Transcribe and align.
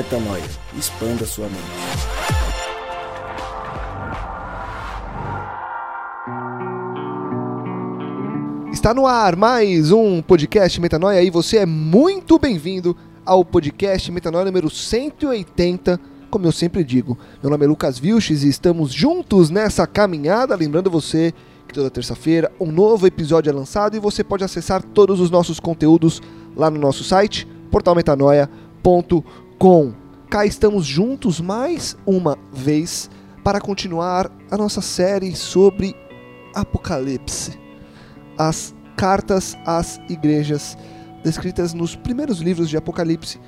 Metanoia. 0.00 0.42
Expanda 0.78 1.26
sua 1.26 1.46
mente. 1.46 1.60
Está 8.72 8.94
no 8.94 9.06
ar 9.06 9.36
mais 9.36 9.92
um 9.92 10.22
podcast 10.22 10.80
Metanoia 10.80 11.22
e 11.22 11.28
você 11.28 11.58
é 11.58 11.66
muito 11.66 12.38
bem-vindo 12.38 12.96
ao 13.26 13.44
podcast 13.44 14.10
Metanoia 14.10 14.46
número 14.46 14.70
180. 14.70 16.00
Como 16.30 16.46
eu 16.46 16.52
sempre 16.52 16.82
digo, 16.82 17.18
meu 17.42 17.50
nome 17.50 17.66
é 17.66 17.68
Lucas 17.68 17.98
Vilches 17.98 18.42
e 18.42 18.48
estamos 18.48 18.94
juntos 18.94 19.50
nessa 19.50 19.86
caminhada. 19.86 20.56
Lembrando 20.56 20.90
você 20.90 21.34
que 21.68 21.74
toda 21.74 21.90
terça-feira 21.90 22.50
um 22.58 22.72
novo 22.72 23.06
episódio 23.06 23.50
é 23.50 23.52
lançado 23.52 23.98
e 23.98 24.00
você 24.00 24.24
pode 24.24 24.44
acessar 24.44 24.82
todos 24.82 25.20
os 25.20 25.30
nossos 25.30 25.60
conteúdos 25.60 26.22
lá 26.56 26.70
no 26.70 26.80
nosso 26.80 27.04
site, 27.04 27.46
portalmetanoia.com. 27.70 29.49
Cá 30.30 30.46
estamos 30.46 30.86
juntos 30.86 31.38
mais 31.38 31.94
uma 32.06 32.38
vez 32.50 33.10
para 33.44 33.60
continuar 33.60 34.32
a 34.50 34.56
nossa 34.56 34.80
série 34.80 35.36
sobre 35.36 35.94
Apocalipse 36.54 37.58
as 38.38 38.74
cartas 38.96 39.58
às 39.66 40.00
igrejas 40.08 40.78
descritas 41.22 41.74
nos 41.74 41.94
primeiros 41.94 42.38
livros 42.38 42.70
de 42.70 42.78
Apocalipse. 42.78 43.38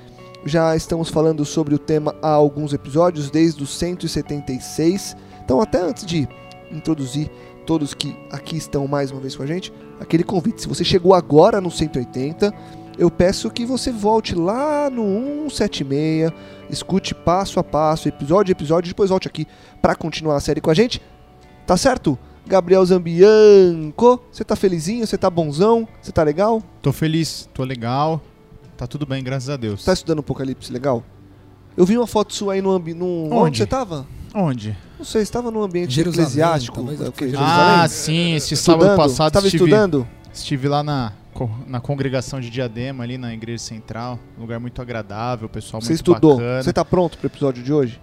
Já 0.45 0.75
estamos 0.75 1.09
falando 1.09 1.43
sobre 1.43 1.73
o 1.73 1.79
tema 1.79 2.13
há 2.21 2.29
alguns 2.29 2.73
episódios, 2.73 3.31
desde 3.31 3.63
os 3.63 3.75
176. 3.75 5.17
Então, 5.43 5.59
até 5.59 5.81
antes 5.81 6.05
de 6.05 6.29
introduzir 6.71 7.27
todos 7.65 7.95
que 7.95 8.15
aqui 8.31 8.55
estão 8.55 8.87
mais 8.87 9.09
uma 9.09 9.19
vez 9.19 9.35
com 9.35 9.41
a 9.41 9.47
gente, 9.47 9.73
aquele 9.99 10.23
convite. 10.23 10.61
Se 10.61 10.67
você 10.67 10.83
chegou 10.83 11.15
agora 11.15 11.59
no 11.59 11.71
180, 11.71 12.53
eu 13.03 13.11
peço 13.11 13.49
que 13.49 13.65
você 13.65 13.91
volte 13.91 14.33
lá 14.33 14.89
no 14.89 15.49
176, 15.49 16.31
escute 16.69 17.13
passo 17.13 17.59
a 17.59 17.63
passo, 17.63 18.07
episódio 18.07 18.51
a 18.51 18.53
episódio, 18.53 18.89
depois 18.89 19.09
volte 19.09 19.27
aqui 19.27 19.45
para 19.81 19.93
continuar 19.95 20.37
a 20.37 20.39
série 20.39 20.61
com 20.61 20.69
a 20.69 20.73
gente. 20.73 21.01
Tá 21.67 21.75
certo? 21.77 22.17
Gabriel 22.45 22.85
Zambianco, 22.85 24.21
você 24.31 24.43
tá 24.43 24.55
felizinho? 24.55 25.05
Você 25.05 25.17
tá 25.17 25.29
bonzão? 25.29 25.87
Você 26.01 26.11
tá 26.11 26.23
legal? 26.23 26.61
Tô 26.81 26.91
feliz, 26.91 27.47
tô 27.53 27.63
legal. 27.63 28.21
Tá 28.77 28.87
tudo 28.87 29.05
bem, 29.05 29.23
graças 29.23 29.49
a 29.49 29.57
Deus. 29.57 29.83
Tá 29.85 29.93
estudando 29.93 30.19
Apocalipse 30.19 30.71
legal? 30.71 31.03
Eu 31.75 31.85
vi 31.85 31.97
uma 31.97 32.07
foto 32.07 32.33
sua 32.33 32.53
aí 32.53 32.61
no 32.61 32.71
ambiente. 32.71 33.01
Onde? 33.01 33.33
Onde? 33.33 33.57
você 33.59 33.65
tava? 33.65 34.05
Onde? 34.33 34.77
Não 34.97 35.05
sei, 35.05 35.25
você 35.25 35.31
tava 35.31 35.51
num 35.51 35.61
ambiente 35.61 35.91
Jerusalém, 35.93 36.23
eclesiástico. 36.25 36.75
talvez 36.77 36.99
é 36.99 37.03
o 37.03 37.07
eu 37.07 37.11
quê? 37.11 37.25
fui- 37.25 37.29
Jerusalém? 37.31 37.75
Ah, 37.81 37.87
sim, 37.87 38.33
esse 38.35 38.53
Estudando? 38.53 38.81
sábado 38.81 38.97
passado 38.97 39.31
Tava 39.33 39.45
estive, 39.47 39.63
estudando? 39.65 40.07
estive 40.33 40.67
lá 40.67 40.83
na, 40.83 41.13
na 41.67 41.79
congregação 41.79 42.39
de 42.39 42.49
Diadema, 42.49 43.03
ali 43.03 43.17
na 43.17 43.33
igreja 43.33 43.63
central. 43.63 44.19
Um 44.37 44.41
lugar 44.41 44.59
muito 44.59 44.81
agradável, 44.81 45.49
pessoal 45.49 45.81
Você 45.81 45.89
muito 45.89 45.95
estudou? 45.99 46.35
bacana. 46.37 46.63
Você 46.63 46.73
tá 46.73 46.83
pronto 46.85 47.17
pro 47.17 47.27
episódio 47.27 47.63
de 47.63 47.71
hoje? 47.73 47.99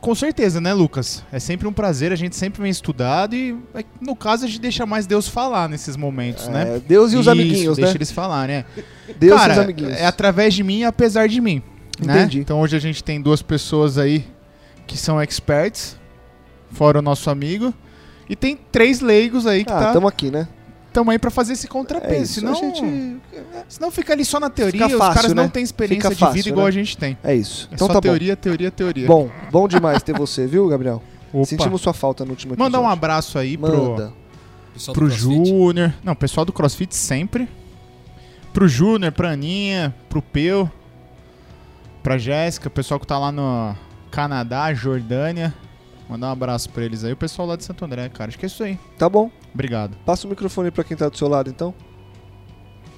Com 0.00 0.14
certeza, 0.14 0.60
né, 0.62 0.72
Lucas? 0.72 1.22
É 1.30 1.38
sempre 1.38 1.68
um 1.68 1.72
prazer, 1.72 2.10
a 2.10 2.16
gente 2.16 2.34
sempre 2.34 2.62
vem 2.62 2.70
estudado 2.70 3.34
e, 3.34 3.54
é, 3.74 3.84
no 4.00 4.16
caso, 4.16 4.46
a 4.46 4.48
gente 4.48 4.60
deixa 4.60 4.86
mais 4.86 5.06
Deus 5.06 5.28
falar 5.28 5.68
nesses 5.68 5.94
momentos, 5.94 6.48
né? 6.48 6.76
É, 6.76 6.80
Deus 6.80 7.12
e 7.12 7.16
os 7.16 7.20
Isso, 7.22 7.30
amiguinhos, 7.30 7.76
deixa 7.76 7.92
né? 7.92 7.96
eles 7.98 8.10
falarem, 8.10 8.56
né? 8.56 8.64
Deus 9.18 9.38
Cara, 9.38 9.52
e 9.52 9.56
os 9.58 9.62
amiguinhos. 9.64 9.92
é 9.92 10.06
através 10.06 10.54
de 10.54 10.62
mim 10.64 10.78
e 10.78 10.84
apesar 10.84 11.28
de 11.28 11.38
mim. 11.40 11.62
né? 12.02 12.20
Entendi. 12.22 12.38
Então 12.40 12.60
hoje 12.60 12.76
a 12.76 12.80
gente 12.80 13.04
tem 13.04 13.20
duas 13.20 13.42
pessoas 13.42 13.98
aí 13.98 14.24
que 14.86 14.96
são 14.96 15.20
experts, 15.20 15.98
fora 16.72 17.00
o 17.00 17.02
nosso 17.02 17.28
amigo. 17.28 17.74
E 18.26 18.34
tem 18.34 18.58
três 18.72 19.00
leigos 19.02 19.46
aí 19.46 19.64
que 19.66 19.72
Ah, 19.72 19.78
tá, 19.78 19.92
tamo 19.92 20.08
aqui, 20.08 20.30
né? 20.30 20.48
Estão 21.00 21.10
aí 21.10 21.18
pra 21.18 21.30
fazer 21.30 21.52
esse 21.54 21.66
É 21.66 21.68
contrapeso. 21.70 22.22
isso. 22.22 22.34
senão, 22.34 22.52
A 22.52 22.54
gente... 22.54 23.16
senão 23.68 23.90
fica 23.90 24.12
ali 24.12 24.24
só 24.24 24.38
na 24.40 24.50
teoria, 24.50 24.82
Fica 24.82 24.86
os 24.94 24.98
fácil, 24.98 25.14
caras 25.14 25.34
né? 25.34 25.42
não 25.42 25.48
têm 25.48 25.62
experiência 25.62 26.02
Fica 26.10 26.14
de 26.14 26.20
fácil, 26.20 26.34
vida 26.34 26.48
igual 26.48 26.64
né? 26.66 26.68
a 26.68 26.72
gente 26.72 26.96
tem. 26.96 27.18
É 27.22 27.34
isso. 27.34 27.68
É 27.70 27.74
Então 27.74 27.86
só 27.86 27.94
tá 27.94 28.00
teoria, 28.00 28.36
teoria, 28.36 28.70
teoria. 28.70 29.06
bom. 29.06 29.24
Bom, 29.24 29.30
bom 29.50 29.68
demais 29.68 30.02
ter 30.02 30.16
você, 30.16 30.46
viu, 30.46 30.68
Gabriel? 30.68 31.02
Opa. 31.32 31.44
Sentimos 31.44 31.80
sua 31.80 31.92
falta 31.92 32.24
no 32.24 32.30
último 32.30 32.54
episódio. 32.54 32.72
Mandar 32.72 32.86
um 32.86 32.90
abraço 32.90 33.38
aí 33.38 33.56
pro, 33.56 33.90
Manda. 33.90 34.12
Pro 34.84 34.94
CrossFit. 34.94 35.20
Júnior. 35.20 35.94
Não, 36.02 36.14
pessoal 36.14 36.44
do 36.44 36.52
CrossFit 36.52 36.94
sempre. 36.94 37.48
Pro 38.52 38.66
Júnior, 38.66 39.12
pra 39.12 39.30
Aninha, 39.30 39.94
pro 40.08 40.22
Peu, 40.22 40.68
pra 42.02 42.16
Jéssica, 42.18 42.68
o 42.68 42.70
pessoal 42.70 42.98
que 42.98 43.06
tá 43.06 43.18
lá 43.18 43.30
no 43.30 43.74
Canadá, 44.10 44.72
Jordânia. 44.72 45.54
Mandar 46.08 46.28
um 46.28 46.32
abraço 46.32 46.70
pra 46.70 46.84
eles 46.84 47.04
aí. 47.04 47.12
O 47.12 47.16
pessoal 47.16 47.46
lá 47.46 47.56
de 47.56 47.64
Santo 47.64 47.84
André, 47.84 48.08
cara. 48.08 48.28
Acho 48.28 48.38
que 48.38 48.46
é 48.46 48.48
isso 48.48 48.62
aí. 48.62 48.78
Tá 48.96 49.08
bom. 49.08 49.30
Obrigado. 49.52 49.96
Passa 50.06 50.26
o 50.26 50.30
microfone 50.30 50.70
pra 50.70 50.82
quem 50.82 50.96
tá 50.96 51.08
do 51.08 51.16
seu 51.18 51.28
lado, 51.28 51.50
então. 51.50 51.74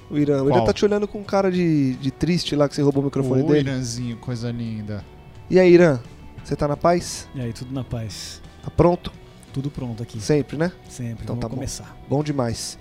O 0.09 0.17
Irã. 0.17 0.43
O 0.43 0.49
Irã 0.49 0.63
tá 0.63 0.73
te 0.73 0.85
olhando 0.85 1.07
com 1.07 1.23
cara 1.23 1.51
de, 1.51 1.95
de 1.95 2.11
triste 2.11 2.55
lá 2.55 2.67
que 2.69 2.75
você 2.75 2.81
roubou 2.81 3.01
o 3.01 3.05
microfone 3.05 3.43
Ô, 3.43 3.47
dele. 3.47 3.69
Iranzinho, 3.69 4.17
coisa 4.17 4.51
linda. 4.51 5.03
E 5.49 5.59
aí, 5.59 5.73
Irã? 5.73 5.99
Você 6.43 6.55
tá 6.55 6.67
na 6.67 6.77
paz? 6.77 7.27
E 7.35 7.41
aí, 7.41 7.53
tudo 7.53 7.73
na 7.73 7.83
paz. 7.83 8.41
Tá 8.63 8.69
pronto? 8.69 9.11
Tudo 9.53 9.69
pronto 9.69 10.01
aqui. 10.01 10.19
Sempre, 10.21 10.57
né? 10.57 10.71
Sempre. 10.89 11.23
Então 11.23 11.35
Vamos 11.35 11.41
tá 11.41 11.49
bom. 11.49 11.55
começar. 11.55 11.97
Bom 12.09 12.23
demais. 12.23 12.77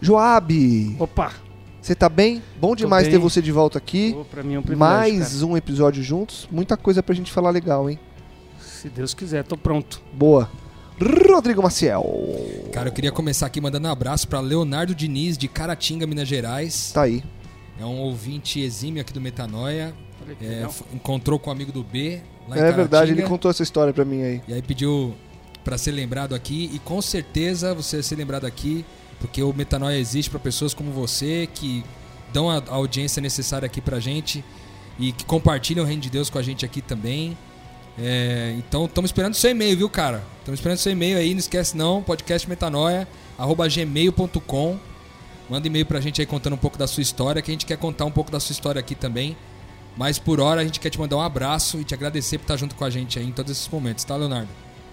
Joab, 0.00 0.96
Opa! 0.98 1.32
você 1.80 1.94
tá 1.94 2.08
bem? 2.08 2.42
Bom 2.60 2.74
demais 2.74 3.04
bem. 3.04 3.12
ter 3.12 3.18
você 3.18 3.40
de 3.40 3.52
volta 3.52 3.78
aqui. 3.78 4.12
Pô, 4.12 4.24
pra 4.24 4.42
mim 4.42 4.54
é 4.54 4.58
um 4.58 4.62
privilégio, 4.62 5.18
Mais 5.18 5.42
um 5.42 5.56
episódio 5.56 6.02
juntos. 6.02 6.48
Muita 6.50 6.76
coisa 6.76 7.02
pra 7.02 7.14
gente 7.14 7.30
falar 7.30 7.50
legal, 7.50 7.88
hein? 7.88 7.98
Se 8.84 8.90
Deus 8.90 9.14
quiser, 9.14 9.42
tô 9.44 9.56
pronto. 9.56 10.02
Boa. 10.12 10.46
Rodrigo 11.00 11.62
Maciel. 11.62 12.04
Cara, 12.70 12.90
eu 12.90 12.92
queria 12.92 13.10
começar 13.10 13.46
aqui 13.46 13.58
mandando 13.58 13.88
um 13.88 13.90
abraço 13.90 14.28
pra 14.28 14.40
Leonardo 14.40 14.94
Diniz, 14.94 15.38
de 15.38 15.48
Caratinga, 15.48 16.06
Minas 16.06 16.28
Gerais. 16.28 16.92
Tá 16.92 17.00
aí. 17.00 17.24
É 17.80 17.84
um 17.86 17.98
ouvinte 18.00 18.60
exímio 18.60 19.00
aqui 19.00 19.10
do 19.10 19.22
Metanoia. 19.22 19.94
É, 20.38 20.68
encontrou 20.92 21.38
com 21.38 21.48
um 21.48 21.52
amigo 21.54 21.72
do 21.72 21.82
B 21.82 22.20
lá 22.46 22.58
em 22.58 22.60
É 22.60 22.64
verdade, 22.64 22.88
Caratinga. 22.90 23.20
ele 23.22 23.26
contou 23.26 23.50
essa 23.50 23.62
história 23.62 23.90
pra 23.90 24.04
mim 24.04 24.22
aí. 24.22 24.42
E 24.46 24.52
aí 24.52 24.60
pediu 24.60 25.14
pra 25.64 25.78
ser 25.78 25.92
lembrado 25.92 26.34
aqui. 26.34 26.70
E 26.74 26.78
com 26.78 27.00
certeza 27.00 27.72
você 27.72 27.96
vai 27.96 28.02
ser 28.02 28.16
lembrado 28.16 28.44
aqui, 28.44 28.84
porque 29.18 29.42
o 29.42 29.50
Metanoia 29.54 29.98
existe 29.98 30.28
pra 30.28 30.38
pessoas 30.38 30.74
como 30.74 30.92
você, 30.92 31.48
que 31.54 31.82
dão 32.34 32.50
a 32.50 32.58
a 32.58 32.74
audiência 32.74 33.22
necessária 33.22 33.64
aqui 33.64 33.80
pra 33.80 33.98
gente 33.98 34.44
e 34.98 35.10
que 35.10 35.24
compartilham 35.24 35.84
o 35.84 35.86
reino 35.86 36.02
de 36.02 36.10
Deus 36.10 36.28
com 36.28 36.36
a 36.38 36.42
gente 36.42 36.66
aqui 36.66 36.82
também. 36.82 37.34
É, 37.98 38.54
então 38.58 38.86
estamos 38.86 39.08
esperando 39.08 39.34
seu 39.34 39.50
e-mail, 39.50 39.76
viu, 39.76 39.88
cara? 39.88 40.22
Estamos 40.38 40.58
esperando 40.58 40.78
seu 40.78 40.92
e-mail 40.92 41.16
aí, 41.16 41.30
não 41.32 41.38
esquece 41.38 41.76
não, 41.76 42.02
podcastmetanoia, 42.02 43.06
arroba 43.38 43.68
gmail.com. 43.68 44.78
Manda 45.48 45.66
e-mail 45.66 45.86
pra 45.86 46.00
gente 46.00 46.20
aí 46.20 46.26
contando 46.26 46.54
um 46.54 46.58
pouco 46.58 46.78
da 46.78 46.86
sua 46.86 47.02
história, 47.02 47.42
que 47.42 47.50
a 47.50 47.54
gente 47.54 47.66
quer 47.66 47.76
contar 47.76 48.04
um 48.04 48.10
pouco 48.10 48.30
da 48.30 48.40
sua 48.40 48.52
história 48.52 48.80
aqui 48.80 48.94
também. 48.94 49.36
Mas 49.96 50.18
por 50.18 50.40
hora 50.40 50.60
a 50.60 50.64
gente 50.64 50.80
quer 50.80 50.90
te 50.90 50.98
mandar 50.98 51.16
um 51.16 51.20
abraço 51.20 51.78
e 51.78 51.84
te 51.84 51.94
agradecer 51.94 52.38
por 52.38 52.44
estar 52.44 52.56
junto 52.56 52.74
com 52.74 52.84
a 52.84 52.90
gente 52.90 53.18
aí 53.18 53.26
em 53.26 53.32
todos 53.32 53.52
esses 53.52 53.68
momentos, 53.68 54.04
tá, 54.04 54.16
Leonardo? 54.16 54.48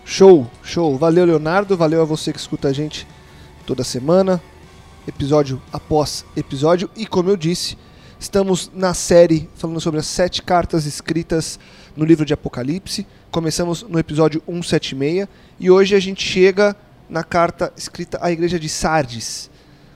Show, 0.06 0.50
show. 0.62 0.98
Valeu, 0.98 1.26
Leonardo. 1.26 1.76
Valeu 1.76 2.02
a 2.02 2.06
você 2.06 2.32
que 2.32 2.40
escuta 2.40 2.68
a 2.68 2.74
gente 2.74 3.08
toda 3.66 3.84
semana, 3.84 4.42
episódio 5.08 5.62
após 5.72 6.26
episódio. 6.36 6.90
E 6.96 7.06
como 7.06 7.30
eu 7.30 7.38
disse, 7.38 7.78
estamos 8.22 8.72
na 8.72 8.94
série 8.94 9.50
falando 9.56 9.82
sobre 9.82 10.00
as 10.00 10.06
sete 10.06 10.44
cartas 10.44 10.86
escritas 10.86 11.60
no 11.98 12.06
livro 12.06 12.24
de 12.24 12.32
Apocalipse. 12.34 13.06
Começamos 13.32 13.82
no 13.82 13.98
episódio 13.98 14.44
176 14.46 15.28
e 15.60 15.72
hoje 15.72 15.96
a 15.96 16.00
gente 16.00 16.24
chega 16.24 16.76
na 17.10 17.24
carta 17.24 17.74
escrita 17.76 18.20
à 18.22 18.32
igreja 18.32 18.60
de 18.60 18.70
Sardes. 18.70 19.50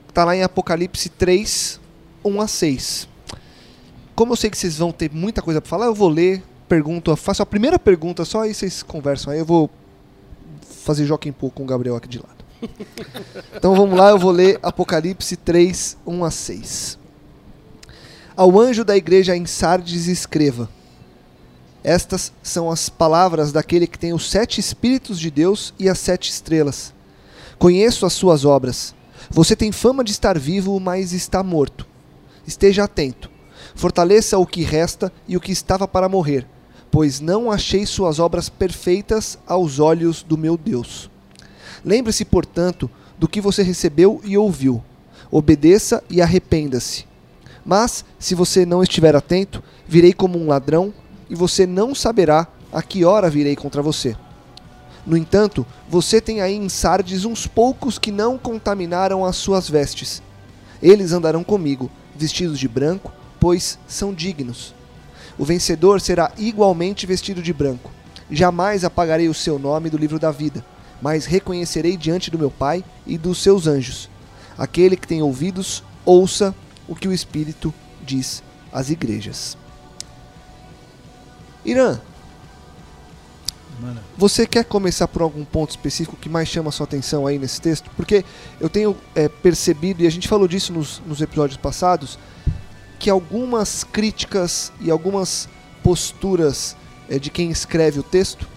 Está 0.08 0.24
lá 0.24 0.34
em 0.34 0.42
Apocalipse 0.42 1.08
3, 1.08 1.80
1 2.24 2.40
a 2.40 2.48
6. 2.48 3.08
Como 4.16 4.32
eu 4.32 4.36
sei 4.36 4.50
que 4.50 4.58
vocês 4.58 4.76
vão 4.78 4.90
ter 4.90 5.08
muita 5.12 5.40
coisa 5.40 5.60
para 5.60 5.70
falar, 5.70 5.86
eu 5.86 5.94
vou 5.94 6.08
ler, 6.08 6.42
pergunto, 6.68 7.14
faço 7.14 7.44
a 7.44 7.46
primeira 7.46 7.78
pergunta 7.78 8.24
só 8.24 8.42
aí 8.42 8.52
vocês 8.52 8.82
conversam. 8.82 9.32
Aí 9.32 9.38
eu 9.38 9.46
vou 9.46 9.70
fazer 10.82 11.06
joquem 11.06 11.30
pouco 11.30 11.58
com 11.58 11.62
o 11.62 11.66
Gabriel 11.66 11.94
aqui 11.94 12.08
de 12.08 12.18
lado. 12.18 12.44
Então 13.54 13.74
vamos 13.74 13.96
lá, 13.96 14.10
eu 14.10 14.18
vou 14.18 14.30
ler 14.30 14.58
Apocalipse 14.62 15.36
3, 15.36 15.96
1 16.06 16.24
a 16.24 16.30
6. 16.30 17.05
Ao 18.36 18.60
anjo 18.60 18.84
da 18.84 18.94
igreja 18.94 19.34
em 19.34 19.46
Sardes 19.46 20.08
escreva: 20.08 20.68
Estas 21.82 22.30
são 22.42 22.70
as 22.70 22.90
palavras 22.90 23.50
daquele 23.50 23.86
que 23.86 23.98
tem 23.98 24.12
os 24.12 24.30
sete 24.30 24.60
Espíritos 24.60 25.18
de 25.18 25.30
Deus 25.30 25.72
e 25.78 25.88
as 25.88 25.98
sete 25.98 26.30
estrelas. 26.30 26.92
Conheço 27.58 28.04
as 28.04 28.12
suas 28.12 28.44
obras. 28.44 28.94
Você 29.30 29.56
tem 29.56 29.72
fama 29.72 30.04
de 30.04 30.12
estar 30.12 30.38
vivo, 30.38 30.78
mas 30.78 31.14
está 31.14 31.42
morto. 31.42 31.86
Esteja 32.46 32.84
atento. 32.84 33.30
Fortaleça 33.74 34.36
o 34.36 34.46
que 34.46 34.60
resta 34.60 35.10
e 35.26 35.34
o 35.34 35.40
que 35.40 35.50
estava 35.50 35.88
para 35.88 36.06
morrer, 36.06 36.46
pois 36.90 37.20
não 37.20 37.50
achei 37.50 37.86
suas 37.86 38.18
obras 38.18 38.50
perfeitas 38.50 39.38
aos 39.46 39.78
olhos 39.78 40.22
do 40.22 40.36
meu 40.36 40.58
Deus. 40.58 41.10
Lembre-se, 41.82 42.26
portanto, 42.26 42.90
do 43.18 43.26
que 43.26 43.40
você 43.40 43.62
recebeu 43.62 44.20
e 44.22 44.36
ouviu. 44.36 44.84
Obedeça 45.30 46.04
e 46.10 46.20
arrependa-se. 46.20 47.15
Mas, 47.66 48.04
se 48.16 48.36
você 48.36 48.64
não 48.64 48.80
estiver 48.80 49.16
atento, 49.16 49.60
virei 49.88 50.12
como 50.12 50.38
um 50.38 50.46
ladrão 50.46 50.94
e 51.28 51.34
você 51.34 51.66
não 51.66 51.96
saberá 51.96 52.46
a 52.72 52.80
que 52.80 53.04
hora 53.04 53.28
virei 53.28 53.56
contra 53.56 53.82
você. 53.82 54.16
No 55.04 55.16
entanto, 55.16 55.66
você 55.88 56.20
tem 56.20 56.40
aí 56.40 56.54
em 56.54 56.68
Sardes 56.68 57.24
uns 57.24 57.48
poucos 57.48 57.98
que 57.98 58.12
não 58.12 58.38
contaminaram 58.38 59.24
as 59.24 59.34
suas 59.34 59.68
vestes. 59.68 60.22
Eles 60.80 61.12
andarão 61.12 61.42
comigo, 61.42 61.90
vestidos 62.14 62.60
de 62.60 62.68
branco, 62.68 63.12
pois 63.40 63.80
são 63.88 64.14
dignos. 64.14 64.72
O 65.36 65.44
vencedor 65.44 66.00
será 66.00 66.30
igualmente 66.38 67.04
vestido 67.04 67.42
de 67.42 67.52
branco. 67.52 67.90
Jamais 68.30 68.84
apagarei 68.84 69.28
o 69.28 69.34
seu 69.34 69.58
nome 69.58 69.90
do 69.90 69.98
livro 69.98 70.20
da 70.20 70.30
vida, 70.30 70.64
mas 71.02 71.26
reconhecerei 71.26 71.96
diante 71.96 72.30
do 72.30 72.38
meu 72.38 72.50
Pai 72.50 72.84
e 73.04 73.18
dos 73.18 73.38
seus 73.38 73.66
anjos. 73.66 74.08
Aquele 74.56 74.96
que 74.96 75.06
tem 75.06 75.20
ouvidos, 75.20 75.82
ouça 76.04 76.54
o 76.88 76.94
que 76.94 77.08
o 77.08 77.12
Espírito 77.12 77.72
diz 78.04 78.42
às 78.72 78.90
igrejas. 78.90 79.56
Irã, 81.64 82.00
Mano, 83.80 84.00
você 84.16 84.46
quer 84.46 84.64
começar 84.64 85.06
por 85.06 85.20
algum 85.20 85.44
ponto 85.44 85.70
específico 85.70 86.16
que 86.16 86.28
mais 86.28 86.48
chama 86.48 86.70
a 86.70 86.72
sua 86.72 86.84
atenção 86.84 87.26
aí 87.26 87.38
nesse 87.38 87.60
texto? 87.60 87.90
Porque 87.94 88.24
eu 88.58 88.70
tenho 88.70 88.96
é, 89.14 89.28
percebido, 89.28 90.02
e 90.02 90.06
a 90.06 90.10
gente 90.10 90.28
falou 90.28 90.48
disso 90.48 90.72
nos, 90.72 91.02
nos 91.06 91.20
episódios 91.20 91.58
passados, 91.58 92.18
que 92.98 93.10
algumas 93.10 93.84
críticas 93.84 94.72
e 94.80 94.90
algumas 94.90 95.48
posturas 95.82 96.74
é, 97.08 97.18
de 97.18 97.30
quem 97.30 97.50
escreve 97.50 98.00
o 98.00 98.02
texto, 98.02 98.48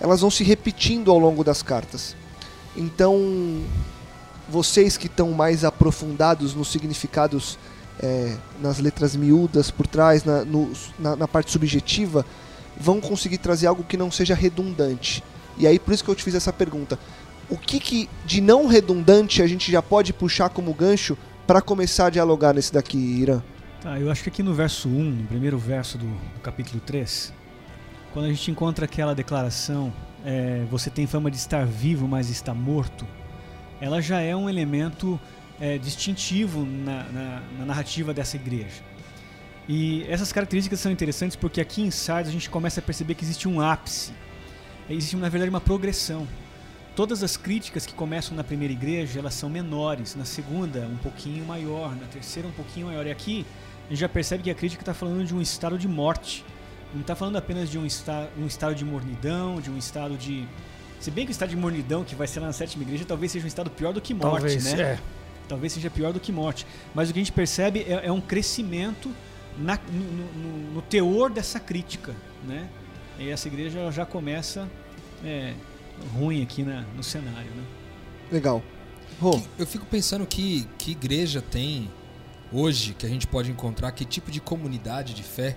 elas 0.00 0.20
vão 0.20 0.30
se 0.30 0.44
repetindo 0.44 1.10
ao 1.10 1.18
longo 1.18 1.42
das 1.42 1.60
cartas. 1.60 2.14
Então, 2.76 3.60
vocês 4.48 4.96
que 4.96 5.08
estão 5.08 5.32
mais 5.32 5.64
aprofundados 5.64 6.54
nos 6.54 6.68
significados, 6.68 7.58
é, 8.02 8.36
nas 8.60 8.78
letras 8.78 9.14
miúdas 9.16 9.70
por 9.70 9.86
trás, 9.86 10.24
na, 10.24 10.44
no- 10.44 10.72
na- 10.98 11.16
na 11.16 11.28
parte 11.28 11.50
subjetiva, 11.50 12.24
vão 12.78 13.00
conseguir 13.00 13.38
trazer 13.38 13.66
algo 13.66 13.82
que 13.84 13.96
não 13.96 14.10
seja 14.10 14.34
redundante. 14.34 15.22
E 15.56 15.66
aí 15.66 15.78
por 15.78 15.92
isso 15.92 16.04
que 16.04 16.10
eu 16.10 16.14
te 16.14 16.22
fiz 16.22 16.34
essa 16.34 16.52
pergunta. 16.52 16.98
O 17.50 17.56
que, 17.56 17.80
que 17.80 18.08
de 18.26 18.40
não 18.40 18.66
redundante 18.66 19.42
a 19.42 19.46
gente 19.46 19.72
já 19.72 19.82
pode 19.82 20.12
puxar 20.12 20.48
como 20.50 20.72
gancho 20.74 21.16
para 21.46 21.60
começar 21.62 22.06
a 22.06 22.10
dialogar 22.10 22.52
nesse 22.54 22.72
daqui, 22.72 22.98
Irã? 22.98 23.42
Tá, 23.80 23.98
eu 23.98 24.10
acho 24.10 24.22
que 24.22 24.28
aqui 24.28 24.42
no 24.42 24.52
verso 24.54 24.88
1, 24.88 24.90
no 24.92 25.26
primeiro 25.26 25.56
verso 25.58 25.96
do, 25.96 26.04
do 26.06 26.40
capítulo 26.42 26.80
3, 26.84 27.32
quando 28.12 28.26
a 28.26 28.28
gente 28.28 28.50
encontra 28.50 28.84
aquela 28.84 29.14
declaração, 29.14 29.92
é, 30.24 30.64
você 30.70 30.90
tem 30.90 31.06
fama 31.06 31.30
de 31.30 31.36
estar 31.36 31.64
vivo, 31.64 32.06
mas 32.06 32.28
está 32.28 32.52
morto, 32.52 33.06
ela 33.80 34.02
já 34.02 34.20
é 34.20 34.34
um 34.36 34.48
elemento 34.48 35.18
é, 35.60 35.78
distintivo 35.78 36.64
na, 36.64 37.04
na- 37.04 37.42
na 37.58 37.64
narrativa 37.66 38.12
dessa 38.14 38.36
igreja. 38.36 38.82
E 39.68 40.04
essas 40.08 40.32
características 40.32 40.80
são 40.80 40.90
interessantes 40.90 41.36
porque 41.36 41.60
aqui 41.60 41.82
em 41.82 41.90
Sardes 41.90 42.30
a 42.30 42.32
gente 42.32 42.48
começa 42.48 42.80
a 42.80 42.82
perceber 42.82 43.14
que 43.14 43.24
existe 43.24 43.46
um 43.46 43.60
ápice, 43.60 44.12
existe 44.88 45.16
na 45.16 45.28
verdade 45.28 45.50
uma 45.50 45.60
progressão. 45.60 46.26
Todas 46.96 47.22
as 47.22 47.36
críticas 47.36 47.86
que 47.86 47.92
começam 47.94 48.34
na 48.36 48.42
primeira 48.42 48.72
igreja, 48.72 49.20
elas 49.20 49.34
são 49.34 49.48
menores, 49.48 50.14
na 50.16 50.24
segunda 50.24 50.80
um 50.80 50.96
pouquinho 50.96 51.44
maior, 51.44 51.94
na 51.94 52.06
terceira 52.06 52.48
um 52.48 52.52
pouquinho 52.52 52.86
maior. 52.86 53.06
E 53.06 53.10
aqui 53.10 53.44
a 53.86 53.90
gente 53.90 54.00
já 54.00 54.08
percebe 54.08 54.42
que 54.42 54.50
a 54.50 54.54
crítica 54.54 54.82
está 54.82 54.94
falando 54.94 55.24
de 55.24 55.34
um 55.34 55.40
estado 55.40 55.78
de 55.78 55.86
morte. 55.86 56.44
Não 56.94 57.02
está 57.02 57.14
falando 57.14 57.36
apenas 57.36 57.70
de 57.70 57.78
um, 57.78 57.84
esta, 57.84 58.28
um 58.38 58.46
estado 58.46 58.74
de 58.74 58.84
mornidão, 58.84 59.60
de 59.60 59.70
um 59.70 59.76
estado 59.76 60.16
de. 60.16 60.46
Se 60.98 61.10
bem 61.10 61.24
que 61.26 61.30
o 61.30 61.32
estado 61.32 61.50
de 61.50 61.56
mornidão 61.56 62.02
que 62.02 62.14
vai 62.16 62.26
ser 62.26 62.40
lá 62.40 62.46
na 62.46 62.52
sétima 62.52 62.82
igreja 62.82 63.04
talvez 63.06 63.30
seja 63.30 63.44
um 63.44 63.48
estado 63.48 63.70
pior 63.70 63.92
do 63.92 64.00
que 64.00 64.12
morte, 64.14 64.32
Talvez, 64.40 64.64
né? 64.64 64.80
é. 64.82 64.98
Talvez 65.48 65.72
seja 65.72 65.88
pior 65.90 66.12
do 66.12 66.20
que 66.20 66.30
morte. 66.30 66.66
Mas 66.94 67.08
o 67.08 67.12
que 67.12 67.18
a 67.18 67.22
gente 67.22 67.32
percebe 67.32 67.80
é, 67.88 68.06
é 68.06 68.12
um 68.12 68.20
crescimento 68.20 69.10
na- 69.56 69.78
no, 69.90 70.32
no- 70.42 70.74
no 70.74 70.82
teor 70.82 71.30
dessa 71.30 71.58
crítica, 71.58 72.14
né? 72.46 72.68
E 73.18 73.28
essa 73.30 73.48
igreja 73.48 73.90
já 73.90 74.04
começa 74.06 74.68
é, 75.24 75.52
ruim 76.14 76.42
aqui 76.42 76.62
na- 76.62 76.82
no 76.96 77.02
cenário, 77.02 77.50
né? 77.50 77.64
Legal. 78.30 78.62
Rô, 79.20 79.40
Eu 79.58 79.66
fico 79.66 79.84
pensando 79.86 80.24
que, 80.26 80.68
que 80.78 80.92
igreja 80.92 81.42
tem 81.42 81.90
hoje 82.52 82.94
que 82.94 83.04
a 83.04 83.08
gente 83.08 83.26
pode 83.26 83.50
encontrar, 83.50 83.90
que 83.92 84.04
tipo 84.04 84.30
de 84.30 84.40
comunidade 84.40 85.12
de 85.14 85.22
fé 85.24 85.56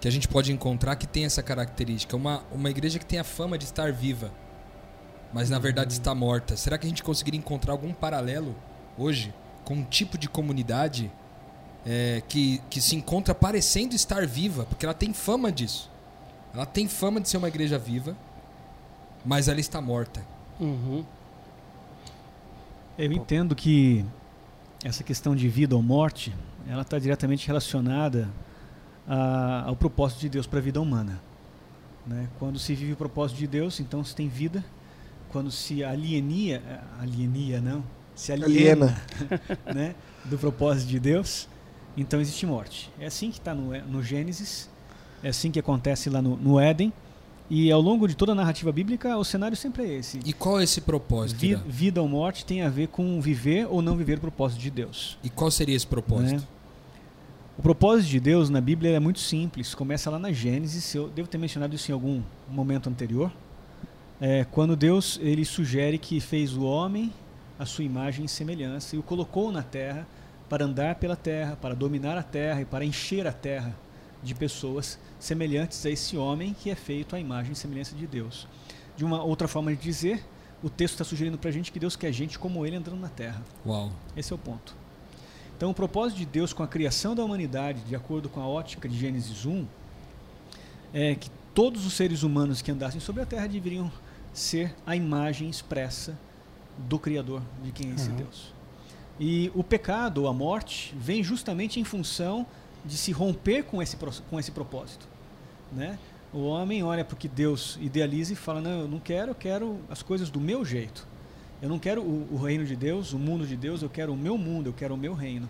que 0.00 0.08
a 0.08 0.10
gente 0.10 0.26
pode 0.26 0.50
encontrar 0.50 0.96
que 0.96 1.06
tem 1.06 1.24
essa 1.26 1.42
característica. 1.42 2.16
Uma, 2.16 2.42
uma 2.50 2.68
igreja 2.70 2.98
que 2.98 3.04
tem 3.04 3.18
a 3.20 3.24
fama 3.24 3.56
de 3.58 3.64
estar 3.64 3.92
viva, 3.92 4.32
mas 5.32 5.48
na 5.50 5.58
verdade 5.58 5.92
está 5.92 6.14
morta. 6.14 6.56
Será 6.56 6.76
que 6.78 6.86
a 6.86 6.88
gente 6.88 7.02
conseguiria 7.02 7.38
encontrar 7.38 7.72
algum 7.72 7.92
paralelo 7.92 8.56
hoje 9.00 9.32
com 9.64 9.74
um 9.74 9.84
tipo 9.84 10.18
de 10.18 10.28
comunidade 10.28 11.10
é, 11.86 12.22
que, 12.28 12.60
que 12.68 12.80
se 12.80 12.94
encontra 12.96 13.34
parecendo 13.34 13.94
estar 13.94 14.26
viva? 14.26 14.64
Porque 14.66 14.84
ela 14.84 14.94
tem 14.94 15.12
fama 15.12 15.50
disso. 15.50 15.90
Ela 16.52 16.66
tem 16.66 16.88
fama 16.88 17.20
de 17.20 17.28
ser 17.28 17.36
uma 17.36 17.48
igreja 17.48 17.78
viva, 17.78 18.16
mas 19.24 19.48
ela 19.48 19.60
está 19.60 19.80
morta. 19.80 20.24
Uhum. 20.58 21.04
Eu 22.98 23.12
entendo 23.12 23.54
que 23.54 24.04
essa 24.84 25.02
questão 25.02 25.34
de 25.34 25.48
vida 25.48 25.74
ou 25.74 25.82
morte, 25.82 26.34
ela 26.68 26.82
está 26.82 26.98
diretamente 26.98 27.46
relacionada 27.46 28.28
a- 29.08 29.64
ao 29.66 29.76
propósito 29.76 30.20
de 30.20 30.28
Deus 30.28 30.46
para 30.46 30.58
a 30.58 30.62
vida 30.62 30.80
humana. 30.80 31.20
Né? 32.06 32.28
Quando 32.38 32.58
se 32.58 32.74
vive 32.74 32.92
o 32.92 32.96
propósito 32.96 33.38
de 33.38 33.46
Deus, 33.46 33.80
então 33.80 34.04
se 34.04 34.14
tem 34.14 34.28
vida. 34.28 34.64
Quando 35.30 35.50
se 35.50 35.84
alienia, 35.84 36.62
eh, 36.66 36.80
alienia 37.00 37.60
não, 37.60 37.84
se 38.20 38.32
aliena, 38.32 39.00
né, 39.74 39.94
do 40.26 40.36
propósito 40.36 40.88
de 40.88 41.00
Deus, 41.00 41.48
então 41.96 42.20
existe 42.20 42.44
morte. 42.44 42.90
É 43.00 43.06
assim 43.06 43.30
que 43.30 43.38
está 43.38 43.54
no, 43.54 43.72
no 43.86 44.02
Gênesis, 44.02 44.68
é 45.22 45.30
assim 45.30 45.50
que 45.50 45.58
acontece 45.58 46.10
lá 46.10 46.20
no, 46.20 46.36
no 46.36 46.60
Éden. 46.60 46.92
E 47.48 47.72
ao 47.72 47.80
longo 47.80 48.06
de 48.06 48.14
toda 48.14 48.30
a 48.32 48.34
narrativa 48.34 48.70
bíblica, 48.70 49.16
o 49.16 49.24
cenário 49.24 49.56
sempre 49.56 49.82
é 49.84 49.94
esse. 49.94 50.20
E 50.24 50.32
qual 50.32 50.60
é 50.60 50.64
esse 50.64 50.82
propósito? 50.82 51.40
Vi- 51.40 51.56
vida 51.66 52.00
ou 52.00 52.06
morte 52.08 52.44
tem 52.44 52.62
a 52.62 52.68
ver 52.68 52.88
com 52.88 53.20
viver 53.20 53.66
ou 53.68 53.80
não 53.82 53.96
viver 53.96 54.18
o 54.18 54.20
propósito 54.20 54.60
de 54.60 54.70
Deus. 54.70 55.18
E 55.24 55.28
qual 55.30 55.50
seria 55.50 55.74
esse 55.74 55.86
propósito? 55.86 56.42
né? 56.42 56.46
O 57.58 57.62
propósito 57.62 58.08
de 58.08 58.20
Deus 58.20 58.50
na 58.50 58.60
Bíblia 58.60 58.90
é 58.92 59.00
muito 59.00 59.18
simples. 59.18 59.74
Começa 59.74 60.08
lá 60.10 60.18
na 60.18 60.30
Gênesis. 60.30 60.94
Eu 60.94 61.08
devo 61.08 61.26
ter 61.28 61.38
mencionado 61.38 61.74
isso 61.74 61.90
em 61.90 61.94
algum 61.94 62.22
momento 62.48 62.88
anterior. 62.88 63.32
É, 64.20 64.44
quando 64.50 64.76
Deus 64.76 65.18
ele 65.22 65.44
sugere 65.44 65.98
que 65.98 66.20
fez 66.20 66.54
o 66.56 66.62
homem 66.62 67.10
à 67.60 67.66
sua 67.66 67.84
imagem 67.84 68.24
e 68.24 68.28
semelhança 68.28 68.96
e 68.96 68.98
o 68.98 69.02
colocou 69.02 69.52
na 69.52 69.62
terra 69.62 70.08
para 70.48 70.64
andar 70.64 70.94
pela 70.94 71.14
terra, 71.14 71.56
para 71.60 71.74
dominar 71.74 72.16
a 72.16 72.22
terra 72.22 72.62
e 72.62 72.64
para 72.64 72.86
encher 72.86 73.26
a 73.26 73.32
terra 73.32 73.76
de 74.22 74.34
pessoas 74.34 74.98
semelhantes 75.18 75.84
a 75.84 75.90
esse 75.90 76.16
homem 76.16 76.56
que 76.58 76.70
é 76.70 76.74
feito 76.74 77.14
à 77.14 77.20
imagem 77.20 77.52
e 77.52 77.54
semelhança 77.54 77.94
de 77.94 78.06
Deus. 78.06 78.48
De 78.96 79.04
uma 79.04 79.22
outra 79.22 79.46
forma 79.46 79.76
de 79.76 79.82
dizer, 79.82 80.24
o 80.62 80.70
texto 80.70 80.94
está 80.94 81.04
sugerindo 81.04 81.36
para 81.36 81.50
a 81.50 81.52
gente 81.52 81.70
que 81.70 81.78
Deus 81.78 81.96
quer 81.96 82.10
gente 82.12 82.38
como 82.38 82.64
ele 82.64 82.76
andando 82.76 82.98
na 82.98 83.10
terra. 83.10 83.42
Uau. 83.66 83.92
Esse 84.16 84.32
é 84.32 84.34
o 84.34 84.38
ponto. 84.38 84.74
Então, 85.54 85.70
o 85.70 85.74
propósito 85.74 86.16
de 86.16 86.24
Deus 86.24 86.54
com 86.54 86.62
a 86.62 86.66
criação 86.66 87.14
da 87.14 87.22
humanidade, 87.22 87.80
de 87.82 87.94
acordo 87.94 88.30
com 88.30 88.40
a 88.40 88.48
ótica 88.48 88.88
de 88.88 88.98
Gênesis 88.98 89.44
1, 89.44 89.66
é 90.94 91.14
que 91.14 91.30
todos 91.54 91.84
os 91.84 91.92
seres 91.92 92.22
humanos 92.22 92.62
que 92.62 92.70
andassem 92.70 93.00
sobre 93.00 93.22
a 93.22 93.26
terra 93.26 93.46
deveriam 93.46 93.92
ser 94.32 94.74
a 94.86 94.96
imagem 94.96 95.50
expressa 95.50 96.18
do 96.88 96.98
Criador, 96.98 97.42
de 97.62 97.72
quem 97.72 97.90
é 97.90 97.94
esse 97.94 98.10
Uhum. 98.10 98.16
Deus. 98.16 98.52
E 99.18 99.52
o 99.54 99.62
pecado, 99.62 100.22
ou 100.22 100.28
a 100.28 100.32
morte, 100.32 100.94
vem 100.96 101.22
justamente 101.22 101.78
em 101.78 101.84
função 101.84 102.46
de 102.84 102.96
se 102.96 103.12
romper 103.12 103.64
com 103.64 103.82
esse, 103.82 103.96
com 103.96 104.38
esse 104.38 104.50
propósito. 104.50 105.06
Né? 105.70 105.98
O 106.32 106.44
homem 106.44 106.82
olha 106.82 107.04
para 107.04 107.14
o 107.14 107.16
que 107.16 107.28
Deus 107.28 107.78
idealiza 107.80 108.32
e 108.32 108.36
fala: 108.36 108.60
Não, 108.60 108.80
eu 108.80 108.88
não 108.88 108.98
quero, 108.98 109.32
eu 109.32 109.34
quero 109.34 109.78
as 109.90 110.02
coisas 110.02 110.30
do 110.30 110.40
meu 110.40 110.64
jeito. 110.64 111.06
Eu 111.60 111.68
não 111.68 111.78
quero 111.78 112.00
o, 112.00 112.28
o 112.32 112.36
reino 112.38 112.64
de 112.64 112.74
Deus, 112.74 113.12
o 113.12 113.18
mundo 113.18 113.46
de 113.46 113.56
Deus, 113.56 113.82
eu 113.82 113.90
quero 113.90 114.12
o 114.14 114.16
meu 114.16 114.38
mundo, 114.38 114.68
eu 114.68 114.72
quero 114.72 114.94
o 114.94 114.96
meu 114.96 115.12
reino. 115.12 115.48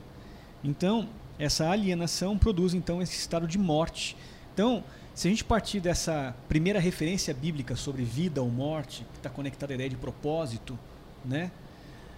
Então, 0.64 1.08
essa 1.38 1.70
alienação 1.70 2.36
produz 2.36 2.74
então 2.74 3.00
esse 3.00 3.16
estado 3.16 3.46
de 3.46 3.58
morte. 3.58 4.16
Então, 4.52 4.82
se 5.14 5.28
a 5.28 5.30
gente 5.30 5.44
partir 5.44 5.80
dessa 5.80 6.34
primeira 6.48 6.80
referência 6.80 7.32
bíblica 7.32 7.76
sobre 7.76 8.02
vida 8.02 8.42
ou 8.42 8.50
morte, 8.50 9.06
que 9.12 9.18
está 9.18 9.30
conectada 9.30 9.72
à 9.72 9.74
ideia 9.74 9.90
de 9.90 9.96
propósito, 9.96 10.78
né? 11.24 11.50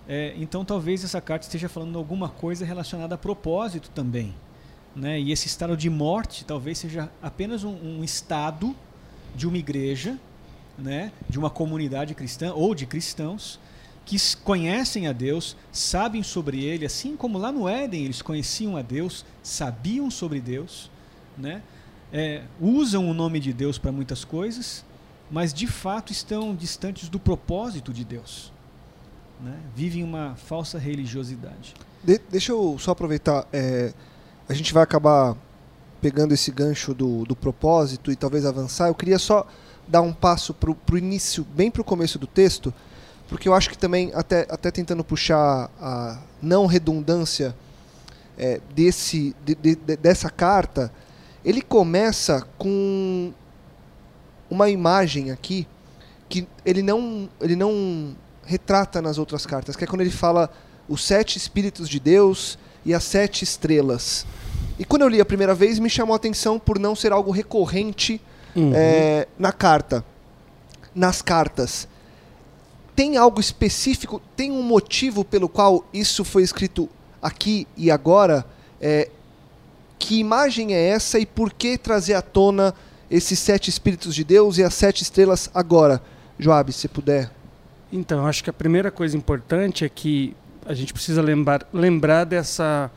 É, 0.09 0.35
então 0.37 0.65
talvez 0.65 1.05
essa 1.05 1.21
carta 1.21 1.47
esteja 1.47 1.69
falando 1.69 1.97
alguma 1.97 2.29
coisa 2.29 2.65
relacionada 2.65 3.15
a 3.15 3.19
propósito 3.19 3.91
também. 3.91 4.35
Né? 4.95 5.21
E 5.21 5.33
esse 5.33 5.47
estado 5.47 5.77
de 5.77 5.89
morte 5.89 6.45
talvez 6.45 6.79
seja 6.79 7.11
apenas 7.23 7.65
um, 7.65 7.71
um 7.71 8.05
estado 8.05 8.75
de 9.35 9.47
uma 9.47 9.57
igreja, 9.57 10.19
né? 10.77 11.13
de 11.29 11.39
uma 11.39 11.49
comunidade 11.49 12.15
cristã 12.15 12.53
ou 12.53 12.75
de 12.75 12.85
cristãos 12.85 13.59
que 14.05 14.17
conhecem 14.43 15.07
a 15.07 15.13
Deus, 15.13 15.57
sabem 15.71 16.23
sobre 16.23 16.65
Ele, 16.65 16.85
assim 16.85 17.17
como 17.17 17.39
lá 17.39 17.53
no 17.53 17.69
Éden 17.69 18.05
eles 18.05 18.21
conheciam 18.21 18.77
a 18.77 18.83
Deus, 18.83 19.25
sabiam 19.43 20.11
sobre 20.11 20.41
Deus, 20.41 20.91
né? 21.39 21.63
É, 22.13 22.43
usam 22.61 23.09
o 23.09 23.15
nome 23.15 23.41
de 23.41 23.53
Deus 23.53 23.79
para 23.79 23.91
muitas 23.91 24.25
coisas, 24.25 24.85
mas 25.31 25.55
de 25.55 25.67
fato 25.67 26.13
estão 26.13 26.55
distantes 26.55 27.09
do 27.09 27.19
propósito 27.19 27.93
de 27.93 28.05
Deus. 28.05 28.52
Né? 29.41 29.59
Vivem 29.75 30.03
uma 30.05 30.35
falsa 30.37 30.79
religiosidade. 30.79 31.75
de- 32.05 32.21
deixa 32.31 32.53
eu 32.53 32.77
só 32.79 32.93
aproveitar. 32.93 33.47
é, 33.53 33.93
a 34.49 34.55
gente 34.55 34.73
vai 34.75 34.83
acabar 34.83 35.37
pegando 36.01 36.35
esse 36.35 36.51
gancho 36.51 36.93
do, 36.95 37.25
do 37.25 37.35
propósito 37.37 38.11
e 38.11 38.17
talvez 38.17 38.45
avançar. 38.45 38.89
Eu 38.89 38.95
queria 38.95 39.19
só 39.19 39.47
dar 39.89 40.01
um 40.01 40.13
passo 40.13 40.53
pro, 40.53 40.75
pro 40.75 40.99
início, 40.99 41.45
bem 41.55 41.71
pro 41.71 41.85
começo 41.85 42.19
do 42.19 42.27
texto, 42.27 42.73
porque 43.29 43.49
eu 43.49 43.55
acho 43.55 43.71
que 43.71 43.79
também, 43.79 44.11
até, 44.15 44.47
até 44.51 44.71
tentando 44.71 45.03
puxar 45.05 45.71
a 45.81 46.19
não 46.41 46.67
redundância 46.67 47.55
é, 48.37 48.61
desse, 48.75 49.35
de- 49.45 49.55
de- 49.55 49.77
de- 49.77 49.97
dessa 49.97 50.29
carta, 50.29 50.93
ele 51.45 51.63
começa 51.63 52.47
com 52.59 53.33
uma 54.51 54.69
imagem 54.71 55.31
aqui 55.31 55.67
que 56.29 56.47
ele 56.65 56.83
não, 56.83 57.29
ele 57.41 57.55
não 57.57 58.15
retrata 58.45 59.01
nas 59.01 59.19
outras 59.19 59.47
cartas, 59.47 59.77
que 59.77 59.85
é 59.85 59.87
quando 59.87 60.01
ele 60.01 60.11
fala 60.11 60.51
os 60.89 61.05
sete 61.05 61.37
espíritos 61.39 61.89
de 61.89 62.01
Deus 62.01 62.59
e 62.85 62.93
as 62.93 63.05
sete 63.05 63.45
estrelas. 63.45 64.27
E 64.79 64.85
quando 64.85 65.03
eu 65.03 65.09
li 65.09 65.21
a 65.21 65.25
primeira 65.25 65.55
vez, 65.55 65.79
me 65.79 65.89
chamou 65.89 66.15
a 66.15 66.17
atenção 66.17 66.59
por 66.59 66.79
não 66.79 66.95
ser 66.97 67.13
algo 67.13 67.31
recorrente 67.31 68.21
Uhum. 68.55 68.73
é, 68.75 69.27
na 69.39 69.51
carta, 69.51 70.05
nas 70.95 71.23
cartas. 71.23 71.89
Tem 72.95 73.17
algo 73.17 73.41
específico, 73.41 74.21
tem 74.37 74.51
um 74.51 74.63
motivo 74.63 75.25
pelo 75.25 75.49
qual 75.49 75.85
isso 75.93 76.23
foi 76.25 76.43
escrito 76.43 76.89
aqui 77.23 77.67
e 77.77 77.91
agora? 77.91 78.45
É, 78.81 79.09
que 79.99 80.19
imagem 80.19 80.75
é 80.75 80.89
essa 80.89 81.19
e 81.19 81.25
por 81.25 81.53
que 81.53 81.79
trazer 81.79 82.15
à 82.15 82.21
tona 82.21 82.75
esses 83.11 83.39
sete 83.39 83.71
espíritos 83.71 84.15
de 84.15 84.25
Deus 84.25 84.59
e 84.59 84.63
as 84.63 84.75
sete 84.75 85.03
estrelas 85.03 85.49
agora? 85.55 86.03
Joab, 86.39 86.73
se 86.73 86.89
puder. 86.89 87.31
Então, 87.93 88.27
acho 88.27 88.43
que 88.43 88.49
a 88.49 88.55
primeira 88.55 88.91
coisa 88.91 89.15
importante 89.15 89.85
é 89.85 89.89
que 89.89 90.35
a 90.65 90.73
gente 90.73 90.95
precisa 90.95 91.21
lembrar, 91.21 91.69
lembrar 91.75 92.25
dessa, 92.25 92.91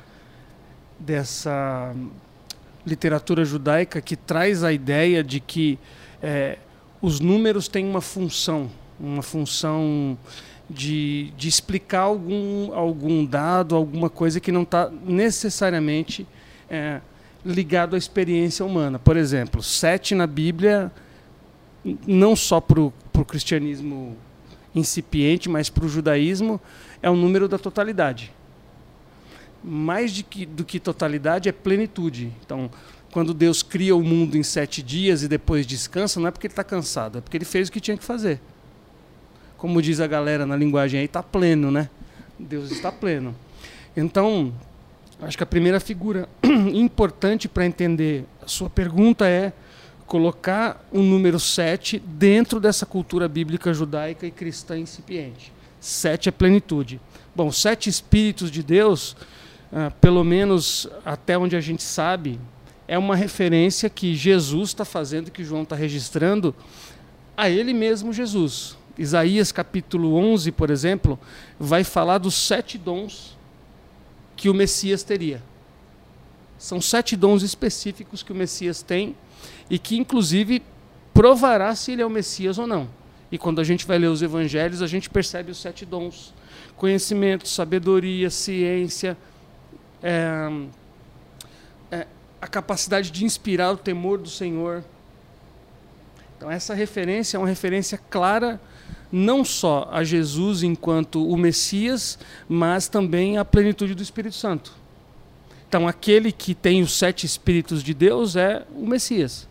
dessa 0.98 1.94
literatura 2.88 3.44
judaica 3.44 4.00
que 4.00 4.16
traz 4.16 4.64
a 4.64 4.72
ideia 4.72 5.22
de 5.22 5.42
que 5.42 5.78
eh, 6.24 6.58
os 7.02 7.20
números 7.20 7.68
têm 7.68 7.86
uma 7.86 8.00
função, 8.00 8.72
uma 8.98 9.22
função 9.22 10.18
de, 10.70 11.34
de 11.36 11.50
explicar 11.50 12.02
algum, 12.02 12.74
algum 12.74 13.26
dado, 13.26 13.76
alguma 13.76 14.10
coisa 14.10 14.40
que 14.40 14.52
não 14.52 14.64
está 14.64 14.90
necessariamente 15.04 16.26
eh, 16.70 17.02
ligado 17.46 17.96
à 17.96 17.98
experiência 17.98 18.66
humana. 18.66 18.98
Por 18.98 19.18
exemplo, 19.18 19.62
sete 19.62 20.16
na 20.16 20.26
Bíblia, 20.26 20.90
não 22.08 22.34
só 22.34 22.62
para 22.62 22.80
o 22.80 22.94
cristianismo 23.28 24.16
incipiente, 24.76 25.50
mas 25.50 25.70
para 25.70 25.86
o 25.86 25.90
judaísmo 25.90 26.60
é 27.02 27.10
o 27.10 27.16
número 27.16 27.48
da 27.48 27.58
totalidade. 27.58 28.32
Mais 29.64 30.12
de 30.12 30.22
que, 30.22 30.46
do 30.46 30.64
que 30.64 30.80
totalidade 30.80 31.50
é 31.50 31.52
plenitude. 31.52 32.32
Então, 32.46 32.70
quando 33.12 33.34
Deus 33.34 33.64
cria 33.64 33.96
o 33.96 34.04
mundo 34.04 34.38
em 34.38 34.44
sete 34.44 34.84
dias 34.84 35.24
e 35.24 35.28
depois 35.28 35.66
descansa, 35.66 36.20
não 36.20 36.28
é 36.28 36.32
porque 36.32 36.48
ele 36.48 36.52
está 36.52 36.64
cansado, 36.64 37.18
é 37.18 37.22
porque 37.22 37.38
ele 37.38 37.46
fez 37.46 37.70
o 37.70 37.72
que 37.72 37.80
tinha 37.80 37.98
que 37.98 38.04
fazer. 38.04 38.42
Como 39.58 39.82
diz 39.82 40.02
a 40.02 40.08
galera 40.08 40.46
na 40.46 40.56
linguagem 40.56 41.00
aí, 41.00 41.06
está 41.06 41.24
pleno, 41.24 41.72
né? 41.72 41.90
Deus 42.38 42.70
está 42.72 42.92
pleno. 42.92 43.34
Então, 43.96 44.54
acho 45.22 45.38
que 45.38 45.44
a 45.44 45.48
primeira 45.48 45.80
figura 45.80 46.28
importante 46.74 47.48
para 47.48 47.66
entender 47.66 48.26
a 48.44 48.48
sua 48.48 48.70
pergunta 48.70 49.26
é 49.26 49.54
colocar 50.06 50.86
o 50.92 51.00
número 51.02 51.40
7 51.40 52.00
dentro 52.00 52.60
dessa 52.60 52.86
cultura 52.86 53.28
bíblica 53.28 53.74
judaica 53.74 54.26
e 54.26 54.32
cristã 54.32 54.78
incipiente. 54.78 55.52
Sete 55.80 56.30
é 56.30 56.32
plenitude. 56.32 57.00
Bom, 57.36 57.52
sete 57.52 57.90
espíritos 57.90 58.50
de 58.50 58.64
Deus, 58.64 59.16
ah, 59.72 59.92
pelo 60.00 60.24
menos 60.24 60.88
até 61.04 61.38
onde 61.38 61.56
a 61.56 61.62
gente 61.62 61.84
sabe, 61.84 62.40
é 62.88 62.98
uma 62.98 63.16
referência 63.16 63.90
que 63.90 64.16
Jesus 64.16 64.70
está 64.70 64.86
fazendo, 64.86 65.32
que 65.32 65.44
João 65.44 65.64
está 65.64 65.76
registrando, 65.76 66.56
a 67.36 67.50
ele 67.50 67.74
mesmo 67.74 68.14
Jesus. 68.14 68.78
Isaías 68.98 69.52
capítulo 69.52 70.16
11, 70.16 70.52
por 70.54 70.70
exemplo, 70.70 71.20
vai 71.60 71.84
falar 71.84 72.20
dos 72.20 72.36
sete 72.36 72.78
dons 72.78 73.38
que 74.36 74.50
o 74.50 74.54
Messias 74.54 75.04
teria. 75.04 75.42
São 76.58 76.80
sete 76.80 77.16
dons 77.16 77.44
específicos 77.44 78.24
que 78.24 78.32
o 78.32 78.36
Messias 78.36 78.82
tem 78.82 79.16
e 79.70 79.80
que, 79.80 79.98
inclusive, 79.98 80.62
provará 81.14 81.74
se 81.76 81.94
ele 81.94 82.02
é 82.02 82.06
o 82.06 82.10
Messias 82.10 82.58
ou 82.58 82.68
não. 82.68 82.88
E 83.32 83.38
quando 83.38 83.60
a 83.60 83.64
gente 83.64 83.86
vai 83.86 83.98
ler 83.98 84.08
os 84.08 84.22
evangelhos, 84.22 84.82
a 84.82 84.88
gente 84.88 85.10
percebe 85.10 85.52
os 85.52 85.58
sete 85.58 85.86
dons: 85.86 86.34
conhecimento, 86.76 87.48
sabedoria, 87.48 88.30
ciência, 88.30 89.18
é, 90.04 90.50
é, 91.92 92.08
a 92.42 92.48
capacidade 92.48 93.12
de 93.12 93.26
inspirar 93.26 93.72
o 93.72 93.78
temor 93.78 94.20
do 94.20 94.30
Senhor. 94.30 94.84
Então, 96.38 96.52
essa 96.52 96.74
referência 96.74 97.38
é 97.38 97.40
uma 97.40 97.48
referência 97.48 97.98
clara 98.10 98.60
não 99.12 99.46
só 99.46 99.88
a 99.92 100.04
Jesus 100.04 100.62
enquanto 100.62 101.26
o 101.26 101.38
Messias, 101.38 102.20
mas 102.48 102.88
também 102.88 103.38
à 103.38 103.46
plenitude 103.46 103.96
do 103.96 104.04
Espírito 104.04 104.36
Santo. 104.36 104.74
Então, 105.68 105.88
aquele 105.88 106.32
que 106.32 106.54
tem 106.54 106.82
os 106.82 106.98
sete 106.98 107.26
Espíritos 107.26 107.82
de 107.82 107.94
Deus 107.94 108.36
é 108.36 108.66
o 108.76 108.86
Messias. 108.86 109.48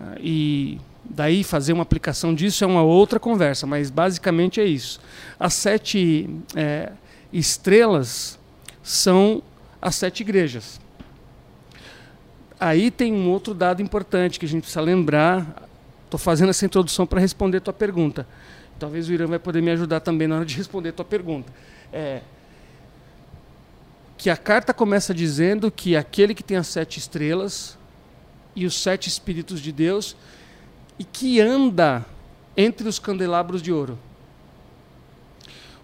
Ah, 0.00 0.16
E 0.20 0.78
daí 1.04 1.44
fazer 1.44 1.72
uma 1.72 1.82
aplicação 1.82 2.34
disso 2.34 2.64
é 2.64 2.66
uma 2.66 2.82
outra 2.82 3.18
conversa, 3.20 3.66
mas 3.66 3.90
basicamente 3.90 4.60
é 4.60 4.64
isso. 4.64 5.00
As 5.38 5.54
sete 5.54 6.28
eh, 6.54 6.92
estrelas 7.32 8.38
são 8.82 9.42
as 9.80 9.94
sete 9.96 10.20
igrejas. 10.20 10.80
Aí 12.58 12.90
tem 12.90 13.12
um 13.12 13.28
outro 13.28 13.52
dado 13.52 13.82
importante 13.82 14.38
que 14.38 14.46
a 14.46 14.48
gente 14.48 14.62
precisa 14.62 14.80
lembrar. 14.80 15.68
Estou 16.04 16.18
fazendo 16.18 16.50
essa 16.50 16.64
introdução 16.64 17.06
para 17.06 17.20
responder 17.20 17.58
a 17.58 17.60
tua 17.60 17.72
pergunta. 17.72 18.26
Talvez 18.78 19.08
o 19.08 19.12
Irã 19.12 19.26
vai 19.26 19.38
poder 19.38 19.62
me 19.62 19.70
ajudar 19.70 20.00
também 20.00 20.26
na 20.26 20.36
hora 20.36 20.44
de 20.44 20.56
responder 20.56 20.90
a 20.90 20.92
tua 20.92 21.04
pergunta. 21.04 21.52
É, 21.92 22.20
que 24.16 24.30
a 24.30 24.36
carta 24.36 24.72
começa 24.72 25.12
dizendo 25.12 25.70
que 25.70 25.96
aquele 25.96 26.34
que 26.34 26.42
tem 26.42 26.56
as 26.56 26.66
sete 26.66 26.98
estrelas 26.98 27.78
e 28.56 28.64
os 28.64 28.74
sete 28.74 29.08
espíritos 29.08 29.60
de 29.60 29.70
Deus 29.70 30.16
e 30.98 31.04
que 31.04 31.40
anda 31.40 32.04
entre 32.56 32.88
os 32.88 32.98
candelabros 32.98 33.60
de 33.60 33.70
ouro. 33.70 33.98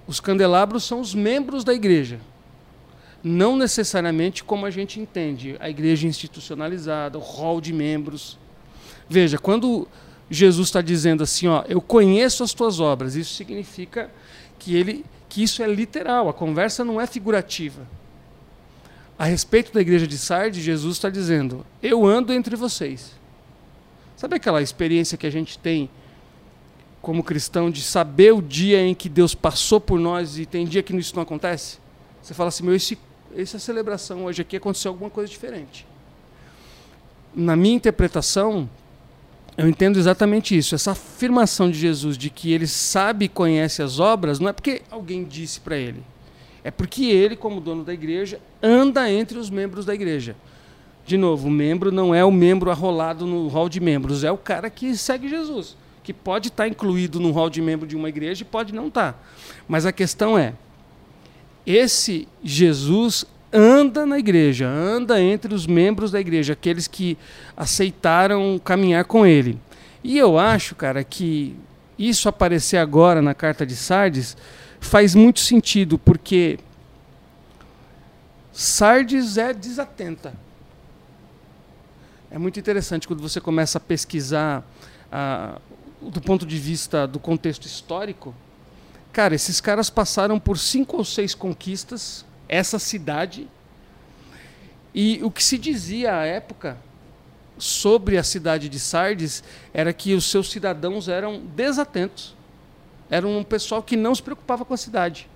Os 0.06 0.18
candelabros 0.18 0.84
são 0.84 1.00
os 1.00 1.14
membros 1.14 1.62
da 1.62 1.74
igreja. 1.74 2.18
Não 3.22 3.56
necessariamente 3.56 4.42
como 4.42 4.66
a 4.66 4.70
gente 4.70 4.98
entende, 4.98 5.56
a 5.60 5.70
igreja 5.70 6.08
institucionalizada, 6.08 7.18
o 7.18 7.20
rol 7.20 7.60
de 7.60 7.72
membros. 7.72 8.36
Veja, 9.08 9.38
quando 9.38 9.86
Jesus 10.28 10.68
está 10.68 10.80
dizendo 10.80 11.22
assim, 11.22 11.46
ó, 11.46 11.62
eu 11.68 11.80
conheço 11.80 12.42
as 12.42 12.52
tuas 12.52 12.80
obras, 12.80 13.14
isso 13.14 13.34
significa 13.34 14.10
que 14.58 14.74
ele, 14.74 15.04
que 15.28 15.42
isso 15.42 15.62
é 15.62 15.72
literal. 15.72 16.28
A 16.28 16.32
conversa 16.32 16.84
não 16.84 17.00
é 17.00 17.06
figurativa. 17.06 17.86
A 19.22 19.26
respeito 19.26 19.72
da 19.72 19.80
igreja 19.80 20.04
de 20.04 20.18
Sardes, 20.18 20.64
Jesus 20.64 20.96
está 20.96 21.08
dizendo: 21.08 21.64
eu 21.80 22.04
ando 22.04 22.32
entre 22.32 22.56
vocês. 22.56 23.12
Sabe 24.16 24.34
aquela 24.34 24.60
experiência 24.60 25.16
que 25.16 25.24
a 25.24 25.30
gente 25.30 25.56
tem 25.56 25.88
como 27.00 27.22
cristão 27.22 27.70
de 27.70 27.82
saber 27.82 28.34
o 28.34 28.42
dia 28.42 28.84
em 28.84 28.96
que 28.96 29.08
Deus 29.08 29.32
passou 29.32 29.80
por 29.80 30.00
nós 30.00 30.38
e 30.38 30.44
tem 30.44 30.66
dia 30.66 30.82
que 30.82 30.92
isso 30.96 31.14
não 31.14 31.22
acontece? 31.22 31.78
Você 32.20 32.34
fala 32.34 32.48
assim, 32.48 32.64
meu, 32.64 32.74
esse, 32.74 32.98
essa 33.36 33.60
celebração 33.60 34.24
hoje 34.24 34.42
aqui 34.42 34.56
aconteceu 34.56 34.90
alguma 34.90 35.08
coisa 35.08 35.30
diferente. 35.30 35.86
Na 37.32 37.54
minha 37.54 37.76
interpretação, 37.76 38.68
eu 39.56 39.68
entendo 39.68 40.00
exatamente 40.00 40.58
isso. 40.58 40.74
Essa 40.74 40.90
afirmação 40.90 41.70
de 41.70 41.78
Jesus 41.78 42.18
de 42.18 42.28
que 42.28 42.52
ele 42.52 42.66
sabe 42.66 43.26
e 43.26 43.28
conhece 43.28 43.82
as 43.82 44.00
obras, 44.00 44.40
não 44.40 44.48
é 44.48 44.52
porque 44.52 44.82
alguém 44.90 45.22
disse 45.22 45.60
para 45.60 45.76
ele. 45.76 46.02
É 46.64 46.70
porque 46.70 47.04
ele, 47.04 47.34
como 47.34 47.60
dono 47.60 47.84
da 47.84 47.92
igreja, 47.92 48.40
anda 48.62 49.10
entre 49.10 49.38
os 49.38 49.50
membros 49.50 49.84
da 49.84 49.94
igreja. 49.94 50.36
De 51.04 51.16
novo, 51.16 51.48
o 51.48 51.50
membro 51.50 51.90
não 51.90 52.14
é 52.14 52.24
o 52.24 52.30
membro 52.30 52.70
arrolado 52.70 53.26
no 53.26 53.48
hall 53.48 53.68
de 53.68 53.80
membros, 53.80 54.22
é 54.22 54.30
o 54.30 54.38
cara 54.38 54.70
que 54.70 54.96
segue 54.96 55.28
Jesus, 55.28 55.76
que 56.02 56.12
pode 56.12 56.48
estar 56.48 56.68
incluído 56.68 57.18
no 57.18 57.32
hall 57.32 57.50
de 57.50 57.60
membro 57.60 57.86
de 57.86 57.96
uma 57.96 58.08
igreja 58.08 58.42
e 58.42 58.44
pode 58.44 58.72
não 58.72 58.86
estar. 58.86 59.20
Mas 59.66 59.84
a 59.84 59.90
questão 59.90 60.38
é, 60.38 60.54
esse 61.66 62.28
Jesus 62.42 63.24
anda 63.52 64.06
na 64.06 64.18
igreja, 64.18 64.68
anda 64.68 65.20
entre 65.20 65.52
os 65.52 65.66
membros 65.66 66.10
da 66.10 66.20
igreja, 66.20 66.54
aqueles 66.54 66.86
que 66.86 67.18
aceitaram 67.56 68.60
caminhar 68.64 69.04
com 69.04 69.26
ele. 69.26 69.58
E 70.02 70.16
eu 70.16 70.38
acho, 70.38 70.74
cara, 70.74 71.04
que 71.04 71.54
isso 71.98 72.28
aparecer 72.28 72.78
agora 72.78 73.20
na 73.20 73.34
carta 73.34 73.66
de 73.66 73.76
Sardes 73.76 74.36
faz 74.82 75.14
muito 75.14 75.40
sentido, 75.40 75.96
porque 75.96 76.58
Sardes 78.52 79.38
é 79.38 79.54
desatenta. 79.54 80.34
É 82.30 82.36
muito 82.36 82.58
interessante 82.58 83.06
quando 83.06 83.22
você 83.22 83.40
começa 83.40 83.78
a 83.78 83.80
pesquisar 83.80 84.64
ah, 85.10 85.58
do 86.00 86.20
ponto 86.20 86.44
de 86.44 86.58
vista 86.58 87.06
do 87.06 87.18
contexto 87.18 87.64
histórico. 87.64 88.34
Cara, 89.12 89.34
esses 89.34 89.60
caras 89.60 89.88
passaram 89.88 90.38
por 90.38 90.58
cinco 90.58 90.96
ou 90.96 91.04
seis 91.04 91.34
conquistas, 91.34 92.24
essa 92.48 92.78
cidade, 92.78 93.48
e 94.94 95.20
o 95.22 95.30
que 95.30 95.42
se 95.42 95.56
dizia 95.56 96.16
à 96.18 96.26
época 96.26 96.76
sobre 97.56 98.18
a 98.18 98.24
cidade 98.24 98.68
de 98.68 98.78
Sardes 98.78 99.44
era 99.72 99.92
que 99.92 100.14
os 100.14 100.24
seus 100.24 100.50
cidadãos 100.50 101.08
eram 101.08 101.40
desatentos. 101.40 102.34
Eram 103.12 103.36
um 103.36 103.44
pessoal 103.44 103.82
que 103.82 103.94
não 103.94 104.14
se 104.14 104.22
preocupava 104.22 104.64
com 104.64 104.72
a 104.72 104.76
cidade. 104.78 105.28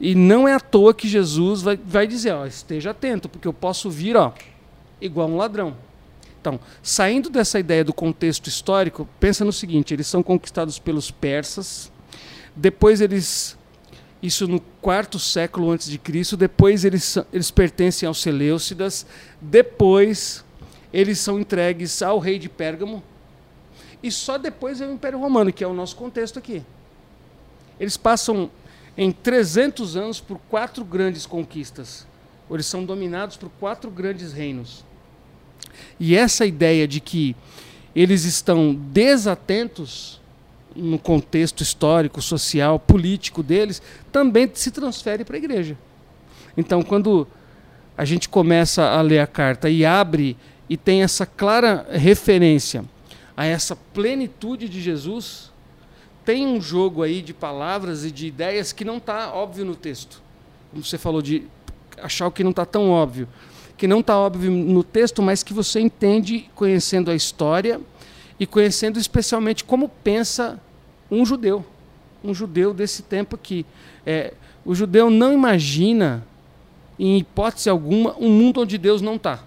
E 0.00 0.12
não 0.12 0.48
é 0.48 0.54
à 0.54 0.58
toa 0.58 0.92
que 0.92 1.06
Jesus 1.06 1.62
vai, 1.62 1.76
vai 1.76 2.04
dizer, 2.04 2.32
ó, 2.32 2.44
esteja 2.44 2.90
atento, 2.90 3.28
porque 3.28 3.46
eu 3.46 3.52
posso 3.52 3.88
vir, 3.88 4.16
ó, 4.16 4.32
igual 5.00 5.28
um 5.28 5.36
ladrão. 5.36 5.76
Então, 6.40 6.58
saindo 6.82 7.30
dessa 7.30 7.60
ideia 7.60 7.84
do 7.84 7.94
contexto 7.94 8.48
histórico, 8.48 9.08
pensa 9.20 9.44
no 9.44 9.52
seguinte: 9.52 9.94
eles 9.94 10.08
são 10.08 10.20
conquistados 10.20 10.80
pelos 10.80 11.12
persas, 11.12 11.92
depois 12.56 13.00
eles 13.00 13.56
isso 14.20 14.48
no 14.48 14.58
quarto 14.80 15.18
século 15.18 15.70
antes 15.70 15.88
de 15.88 15.98
Cristo. 15.98 16.36
Depois 16.36 16.84
eles, 16.84 17.18
eles 17.30 17.50
pertencem 17.50 18.06
aos 18.06 18.22
Seleucidas. 18.22 19.06
Depois 19.38 20.42
eles 20.90 21.18
são 21.18 21.38
entregues 21.38 22.00
ao 22.00 22.18
rei 22.18 22.38
de 22.38 22.48
Pérgamo. 22.48 23.02
E 24.04 24.10
só 24.10 24.36
depois 24.36 24.82
é 24.82 24.86
o 24.86 24.92
Império 24.92 25.18
Romano, 25.18 25.50
que 25.50 25.64
é 25.64 25.66
o 25.66 25.72
nosso 25.72 25.96
contexto 25.96 26.38
aqui. 26.38 26.62
Eles 27.80 27.96
passam 27.96 28.50
em 28.98 29.10
300 29.10 29.96
anos 29.96 30.20
por 30.20 30.38
quatro 30.50 30.84
grandes 30.84 31.24
conquistas. 31.24 32.06
Eles 32.50 32.66
são 32.66 32.84
dominados 32.84 33.38
por 33.38 33.48
quatro 33.58 33.90
grandes 33.90 34.34
reinos. 34.34 34.84
E 35.98 36.14
essa 36.14 36.44
ideia 36.44 36.86
de 36.86 37.00
que 37.00 37.34
eles 37.96 38.24
estão 38.24 38.74
desatentos 38.74 40.20
no 40.76 40.98
contexto 40.98 41.62
histórico, 41.62 42.20
social, 42.20 42.78
político 42.78 43.42
deles, 43.42 43.80
também 44.12 44.50
se 44.52 44.70
transfere 44.70 45.24
para 45.24 45.36
a 45.36 45.38
igreja. 45.38 45.78
Então, 46.58 46.82
quando 46.82 47.26
a 47.96 48.04
gente 48.04 48.28
começa 48.28 48.84
a 48.84 49.00
ler 49.00 49.20
a 49.20 49.26
carta 49.26 49.70
e 49.70 49.82
abre 49.82 50.36
e 50.68 50.76
tem 50.76 51.02
essa 51.02 51.24
clara 51.24 51.86
referência 51.90 52.84
a 53.36 53.44
essa 53.44 53.74
plenitude 53.74 54.68
de 54.68 54.80
Jesus, 54.80 55.52
tem 56.24 56.46
um 56.46 56.60
jogo 56.60 57.02
aí 57.02 57.20
de 57.20 57.34
palavras 57.34 58.04
e 58.04 58.10
de 58.10 58.26
ideias 58.26 58.72
que 58.72 58.84
não 58.84 58.96
está 58.96 59.32
óbvio 59.32 59.64
no 59.64 59.74
texto. 59.74 60.22
Como 60.70 60.84
você 60.84 60.96
falou 60.96 61.20
de 61.20 61.44
achar 62.00 62.26
o 62.26 62.32
que 62.32 62.42
não 62.42 62.50
está 62.50 62.64
tão 62.64 62.90
óbvio. 62.90 63.28
Que 63.76 63.86
não 63.86 64.00
está 64.00 64.18
óbvio 64.18 64.50
no 64.50 64.82
texto, 64.82 65.22
mas 65.22 65.42
que 65.42 65.52
você 65.52 65.80
entende 65.80 66.48
conhecendo 66.54 67.10
a 67.10 67.14
história 67.14 67.80
e 68.38 68.46
conhecendo 68.46 68.98
especialmente 68.98 69.64
como 69.64 69.88
pensa 69.88 70.60
um 71.10 71.24
judeu. 71.24 71.64
Um 72.22 72.32
judeu 72.32 72.72
desse 72.72 73.02
tempo 73.02 73.36
aqui. 73.36 73.66
É, 74.06 74.32
o 74.64 74.74
judeu 74.74 75.10
não 75.10 75.32
imagina, 75.32 76.24
em 76.98 77.18
hipótese 77.18 77.68
alguma, 77.68 78.16
um 78.18 78.30
mundo 78.30 78.62
onde 78.62 78.78
Deus 78.78 79.02
não 79.02 79.16
está. 79.16 79.42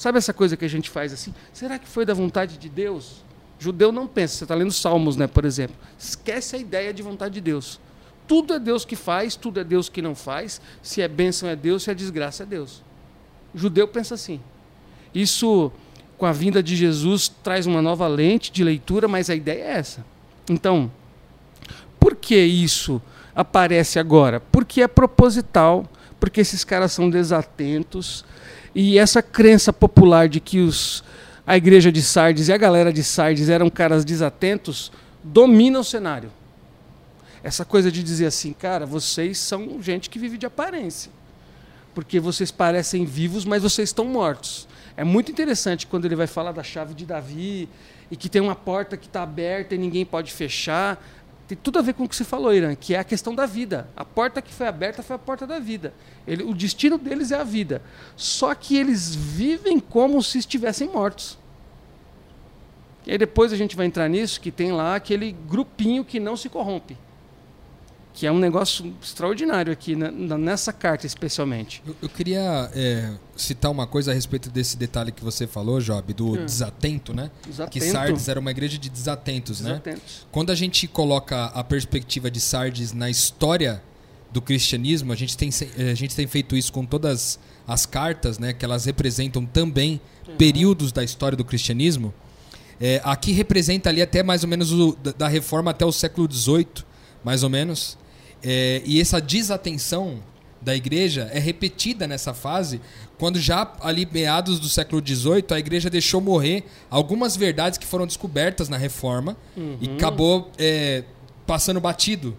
Sabe 0.00 0.16
essa 0.16 0.32
coisa 0.32 0.56
que 0.56 0.64
a 0.64 0.68
gente 0.68 0.88
faz 0.88 1.12
assim? 1.12 1.34
Será 1.52 1.78
que 1.78 1.86
foi 1.86 2.06
da 2.06 2.14
vontade 2.14 2.56
de 2.56 2.70
Deus? 2.70 3.22
Judeu 3.58 3.92
não 3.92 4.06
pensa. 4.06 4.34
Você 4.34 4.44
está 4.44 4.54
lendo 4.54 4.72
Salmos, 4.72 5.14
né, 5.14 5.26
por 5.26 5.44
exemplo. 5.44 5.76
Esquece 5.98 6.56
a 6.56 6.58
ideia 6.58 6.90
de 6.90 7.02
vontade 7.02 7.34
de 7.34 7.42
Deus. 7.42 7.78
Tudo 8.26 8.54
é 8.54 8.58
Deus 8.58 8.86
que 8.86 8.96
faz, 8.96 9.36
tudo 9.36 9.60
é 9.60 9.64
Deus 9.64 9.90
que 9.90 10.00
não 10.00 10.14
faz. 10.14 10.58
Se 10.82 11.02
é 11.02 11.06
bênção 11.06 11.50
é 11.50 11.54
Deus, 11.54 11.82
se 11.82 11.90
é 11.90 11.94
desgraça 11.94 12.44
é 12.44 12.46
Deus. 12.46 12.82
Judeu 13.54 13.86
pensa 13.86 14.14
assim. 14.14 14.40
Isso, 15.14 15.70
com 16.16 16.24
a 16.24 16.32
vinda 16.32 16.62
de 16.62 16.74
Jesus, 16.74 17.28
traz 17.28 17.66
uma 17.66 17.82
nova 17.82 18.08
lente 18.08 18.50
de 18.50 18.64
leitura, 18.64 19.06
mas 19.06 19.28
a 19.28 19.34
ideia 19.34 19.64
é 19.64 19.72
essa. 19.72 20.02
Então, 20.48 20.90
por 22.00 22.16
que 22.16 22.38
isso 22.38 23.02
aparece 23.36 23.98
agora? 23.98 24.40
Porque 24.40 24.80
é 24.80 24.88
proposital, 24.88 25.84
porque 26.18 26.40
esses 26.40 26.64
caras 26.64 26.90
são 26.90 27.10
desatentos 27.10 28.24
e 28.74 28.98
essa 28.98 29.22
crença 29.22 29.72
popular 29.72 30.28
de 30.28 30.40
que 30.40 30.60
os, 30.60 31.02
a 31.46 31.56
igreja 31.56 31.90
de 31.90 32.02
Sardes 32.02 32.48
e 32.48 32.52
a 32.52 32.56
galera 32.56 32.92
de 32.92 33.02
Sardes 33.02 33.48
eram 33.48 33.68
caras 33.68 34.04
desatentos 34.04 34.92
domina 35.22 35.80
o 35.80 35.84
cenário. 35.84 36.30
Essa 37.42 37.64
coisa 37.64 37.90
de 37.90 38.02
dizer 38.02 38.26
assim, 38.26 38.52
cara, 38.52 38.84
vocês 38.84 39.38
são 39.38 39.82
gente 39.82 40.10
que 40.10 40.18
vive 40.18 40.36
de 40.36 40.46
aparência. 40.46 41.10
Porque 41.94 42.20
vocês 42.20 42.50
parecem 42.50 43.04
vivos, 43.04 43.44
mas 43.44 43.62
vocês 43.62 43.88
estão 43.88 44.04
mortos. 44.04 44.68
É 44.96 45.04
muito 45.04 45.32
interessante 45.32 45.86
quando 45.86 46.04
ele 46.04 46.14
vai 46.14 46.26
falar 46.26 46.52
da 46.52 46.62
chave 46.62 46.94
de 46.94 47.06
Davi 47.06 47.68
e 48.10 48.16
que 48.16 48.28
tem 48.28 48.42
uma 48.42 48.54
porta 48.54 48.96
que 48.96 49.06
está 49.06 49.22
aberta 49.22 49.74
e 49.74 49.78
ninguém 49.78 50.04
pode 50.04 50.32
fechar. 50.32 51.02
Tem 51.50 51.58
tudo 51.60 51.80
a 51.80 51.82
ver 51.82 51.94
com 51.94 52.04
o 52.04 52.08
que 52.08 52.14
você 52.14 52.22
falou, 52.22 52.54
Irã, 52.54 52.76
que 52.76 52.94
é 52.94 53.00
a 53.00 53.02
questão 53.02 53.34
da 53.34 53.44
vida. 53.44 53.88
A 53.96 54.04
porta 54.04 54.40
que 54.40 54.54
foi 54.54 54.68
aberta 54.68 55.02
foi 55.02 55.16
a 55.16 55.18
porta 55.18 55.48
da 55.48 55.58
vida. 55.58 55.92
Ele, 56.24 56.44
o 56.44 56.54
destino 56.54 56.96
deles 56.96 57.32
é 57.32 57.40
a 57.40 57.42
vida. 57.42 57.82
Só 58.14 58.54
que 58.54 58.76
eles 58.76 59.12
vivem 59.16 59.80
como 59.80 60.22
se 60.22 60.38
estivessem 60.38 60.88
mortos. 60.88 61.36
E 63.04 63.10
aí 63.10 63.18
depois 63.18 63.52
a 63.52 63.56
gente 63.56 63.74
vai 63.74 63.84
entrar 63.84 64.08
nisso, 64.08 64.40
que 64.40 64.52
tem 64.52 64.70
lá 64.70 64.94
aquele 64.94 65.32
grupinho 65.32 66.04
que 66.04 66.20
não 66.20 66.36
se 66.36 66.48
corrompe. 66.48 66.96
Que 68.20 68.26
é 68.26 68.30
um 68.30 68.38
negócio 68.38 68.94
extraordinário 69.02 69.72
aqui, 69.72 69.96
né, 69.96 70.10
nessa 70.10 70.74
carta 70.74 71.06
especialmente. 71.06 71.82
Eu, 71.86 71.96
eu 72.02 72.08
queria 72.10 72.70
é, 72.74 73.14
citar 73.34 73.70
uma 73.70 73.86
coisa 73.86 74.10
a 74.10 74.14
respeito 74.14 74.50
desse 74.50 74.76
detalhe 74.76 75.10
que 75.10 75.24
você 75.24 75.46
falou, 75.46 75.80
Job, 75.80 76.12
do 76.12 76.32
Hum. 76.34 76.44
desatento, 76.44 77.14
né? 77.14 77.30
Desatento. 77.48 77.72
Que 77.72 77.80
Sardes 77.80 78.28
era 78.28 78.38
uma 78.38 78.50
igreja 78.50 78.76
de 78.76 78.90
desatentos, 78.90 79.62
né? 79.62 79.70
Desatentos. 79.70 80.26
Quando 80.30 80.50
a 80.50 80.54
gente 80.54 80.86
coloca 80.86 81.46
a 81.46 81.64
perspectiva 81.64 82.30
de 82.30 82.40
Sardes 82.40 82.92
na 82.92 83.08
história 83.08 83.82
do 84.30 84.42
cristianismo, 84.42 85.14
a 85.14 85.16
gente 85.16 85.34
tem, 85.34 85.48
a 85.90 85.94
gente 85.94 86.14
tem 86.14 86.26
feito 86.26 86.54
isso 86.54 86.70
com 86.74 86.84
todas 86.84 87.38
as 87.66 87.86
cartas, 87.86 88.38
né? 88.38 88.52
Que 88.52 88.66
elas 88.66 88.84
representam 88.84 89.46
também 89.46 89.98
períodos 90.36 90.92
da 90.92 91.02
história 91.02 91.38
do 91.38 91.44
cristianismo. 91.46 92.12
É, 92.78 93.00
aqui 93.02 93.32
representa 93.32 93.88
ali 93.88 94.02
até 94.02 94.22
mais 94.22 94.42
ou 94.42 94.48
menos 94.50 94.72
o, 94.72 94.94
da, 95.02 95.12
da 95.12 95.28
reforma 95.28 95.70
até 95.70 95.86
o 95.86 95.92
século 95.92 96.30
XVIII, 96.30 96.84
mais 97.24 97.42
ou 97.42 97.48
menos. 97.48 97.98
É, 98.42 98.82
e 98.84 99.00
essa 99.00 99.20
desatenção 99.20 100.20
da 100.60 100.76
igreja 100.76 101.30
é 101.32 101.38
repetida 101.38 102.06
nessa 102.06 102.34
fase, 102.34 102.80
quando 103.18 103.38
já 103.38 103.72
ali 103.80 104.06
meados 104.10 104.60
do 104.60 104.68
século 104.68 105.02
XVIII 105.04 105.44
a 105.50 105.58
igreja 105.58 105.88
deixou 105.88 106.20
morrer 106.20 106.64
algumas 106.90 107.36
verdades 107.36 107.78
que 107.78 107.86
foram 107.86 108.06
descobertas 108.06 108.68
na 108.68 108.76
reforma 108.76 109.36
e 109.80 109.88
acabou 109.96 110.50
é, 110.58 111.04
passando 111.46 111.80
batido 111.80 112.36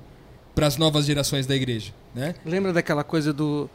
para 0.53 0.67
as 0.67 0.77
novas 0.77 1.05
gerações 1.05 1.47
da 1.47 1.55
igreja, 1.55 1.93
né? 2.13 2.35
Lembra 2.45 2.71
daquela 2.73 3.03
coisa 3.03 3.33
do, 3.33 3.69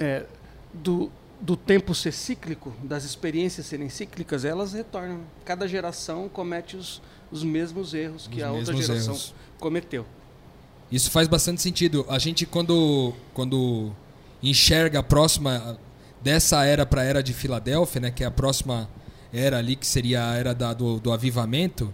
é, 0.00 0.24
do, 0.72 1.10
do 1.40 1.56
tempo 1.56 1.94
ser 1.94 2.12
cíclico, 2.12 2.74
das 2.82 3.04
experiências 3.04 3.66
serem 3.66 3.88
cíclicas? 3.88 4.44
Elas 4.44 4.72
retornam. 4.72 5.20
Cada 5.44 5.68
geração 5.68 6.28
comete 6.28 6.76
os, 6.76 7.00
os 7.30 7.44
mesmos 7.44 7.94
erros 7.94 8.26
que 8.26 8.38
Os 8.38 8.42
a 8.42 8.50
outra 8.50 8.74
geração 8.74 9.14
erros. 9.14 9.34
cometeu. 9.58 10.06
Isso 10.90 11.10
faz 11.10 11.28
bastante 11.28 11.60
sentido. 11.60 12.06
A 12.08 12.18
gente, 12.18 12.46
quando, 12.46 13.12
quando 13.34 13.90
enxerga 14.42 15.00
a 15.00 15.02
próxima 15.02 15.78
dessa 16.22 16.64
era 16.64 16.86
para 16.86 17.02
a 17.02 17.04
era 17.04 17.22
de 17.22 17.32
Filadélfia, 17.32 18.00
né, 18.00 18.10
que 18.10 18.24
é 18.24 18.26
a 18.26 18.30
próxima 18.30 18.88
era 19.32 19.58
ali, 19.58 19.76
que 19.76 19.86
seria 19.86 20.30
a 20.30 20.34
era 20.36 20.54
da- 20.54 20.72
do, 20.72 20.98
do 20.98 21.12
avivamento, 21.12 21.92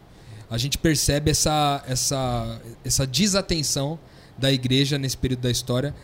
a 0.48 0.56
gente 0.56 0.78
percebe 0.78 1.30
essa, 1.30 1.82
essa, 1.88 2.60
essa 2.84 3.06
desatenção 3.06 3.98
da 4.38 4.52
igreja 4.52 4.96
nesse 4.98 5.16
período 5.16 5.40
da 5.40 5.50
história, 5.50 5.94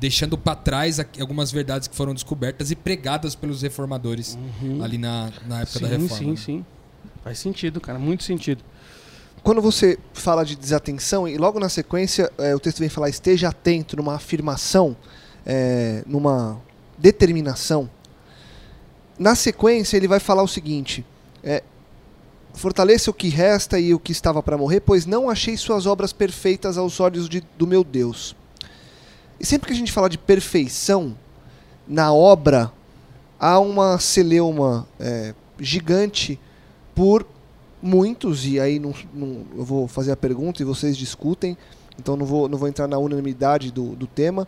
deixando 0.00 0.36
para 0.36 0.56
trás 0.56 0.98
algumas 1.20 1.52
verdades 1.52 1.86
que 1.86 1.94
foram 1.94 2.14
descobertas 2.14 2.70
e 2.70 2.76
pregadas 2.76 3.34
pelos 3.34 3.62
reformadores 3.62 4.36
ali 4.82 4.98
na, 4.98 5.30
na 5.46 5.60
época 5.60 5.80
da 5.80 5.88
Sim, 5.88 5.92
reforma. 6.02 6.16
sim, 6.16 6.30
né? 6.30 6.36
sim. 6.36 6.64
Faz 7.22 7.38
sentido, 7.38 7.80
cara. 7.80 7.98
Muito 7.98 8.24
sentido. 8.24 8.64
Quando 9.42 9.62
você 9.62 9.98
fala 10.12 10.44
de 10.44 10.54
desatenção, 10.54 11.26
e 11.26 11.38
logo 11.38 11.58
na 11.58 11.68
sequência 11.68 12.30
é, 12.36 12.54
o 12.54 12.60
texto 12.60 12.78
vem 12.78 12.88
falar 12.88 13.08
esteja 13.08 13.48
atento 13.48 13.96
numa 13.96 14.14
afirmação, 14.14 14.94
é, 15.46 16.02
numa 16.06 16.60
determinação. 16.98 17.88
Na 19.18 19.34
sequência 19.34 19.96
ele 19.96 20.06
vai 20.06 20.20
falar 20.20 20.42
o 20.42 20.48
seguinte: 20.48 21.04
é, 21.42 21.62
fortaleça 22.52 23.10
o 23.10 23.14
que 23.14 23.28
resta 23.28 23.78
e 23.78 23.94
o 23.94 23.98
que 23.98 24.12
estava 24.12 24.42
para 24.42 24.58
morrer, 24.58 24.80
pois 24.80 25.06
não 25.06 25.30
achei 25.30 25.56
suas 25.56 25.86
obras 25.86 26.12
perfeitas 26.12 26.76
aos 26.76 27.00
olhos 27.00 27.28
de- 27.28 27.44
do 27.56 27.66
meu 27.66 27.82
Deus. 27.82 28.36
E 29.38 29.46
sempre 29.46 29.68
que 29.68 29.72
a 29.72 29.76
gente 29.76 29.92
fala 29.92 30.10
de 30.10 30.18
perfeição 30.18 31.16
na 31.88 32.12
obra, 32.12 32.70
há 33.38 33.58
uma 33.58 33.98
celeuma 33.98 34.86
é, 34.98 35.34
gigante 35.58 36.38
por 36.94 37.26
muitos, 37.82 38.44
e 38.46 38.58
aí 38.60 38.78
não, 38.78 38.94
não- 39.14 39.42
eu 39.56 39.64
vou 39.64 39.88
fazer 39.88 40.12
a 40.12 40.16
pergunta 40.16 40.62
e 40.62 40.64
vocês 40.64 40.96
discutem, 40.96 41.56
então 41.98 42.16
não 42.16 42.26
vou, 42.26 42.48
não 42.48 42.58
vou 42.58 42.68
entrar 42.68 42.86
na 42.86 42.98
unanimidade 42.98 43.70
do, 43.70 43.94
do 43.96 44.06
tema, 44.06 44.46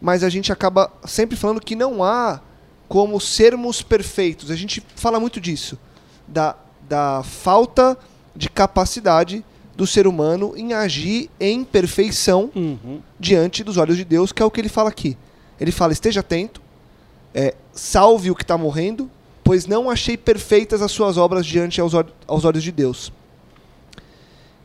mas 0.00 0.22
a 0.22 0.28
gente 0.28 0.52
acaba 0.52 0.90
sempre 1.06 1.36
falando 1.36 1.60
que 1.60 1.74
não 1.74 2.02
há 2.04 2.40
como 2.88 3.20
sermos 3.20 3.82
perfeitos. 3.82 4.50
A 4.50 4.56
gente 4.56 4.82
fala 4.96 5.18
muito 5.20 5.40
disso, 5.40 5.78
da, 6.26 6.56
da 6.88 7.22
falta 7.24 7.98
de 8.34 8.48
capacidade 8.48 9.44
do 9.76 9.86
ser 9.86 10.06
humano 10.06 10.54
em 10.56 10.72
agir 10.72 11.30
em 11.38 11.62
perfeição 11.64 12.50
Uhum. 12.54 13.00
diante 13.18 13.62
dos 13.62 13.76
olhos 13.76 13.96
de 13.96 14.04
Deus, 14.04 14.32
que 14.32 14.42
é 14.42 14.44
o 14.46 14.50
que 14.50 14.60
ele 14.60 14.68
fala 14.68 14.88
aqui. 14.88 15.16
Ele 15.60 15.70
fala: 15.72 15.92
esteja 15.92 16.20
atento, 16.20 16.60
é, 17.34 17.54
salve 17.72 18.30
o 18.30 18.34
que 18.34 18.42
está 18.42 18.56
morrendo, 18.58 19.08
pois 19.48 19.64
não 19.64 19.88
achei 19.88 20.14
perfeitas 20.14 20.82
as 20.82 20.92
suas 20.92 21.16
obras 21.16 21.46
diante 21.46 21.80
aos, 21.80 21.92
aos 22.26 22.44
olhos 22.44 22.62
de 22.62 22.70
Deus. 22.70 23.10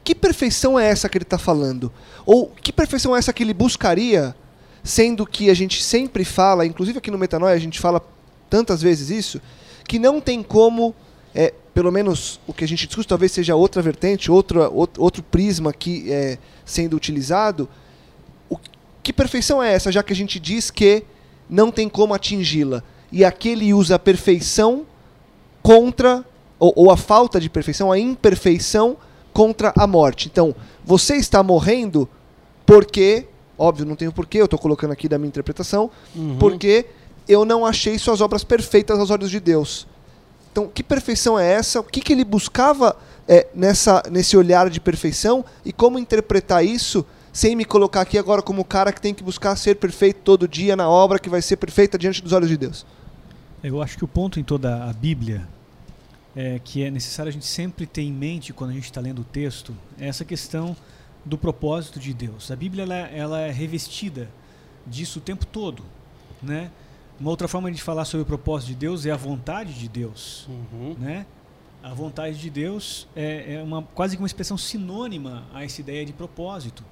Que 0.04 0.14
perfeição 0.14 0.78
é 0.78 0.86
essa 0.86 1.08
que 1.08 1.18
ele 1.18 1.24
está 1.24 1.38
falando? 1.38 1.90
Ou 2.26 2.50
que 2.50 2.74
perfeição 2.74 3.16
é 3.16 3.20
essa 3.20 3.32
que 3.32 3.44
ele 3.44 3.54
buscaria, 3.54 4.36
sendo 4.84 5.26
que 5.26 5.50
a 5.50 5.54
gente 5.54 5.82
sempre 5.82 6.26
fala, 6.26 6.66
inclusive 6.66 6.98
aqui 6.98 7.10
no 7.10 7.18
Metanoia 7.18 7.56
a 7.56 7.60
gente 7.60 7.80
fala 7.80 8.02
tantas 8.50 8.82
vezes 8.82 9.10
isso, 9.10 9.42
que 9.88 9.98
não 9.98 10.20
tem 10.20 10.44
como, 10.44 10.94
é, 11.34 11.54
pelo 11.74 11.90
menos 11.90 12.42
o 12.46 12.54
que 12.54 12.66
a 12.66 12.68
gente 12.68 12.86
discute, 12.86 13.08
talvez 13.08 13.32
seja 13.32 13.56
outra 13.56 13.82
vertente, 13.82 14.30
outro, 14.30 14.70
outro 14.98 15.24
prisma 15.24 15.70
aqui 15.70 16.12
é, 16.12 16.38
sendo 16.66 16.98
utilizado. 16.98 17.70
O, 18.50 18.58
que 19.02 19.14
perfeição 19.14 19.64
é 19.64 19.72
essa, 19.72 19.94
já 19.94 20.04
que 20.04 20.12
a 20.12 20.16
gente 20.16 20.42
diz 20.42 20.70
que 20.70 21.06
não 21.50 21.72
tem 21.72 21.88
como 21.88 22.14
atingi-la? 22.14 22.84
E 23.14 23.24
aqui 23.24 23.50
ele 23.50 23.72
usa 23.76 23.96
a 23.96 24.00
perfeição 24.00 24.88
contra, 25.62 26.26
ou, 26.60 26.74
ou 26.76 26.92
a 26.92 26.98
falta 26.98 27.40
de 27.40 27.48
perfeição, 27.50 27.92
a 27.92 28.00
imperfeição 28.00 28.98
contra 29.32 29.72
a 29.78 29.86
morte. 29.86 30.28
Então, 30.32 30.56
você 30.84 31.16
está 31.16 31.44
morrendo 31.44 32.10
porque, 32.66 33.28
óbvio, 33.58 33.86
não 33.86 33.96
tenho 33.96 34.12
porquê, 34.12 34.40
eu 34.40 34.46
estou 34.46 34.58
colocando 34.58 34.92
aqui 34.92 35.08
da 35.08 35.18
minha 35.20 35.28
interpretação, 35.28 35.92
Uhum. 36.16 36.38
porque 36.40 36.88
eu 37.28 37.46
não 37.46 37.66
achei 37.66 37.98
suas 38.00 38.20
obras 38.20 38.44
perfeitas 38.44 39.00
aos 39.00 39.12
olhos 39.12 39.30
de 39.30 39.40
Deus. 39.40 39.88
Então, 40.52 40.68
que 40.68 40.84
perfeição 40.84 41.38
é 41.38 41.52
essa? 41.54 41.80
O 41.80 41.84
que, 41.84 42.02
que 42.02 42.14
ele 42.14 42.26
buscava 42.26 42.96
é, 43.28 43.48
nessa, 43.54 44.04
nesse 44.12 44.36
olhar 44.36 44.70
de 44.70 44.80
perfeição 44.80 45.46
e 45.64 45.72
como 45.72 45.98
interpretar 46.00 46.66
isso 46.66 47.06
sem 47.32 47.56
me 47.56 47.66
colocar 47.66 48.02
aqui 48.02 48.18
agora 48.18 48.42
como 48.42 48.62
o 48.62 48.66
cara 48.66 48.92
que 48.92 49.02
tem 49.02 49.14
que 49.14 49.24
buscar 49.24 49.56
ser 49.56 49.76
perfeito 49.78 50.20
todo 50.24 50.48
dia 50.48 50.76
na 50.76 50.88
obra 50.90 51.18
que 51.18 51.30
vai 51.30 51.42
ser 51.42 51.58
perfeita 51.58 51.98
diante 51.98 52.22
dos 52.22 52.34
olhos 52.34 52.50
de 52.50 52.58
Deus? 52.58 52.86
Eu 53.64 53.82
acho 53.82 53.98
que 53.98 54.04
o 54.04 54.08
ponto 54.08 54.40
em 54.40 54.44
toda 54.44 54.84
a 54.84 54.92
Bíblia 54.94 55.48
é 56.36 56.60
que 56.60 56.84
é 56.84 56.92
necessário 56.92 57.30
a 57.30 57.32
gente 57.34 57.46
sempre 57.46 57.86
ter 57.86 58.02
em 58.02 58.12
mente 58.12 58.52
quando 58.52 58.72
a 58.72 58.74
gente 58.74 58.86
está 58.86 59.00
lendo 59.00 59.22
o 59.22 59.24
texto 59.24 59.74
é 59.98 60.08
essa 60.08 60.26
questão 60.26 60.76
do 61.24 61.38
propósito 61.38 62.00
de 62.00 62.14
Deus. 62.14 62.52
A 62.52 62.56
Bíblia 62.56 62.84
ela, 62.84 62.96
ela 62.96 63.40
é 63.40 63.52
revestida 63.52 64.30
disso 64.86 65.20
o 65.20 65.22
tempo 65.22 65.46
todo, 65.46 65.84
né? 66.42 66.70
Uma 67.20 67.30
outra 67.30 67.48
forma 67.48 67.72
de 67.72 67.82
falar 67.82 68.04
sobre 68.04 68.24
o 68.24 68.26
propósito 68.26 68.70
de 68.70 68.76
Deus 68.76 69.06
é 69.06 69.12
a 69.12 69.16
vontade 69.16 69.74
de 69.74 69.88
Deus, 69.88 70.46
Uhum. 70.50 70.96
né? 71.00 71.26
A 71.82 71.94
vontade 71.94 72.38
de 72.38 72.50
Deus 72.50 73.08
é, 73.16 73.56
é 73.56 73.64
uma 73.64 73.82
quase 73.84 74.18
que 74.18 74.22
uma 74.22 74.28
expressão 74.28 74.58
sinônima 74.58 75.46
a 75.54 75.64
essa 75.64 75.80
ideia 75.80 76.06
de 76.06 76.12
propósito, 76.12 76.84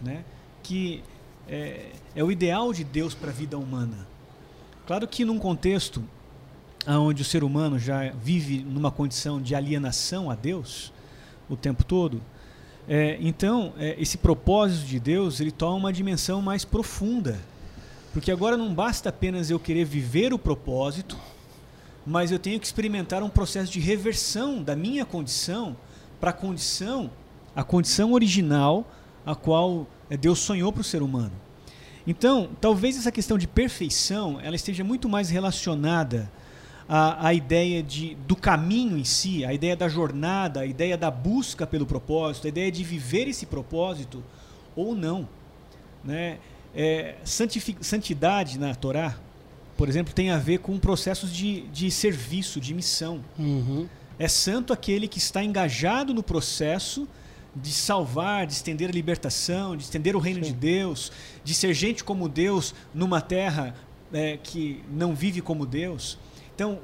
né? 0.00 0.24
Que 0.62 1.02
é, 1.48 1.90
é 2.14 2.24
o 2.24 2.30
ideal 2.32 2.72
de 2.72 2.84
Deus 2.84 3.12
para 3.14 3.28
a 3.30 3.32
vida 3.32 3.58
humana. 3.58 4.06
Claro 4.86 5.08
que 5.08 5.24
num 5.24 5.38
contexto 5.38 6.04
onde 6.86 7.22
o 7.22 7.24
ser 7.24 7.42
humano 7.42 7.78
já 7.78 8.10
vive 8.10 8.62
numa 8.62 8.90
condição 8.90 9.40
de 9.40 9.54
alienação 9.54 10.30
a 10.30 10.34
Deus 10.34 10.92
o 11.48 11.56
tempo 11.56 11.82
todo, 11.82 12.20
é, 12.86 13.16
então 13.18 13.72
é, 13.78 13.96
esse 13.98 14.18
propósito 14.18 14.86
de 14.86 15.00
Deus 15.00 15.40
ele 15.40 15.50
toma 15.50 15.76
uma 15.76 15.92
dimensão 15.92 16.42
mais 16.42 16.66
profunda, 16.66 17.40
porque 18.12 18.30
agora 18.30 18.58
não 18.58 18.74
basta 18.74 19.08
apenas 19.08 19.48
eu 19.48 19.58
querer 19.58 19.86
viver 19.86 20.34
o 20.34 20.38
propósito, 20.38 21.18
mas 22.06 22.30
eu 22.30 22.38
tenho 22.38 22.60
que 22.60 22.66
experimentar 22.66 23.22
um 23.22 23.30
processo 23.30 23.72
de 23.72 23.80
reversão 23.80 24.62
da 24.62 24.76
minha 24.76 25.06
condição 25.06 25.74
para 26.20 26.28
a 26.28 26.34
condição, 26.34 27.10
a 27.56 27.64
condição 27.64 28.12
original 28.12 28.86
a 29.24 29.34
qual 29.34 29.86
é, 30.10 30.16
Deus 30.16 30.40
sonhou 30.40 30.70
para 30.70 30.82
o 30.82 30.84
ser 30.84 31.00
humano. 31.02 31.32
Então, 32.06 32.50
talvez 32.60 32.96
essa 32.96 33.10
questão 33.10 33.38
de 33.38 33.48
perfeição 33.48 34.38
ela 34.40 34.56
esteja 34.56 34.84
muito 34.84 35.08
mais 35.08 35.30
relacionada 35.30 36.30
à, 36.88 37.28
à 37.28 37.34
ideia 37.34 37.82
de, 37.82 38.14
do 38.26 38.36
caminho 38.36 38.98
em 38.98 39.04
si, 39.04 39.44
a 39.44 39.54
ideia 39.54 39.74
da 39.74 39.88
jornada, 39.88 40.60
a 40.60 40.66
ideia 40.66 40.98
da 40.98 41.10
busca 41.10 41.66
pelo 41.66 41.86
propósito, 41.86 42.46
a 42.46 42.48
ideia 42.48 42.70
de 42.70 42.84
viver 42.84 43.26
esse 43.26 43.46
propósito 43.46 44.22
ou 44.76 44.94
não. 44.94 45.26
Né? 46.02 46.38
É, 46.74 47.14
santidade 47.24 48.58
na 48.58 48.74
Torá, 48.74 49.16
por 49.76 49.88
exemplo, 49.88 50.12
tem 50.12 50.30
a 50.30 50.38
ver 50.38 50.58
com 50.58 50.78
processos 50.78 51.32
de, 51.32 51.62
de 51.68 51.90
serviço, 51.90 52.60
de 52.60 52.74
missão. 52.74 53.20
Uhum. 53.38 53.88
É 54.18 54.28
santo 54.28 54.72
aquele 54.72 55.08
que 55.08 55.18
está 55.18 55.42
engajado 55.42 56.14
no 56.14 56.22
processo 56.22 57.08
de 57.54 57.72
salvar, 57.72 58.46
de 58.46 58.52
estender 58.52 58.88
a 58.88 58.92
libertação, 58.92 59.76
de 59.76 59.84
estender 59.84 60.16
o 60.16 60.18
reino 60.18 60.40
de 60.40 60.52
Deus, 60.52 61.12
de 61.42 61.54
ser 61.54 61.72
gente 61.74 62.02
como 62.02 62.28
Deus 62.28 62.74
numa 62.92 63.20
terra 63.20 63.74
é, 64.12 64.36
que 64.36 64.82
não 64.90 65.14
vive 65.14 65.40
como 65.40 65.64
Deus. 65.64 66.18
Então, 66.54 66.78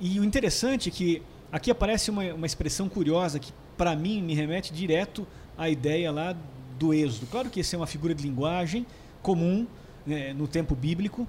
e 0.00 0.18
o 0.18 0.24
interessante 0.24 0.88
é 0.88 0.92
que 0.92 1.22
aqui 1.50 1.70
aparece 1.70 2.10
uma, 2.10 2.22
uma 2.34 2.46
expressão 2.46 2.88
curiosa 2.88 3.38
que, 3.38 3.52
para 3.76 3.94
mim, 3.94 4.22
me 4.22 4.34
remete 4.34 4.72
direto 4.72 5.26
à 5.56 5.68
ideia 5.68 6.10
lá 6.10 6.36
do 6.78 6.92
Êxodo. 6.92 7.26
Claro 7.26 7.50
que 7.50 7.60
essa 7.60 7.76
é 7.76 7.78
uma 7.78 7.86
figura 7.86 8.14
de 8.14 8.22
linguagem 8.22 8.86
comum 9.22 9.66
né, 10.04 10.32
no 10.32 10.48
tempo 10.48 10.74
bíblico, 10.74 11.26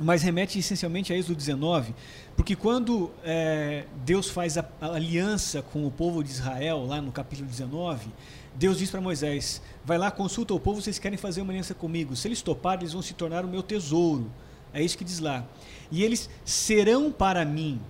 mas 0.00 0.22
remete 0.22 0.58
essencialmente 0.58 1.12
a 1.12 1.16
Êxodo 1.16 1.36
19, 1.36 1.94
porque 2.36 2.54
quando 2.54 3.10
é, 3.24 3.84
Deus 4.04 4.28
faz 4.28 4.58
a, 4.58 4.64
a 4.80 4.94
aliança 4.94 5.62
com 5.62 5.86
o 5.86 5.90
povo 5.90 6.22
de 6.22 6.30
Israel, 6.30 6.84
lá 6.84 7.00
no 7.00 7.10
capítulo 7.10 7.48
19, 7.48 8.10
Deus 8.54 8.78
diz 8.78 8.90
para 8.90 9.00
Moisés: 9.00 9.62
Vai 9.84 9.98
lá, 9.98 10.10
consulta 10.10 10.52
o 10.52 10.60
povo, 10.60 10.80
vocês 10.82 10.98
querem 10.98 11.16
fazer 11.16 11.40
uma 11.40 11.52
aliança 11.52 11.74
comigo. 11.74 12.14
Se 12.14 12.28
eles 12.28 12.42
toparem, 12.42 12.82
eles 12.82 12.92
vão 12.92 13.02
se 13.02 13.14
tornar 13.14 13.44
o 13.44 13.48
meu 13.48 13.62
tesouro. 13.62 14.30
É 14.72 14.82
isso 14.82 14.98
que 14.98 15.04
diz 15.04 15.18
lá. 15.18 15.44
E 15.90 16.02
eles 16.02 16.28
serão 16.44 17.10
para 17.10 17.44
mim 17.44 17.80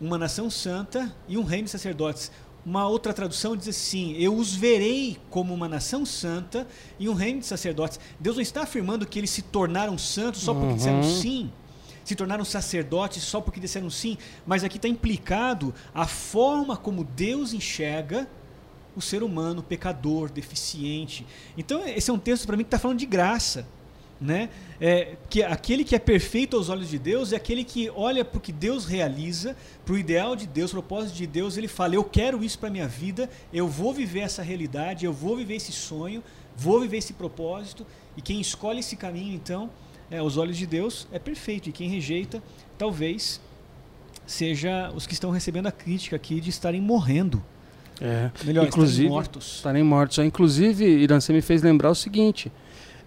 uma 0.00 0.16
nação 0.16 0.48
santa 0.48 1.12
e 1.26 1.36
um 1.36 1.42
reino 1.42 1.64
de 1.64 1.70
sacerdotes. 1.70 2.30
Uma 2.68 2.86
outra 2.86 3.14
tradução 3.14 3.56
diz 3.56 3.66
assim: 3.66 4.14
Eu 4.18 4.36
os 4.36 4.54
verei 4.54 5.16
como 5.30 5.54
uma 5.54 5.66
nação 5.66 6.04
santa 6.04 6.66
e 6.98 7.08
um 7.08 7.14
reino 7.14 7.40
de 7.40 7.46
sacerdotes. 7.46 7.98
Deus 8.20 8.36
não 8.36 8.42
está 8.42 8.64
afirmando 8.64 9.06
que 9.06 9.18
eles 9.18 9.30
se 9.30 9.40
tornaram 9.40 9.96
santos 9.96 10.42
só 10.42 10.52
porque 10.52 10.66
Uhum. 10.68 10.76
disseram 10.76 11.02
sim, 11.02 11.50
se 12.04 12.14
tornaram 12.14 12.44
sacerdotes 12.44 13.22
só 13.22 13.40
porque 13.40 13.58
disseram 13.58 13.88
sim, 13.88 14.18
mas 14.46 14.62
aqui 14.64 14.76
está 14.76 14.86
implicado 14.86 15.74
a 15.94 16.06
forma 16.06 16.76
como 16.76 17.04
Deus 17.04 17.54
enxerga 17.54 18.28
o 18.94 19.00
ser 19.00 19.22
humano 19.22 19.62
pecador, 19.62 20.28
deficiente. 20.28 21.26
Então, 21.56 21.82
esse 21.88 22.10
é 22.10 22.12
um 22.12 22.18
texto 22.18 22.46
para 22.46 22.54
mim 22.54 22.64
que 22.64 22.68
está 22.68 22.78
falando 22.78 22.98
de 22.98 23.06
graça. 23.06 23.66
Né? 24.20 24.48
É, 24.80 25.16
que 25.30 25.44
aquele 25.44 25.84
que 25.84 25.94
é 25.94 25.98
perfeito 25.98 26.56
aos 26.56 26.68
olhos 26.68 26.88
de 26.88 26.98
Deus 26.98 27.32
é 27.32 27.36
aquele 27.36 27.62
que 27.62 27.88
olha 27.90 28.24
para 28.24 28.38
o 28.38 28.40
que 28.40 28.50
Deus 28.50 28.84
realiza, 28.84 29.56
para 29.84 29.94
o 29.94 29.98
ideal 29.98 30.34
de 30.34 30.44
Deus, 30.44 30.72
para 30.72 30.80
o 30.80 30.82
propósito 30.82 31.16
de 31.16 31.26
Deus, 31.26 31.56
ele 31.56 31.68
fala: 31.68 31.94
Eu 31.94 32.02
quero 32.02 32.42
isso 32.42 32.58
para 32.58 32.68
minha 32.68 32.88
vida, 32.88 33.30
eu 33.52 33.68
vou 33.68 33.94
viver 33.94 34.20
essa 34.20 34.42
realidade, 34.42 35.04
eu 35.04 35.12
vou 35.12 35.36
viver 35.36 35.54
esse 35.54 35.70
sonho, 35.70 36.22
vou 36.56 36.80
viver 36.80 36.96
esse 36.96 37.12
propósito. 37.12 37.86
E 38.16 38.20
quem 38.20 38.40
escolhe 38.40 38.80
esse 38.80 38.96
caminho, 38.96 39.34
então, 39.34 39.70
é, 40.10 40.18
aos 40.18 40.36
olhos 40.36 40.56
de 40.56 40.66
Deus, 40.66 41.06
é 41.12 41.18
perfeito. 41.20 41.68
E 41.68 41.72
quem 41.72 41.88
rejeita, 41.88 42.42
talvez 42.76 43.40
seja 44.26 44.92
os 44.94 45.06
que 45.06 45.14
estão 45.14 45.30
recebendo 45.30 45.68
a 45.68 45.72
crítica 45.72 46.16
aqui 46.16 46.40
de 46.40 46.50
estarem 46.50 46.80
morrendo. 46.80 47.42
É. 48.00 48.30
Melhor, 48.44 48.66
Inclusive, 48.66 49.04
estarem 49.04 49.08
mortos. 49.08 49.56
Estarem 49.56 49.82
mortos. 49.82 50.18
Inclusive, 50.18 50.84
Irã, 50.84 51.20
você 51.20 51.32
me 51.32 51.40
fez 51.40 51.62
lembrar 51.62 51.90
o 51.90 51.94
seguinte: 51.94 52.52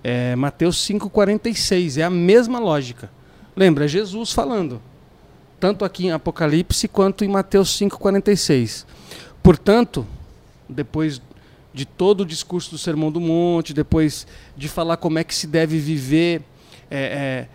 é, 0.04 0.36
Mateus 0.36 0.78
5,46, 0.88 1.98
é 1.98 2.04
a 2.04 2.10
mesma 2.10 2.60
lógica. 2.60 3.10
Lembra, 3.56 3.88
Jesus 3.88 4.32
falando. 4.32 4.82
Tanto 5.60 5.86
aqui 5.86 6.08
em 6.08 6.12
Apocalipse 6.12 6.88
quanto 6.88 7.24
em 7.24 7.28
Mateus 7.28 7.78
5,46. 7.80 8.86
Portanto, 9.44 10.06
depois 10.68 11.22
de 11.74 11.86
todo 11.86 12.22
o 12.22 12.26
discurso 12.26 12.72
do 12.72 12.78
Sermão 12.78 13.12
do 13.12 13.20
Monte, 13.20 13.74
depois 13.74 14.28
de 14.58 14.68
falar 14.68 14.98
como 14.98 15.20
é 15.20 15.24
que 15.24 15.34
se 15.34 15.48
deve 15.48 15.78
viver 15.78 16.42
é, 16.90 17.00
é, 17.00 17.48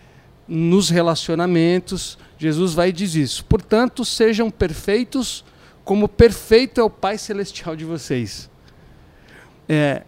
nos 0.47 0.89
relacionamentos, 0.89 2.17
Jesus 2.37 2.73
vai 2.73 2.89
e 2.89 2.93
diz 2.93 3.15
isso. 3.15 3.45
Portanto, 3.45 4.05
sejam 4.05 4.49
perfeitos 4.49 5.43
como 5.83 6.09
perfeito 6.09 6.81
é 6.81 6.83
o 6.83 6.89
Pai 6.89 7.17
Celestial 7.17 7.73
de 7.73 7.85
vocês. 7.85 8.49
É, 9.69 10.03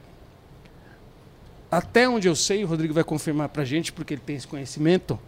até 1.71 2.09
onde 2.09 2.27
eu 2.27 2.35
sei, 2.35 2.63
o 2.63 2.67
Rodrigo 2.67 2.93
vai 2.93 3.03
confirmar 3.03 3.49
para 3.49 3.61
a 3.61 3.65
gente, 3.65 3.91
porque 3.91 4.15
ele 4.15 4.21
tem 4.25 4.35
esse 4.35 4.47
conhecimento. 4.47 5.19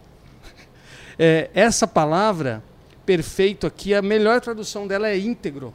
É, 1.18 1.50
essa 1.52 1.86
palavra, 1.86 2.62
perfeito 3.04 3.66
aqui, 3.66 3.92
a 3.92 4.00
melhor 4.00 4.40
tradução 4.40 4.86
dela 4.86 5.06
é 5.06 5.18
íntegro. 5.18 5.74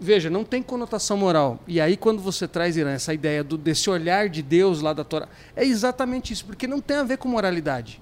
Veja, 0.00 0.30
não 0.30 0.44
tem 0.44 0.62
conotação 0.62 1.16
moral. 1.16 1.58
E 1.66 1.80
aí, 1.80 1.96
quando 1.96 2.22
você 2.22 2.46
traz, 2.46 2.76
Irã, 2.76 2.92
essa 2.92 3.12
ideia 3.12 3.42
do, 3.42 3.58
desse 3.58 3.90
olhar 3.90 4.28
de 4.28 4.42
Deus 4.42 4.80
lá 4.80 4.92
da 4.92 5.02
Torá, 5.02 5.28
é 5.56 5.64
exatamente 5.64 6.32
isso, 6.32 6.44
porque 6.44 6.68
não 6.68 6.80
tem 6.80 6.98
a 6.98 7.02
ver 7.02 7.18
com 7.18 7.28
moralidade. 7.28 8.00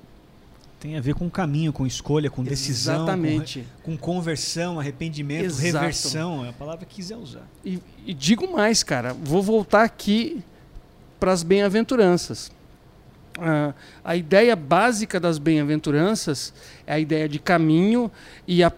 Tem 0.78 0.96
a 0.96 1.00
ver 1.00 1.14
com 1.14 1.30
caminho, 1.30 1.72
com 1.72 1.86
escolha, 1.86 2.28
com 2.28 2.44
decisão, 2.44 2.96
Exatamente. 2.96 3.66
Com, 3.82 3.96
com 3.96 4.14
conversão, 4.14 4.78
arrependimento, 4.78 5.46
Exato. 5.46 5.62
reversão. 5.62 6.44
É 6.44 6.50
a 6.50 6.52
palavra 6.52 6.84
que 6.84 6.96
quiser 6.96 7.16
usar. 7.16 7.48
E, 7.64 7.80
e 8.04 8.12
digo 8.12 8.52
mais, 8.52 8.82
cara, 8.82 9.14
vou 9.14 9.42
voltar 9.42 9.84
aqui 9.84 10.44
para 11.22 11.30
as 11.30 11.44
bem-aventuranças. 11.44 12.50
Ah, 13.38 13.72
a 14.04 14.16
ideia 14.16 14.56
básica 14.56 15.20
das 15.20 15.38
bem-aventuranças 15.38 16.52
é 16.84 16.94
a 16.94 16.98
ideia 16.98 17.28
de 17.28 17.38
caminho 17.38 18.10
e 18.44 18.64
a, 18.64 18.72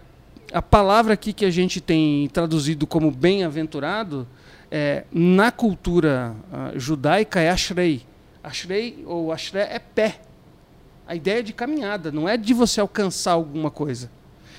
a 0.53 0.61
palavra 0.61 1.15
aqui 1.15 1.33
que 1.33 1.43
a 1.43 1.49
gente 1.49 1.81
tem 1.81 2.29
traduzido 2.29 2.85
como 2.85 3.09
bem-aventurado 3.09 4.27
é, 4.69 5.05
na 5.11 5.51
cultura 5.51 6.35
ah, 6.53 6.71
judaica 6.75 7.39
é 7.39 7.49
ashrei. 7.49 8.03
Ashrei 8.43 9.03
ou 9.07 9.31
ashrei 9.31 9.63
é 9.63 9.79
pé. 9.79 10.19
A 11.07 11.15
ideia 11.15 11.41
de 11.41 11.51
caminhada, 11.51 12.11
não 12.11 12.29
é 12.29 12.37
de 12.37 12.53
você 12.53 12.79
alcançar 12.79 13.31
alguma 13.31 13.71
coisa. 13.71 14.11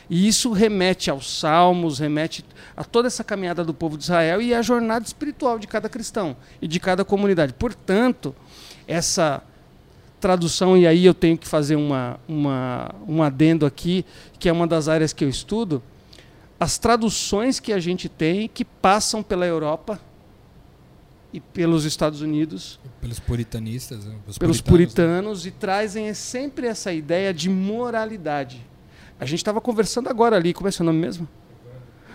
E 0.09 0.29
isso 0.29 0.53
remete 0.53 1.11
aos 1.11 1.39
salmos, 1.39 1.99
remete 1.99 2.45
a 2.77 2.85
toda 2.85 3.09
essa 3.09 3.25
caminhada 3.25 3.65
do 3.65 3.75
povo 3.75 3.97
de 3.97 4.05
Israel 4.05 4.41
e 4.41 4.55
à 4.55 4.63
jornada 4.63 5.05
espiritual 5.05 5.59
de 5.59 5.67
cada 5.67 5.89
cristão 5.89 6.37
e 6.63 6.69
de 6.69 6.79
cada 6.79 7.05
comunidade. 7.05 7.53
Portanto, 7.53 8.35
essa 8.87 9.43
tradução, 10.21 10.77
e 10.77 10.87
aí 10.87 11.05
eu 11.05 11.15
tenho 11.15 11.37
que 11.37 11.47
fazer 11.47 11.77
uma, 11.77 12.21
uma, 12.29 12.95
um 13.07 13.23
adendo 13.23 13.67
aqui, 13.67 14.05
que 14.39 14.49
é 14.49 14.53
uma 14.53 14.67
das 14.67 14.89
áreas 14.89 15.13
que 15.13 15.25
eu 15.25 15.29
estudo, 15.29 15.83
as 16.59 16.79
traduções 16.79 17.61
que 17.61 17.73
a 17.73 17.79
gente 17.79 18.09
tem 18.09 18.49
que 18.49 18.65
passam 18.65 19.23
pela 19.23 19.45
Europa 19.45 20.01
e 21.33 21.41
pelos 21.41 21.85
Estados 21.85 22.23
Unidos, 22.23 22.81
Pelos 23.01 23.21
puritanistas, 23.21 24.05
né? 24.05 24.15
Os 24.27 24.39
pelos 24.39 24.61
puritanos, 24.61 25.43
puritanos, 25.43 25.47
e 25.47 25.51
trazem 25.51 26.13
sempre 26.15 26.67
essa 26.67 26.93
ideia 26.93 27.35
de 27.35 27.51
moralidade. 27.51 28.65
A 29.19 29.25
gente 29.25 29.39
estava 29.39 29.61
conversando 29.61 30.09
agora 30.09 30.37
ali, 30.37 30.53
como 30.53 30.69
é 30.69 30.71
seu 30.71 30.85
nome 30.85 30.99
mesmo? 30.99 31.29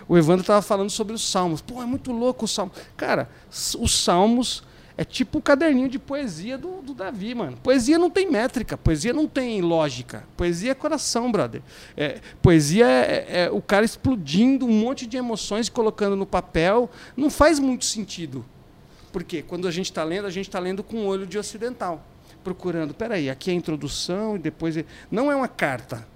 O 0.08 0.16
Evandro 0.18 0.42
estava 0.42 0.62
falando 0.62 0.90
sobre 0.90 1.14
os 1.14 1.28
salmos. 1.28 1.60
Pô, 1.60 1.82
é 1.82 1.86
muito 1.86 2.12
louco 2.12 2.44
o 2.44 2.48
salmo. 2.48 2.72
Cara, 2.96 3.28
os 3.50 4.02
salmos 4.02 4.62
é 4.96 5.04
tipo 5.04 5.38
o 5.38 5.42
caderninho 5.42 5.88
de 5.88 5.98
poesia 5.98 6.58
do, 6.58 6.82
do 6.82 6.92
Davi, 6.94 7.34
mano. 7.34 7.56
Poesia 7.62 7.98
não 7.98 8.10
tem 8.10 8.30
métrica, 8.30 8.76
poesia 8.76 9.12
não 9.12 9.26
tem 9.26 9.60
lógica. 9.62 10.24
Poesia 10.36 10.72
é 10.72 10.74
coração, 10.74 11.32
brother. 11.32 11.62
É, 11.96 12.20
poesia 12.42 12.86
é, 12.86 13.44
é 13.44 13.50
o 13.50 13.62
cara 13.62 13.84
explodindo 13.84 14.66
um 14.66 14.72
monte 14.72 15.06
de 15.06 15.16
emoções 15.16 15.68
e 15.68 15.70
colocando 15.70 16.14
no 16.14 16.26
papel. 16.26 16.90
Não 17.16 17.30
faz 17.30 17.58
muito 17.58 17.84
sentido. 17.84 18.44
Porque 19.12 19.42
quando 19.42 19.66
a 19.66 19.70
gente 19.70 19.86
está 19.86 20.04
lendo, 20.04 20.26
a 20.26 20.30
gente 20.30 20.48
está 20.48 20.58
lendo 20.58 20.82
com 20.82 20.98
o 20.98 21.06
olho 21.06 21.26
de 21.26 21.38
ocidental. 21.38 22.04
Procurando, 22.44 22.92
peraí, 22.92 23.30
aqui 23.30 23.50
é 23.50 23.52
a 23.52 23.56
introdução 23.56 24.36
e 24.36 24.38
depois. 24.38 24.76
é- 24.76 24.84
Não 25.10 25.30
é 25.30 25.36
uma 25.36 25.48
carta. 25.48 26.06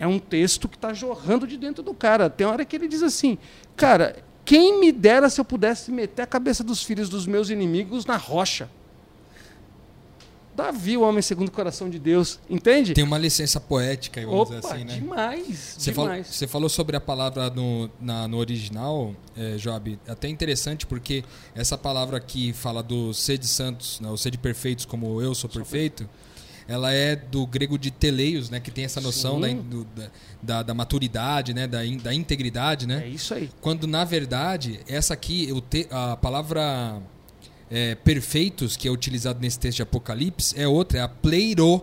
É 0.00 0.06
um 0.06 0.18
texto 0.18 0.66
que 0.68 0.76
está 0.76 0.92
jorrando 0.92 1.46
de 1.46 1.56
dentro 1.56 1.82
do 1.82 1.94
cara. 1.94 2.28
Tem 2.28 2.44
hora 2.46 2.64
que 2.64 2.74
ele 2.74 2.88
diz 2.88 3.02
assim: 3.02 3.36
Cara, 3.76 4.16
quem 4.44 4.80
me 4.80 4.90
dera 4.90 5.28
se 5.30 5.38
eu 5.40 5.44
pudesse 5.44 5.92
meter 5.92 6.22
a 6.22 6.26
cabeça 6.26 6.64
dos 6.64 6.82
filhos 6.82 7.08
dos 7.08 7.26
meus 7.26 7.50
inimigos 7.50 8.04
na 8.06 8.16
rocha? 8.16 8.68
Davi, 10.56 10.96
o 10.96 11.02
homem 11.02 11.22
segundo 11.22 11.48
o 11.48 11.52
coração 11.52 11.88
de 11.88 11.98
Deus. 11.98 12.38
Entende? 12.48 12.92
Tem 12.92 13.04
uma 13.04 13.16
licença 13.16 13.60
poética, 13.60 14.20
vamos 14.26 14.50
Opa, 14.50 14.56
dizer 14.60 14.66
assim, 14.74 14.84
né? 14.84 14.94
demais. 14.94 15.74
Você 15.78 15.92
falou, 15.92 16.10
demais. 16.10 16.26
você 16.26 16.46
falou 16.46 16.68
sobre 16.68 16.96
a 16.96 17.00
palavra 17.00 17.48
no, 17.50 17.88
na- 18.00 18.26
no 18.28 18.36
original, 18.36 19.14
é, 19.36 19.56
Job, 19.56 19.98
até 20.08 20.28
interessante 20.28 20.86
porque 20.86 21.24
essa 21.54 21.78
palavra 21.78 22.18
que 22.20 22.52
fala 22.52 22.82
do 22.82 23.14
sede 23.14 23.46
santos, 23.46 24.00
né, 24.00 24.10
o 24.10 24.16
sede 24.16 24.36
perfeitos 24.36 24.84
como 24.84 25.22
eu 25.22 25.34
sou 25.34 25.48
perfeito, 25.48 26.06
ela 26.70 26.92
é 26.92 27.16
do 27.16 27.44
grego 27.46 27.76
de 27.76 27.90
teleios, 27.90 28.48
né, 28.48 28.60
que 28.60 28.70
tem 28.70 28.84
essa 28.84 29.00
noção 29.00 29.40
da, 29.40 29.48
do- 29.52 29.84
da, 29.84 30.10
da- 30.42 30.62
da 30.62 30.74
maturidade, 30.74 31.52
né, 31.52 31.66
da, 31.66 31.84
in- 31.84 31.98
da 31.98 32.14
integridade, 32.14 32.86
né? 32.86 33.02
É 33.04 33.08
isso 33.08 33.34
aí. 33.34 33.50
Quando 33.60 33.86
na 33.88 34.04
verdade 34.04 34.78
essa 34.86 35.12
aqui, 35.14 35.48
o 35.52 35.60
te- 35.60 35.88
a 35.90 36.16
palavra 36.16 37.02
é, 37.68 37.94
perfeitos 37.96 38.76
que 38.76 38.86
é 38.86 38.90
utilizado 38.90 39.40
nesse 39.40 39.58
texto 39.58 39.76
de 39.76 39.82
Apocalipse 39.82 40.54
é 40.58 40.68
outra, 40.68 40.98
é 40.98 41.02
a 41.02 41.08
pleiro 41.08 41.82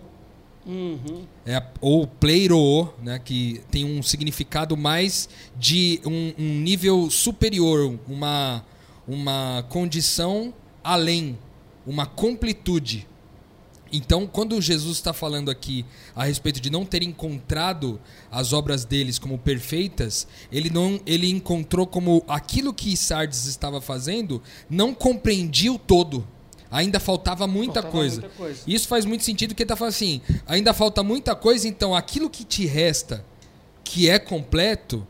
Uhum. 0.65 1.25
é, 1.45 1.55
a- 1.55 1.65
ou 1.81 2.05
pleiro, 2.07 2.93
né, 3.03 3.19
que 3.23 3.61
tem 3.71 3.83
um 3.85 4.01
significado 4.03 4.75
mais 4.77 5.27
de 5.57 5.99
um, 6.05 6.33
um 6.37 6.59
nível 6.61 7.09
superior, 7.09 7.97
uma, 8.07 8.63
uma 9.07 9.65
condição 9.69 10.53
além, 10.83 11.37
uma 11.85 12.05
completude. 12.05 13.07
Então, 13.91 14.27
quando 14.27 14.61
Jesus 14.61 14.97
está 14.97 15.13
falando 15.13 15.49
aqui 15.49 15.85
a 16.15 16.25
respeito 16.25 16.59
de 16.59 16.69
não 16.69 16.85
ter 16.85 17.03
encontrado 17.03 17.99
as 18.31 18.53
obras 18.53 18.83
deles 18.85 19.17
como 19.19 19.37
perfeitas, 19.37 20.27
ele 20.51 20.69
não 20.69 20.99
ele 21.05 21.29
encontrou 21.29 21.87
como 21.87 22.23
aquilo 22.27 22.73
que 22.73 22.95
Sardes 22.97 23.45
estava 23.45 23.79
fazendo 23.81 24.41
não 24.69 24.93
compreendia 24.93 25.71
o 25.71 25.79
todo. 25.79 26.27
Ainda 26.69 26.99
faltava 26.99 27.47
muita 27.47 27.75
Faltava 27.81 27.91
coisa. 27.93 28.21
muita 28.21 28.35
coisa. 28.35 28.59
Isso 28.67 28.87
faz 28.87 29.05
muito 29.05 29.23
sentido 29.23 29.51
porque 29.51 29.63
ele 29.63 29.69
tá 29.69 29.75
falando 29.75 29.93
assim, 29.93 30.21
ainda 30.45 30.73
falta 30.73 31.01
muita 31.01 31.33
coisa, 31.33 31.67
então 31.67 31.95
aquilo 31.95 32.29
que 32.29 32.43
te 32.43 32.65
resta, 32.65 33.23
que 33.85 34.09
é 34.09 34.19
completo, 34.19 35.07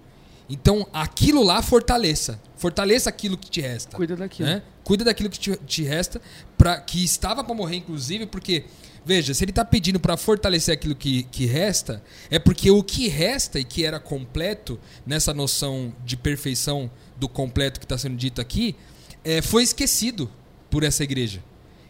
então 0.48 0.88
aquilo 0.94 1.42
lá 1.44 1.62
fortaleça. 1.63 2.40
Fortaleça 2.56 3.10
aquilo 3.10 3.38
que 3.38 3.50
te 3.50 3.62
resta. 3.62 3.96
Cuida 3.98 4.16
daquilo. 4.16 4.48
né? 4.50 4.62
Cuida 4.84 5.04
daquilo 5.04 5.30
que 5.30 5.40
te, 5.40 5.56
te 5.58 5.84
resta, 5.84 6.22
pra, 6.58 6.80
que 6.80 7.04
estava 7.04 7.43
para 7.43 7.54
morrer, 7.54 7.78
inclusive, 7.78 8.26
porque, 8.26 8.65
veja, 9.06 9.34
se 9.34 9.43
ele 9.43 9.52
está 9.52 9.63
pedindo 9.63 10.00
para 10.00 10.17
fortalecer 10.17 10.74
aquilo 10.74 10.96
que, 10.96 11.24
que 11.24 11.46
resta, 11.46 12.04
é 12.30 12.39
porque 12.39 12.72
o 12.72 12.84
que 12.84 13.08
resta 13.08 13.60
e 13.60 13.63
que 13.63 13.86
era 13.86 14.00
completo, 14.00 14.80
nessa 15.06 15.34
noção 15.34 15.93
de 16.04 16.17
perfeição 16.17 16.89
do 17.15 17.30
completo 17.30 17.80
que 17.80 17.86
está 17.86 17.98
sendo 17.98 18.15
dito 18.15 18.41
aqui, 18.41 18.76
é, 19.24 19.41
foi 19.41 19.63
esquecido 19.63 20.30
por 20.70 20.84
essa 20.84 21.04
igreja. 21.04 21.43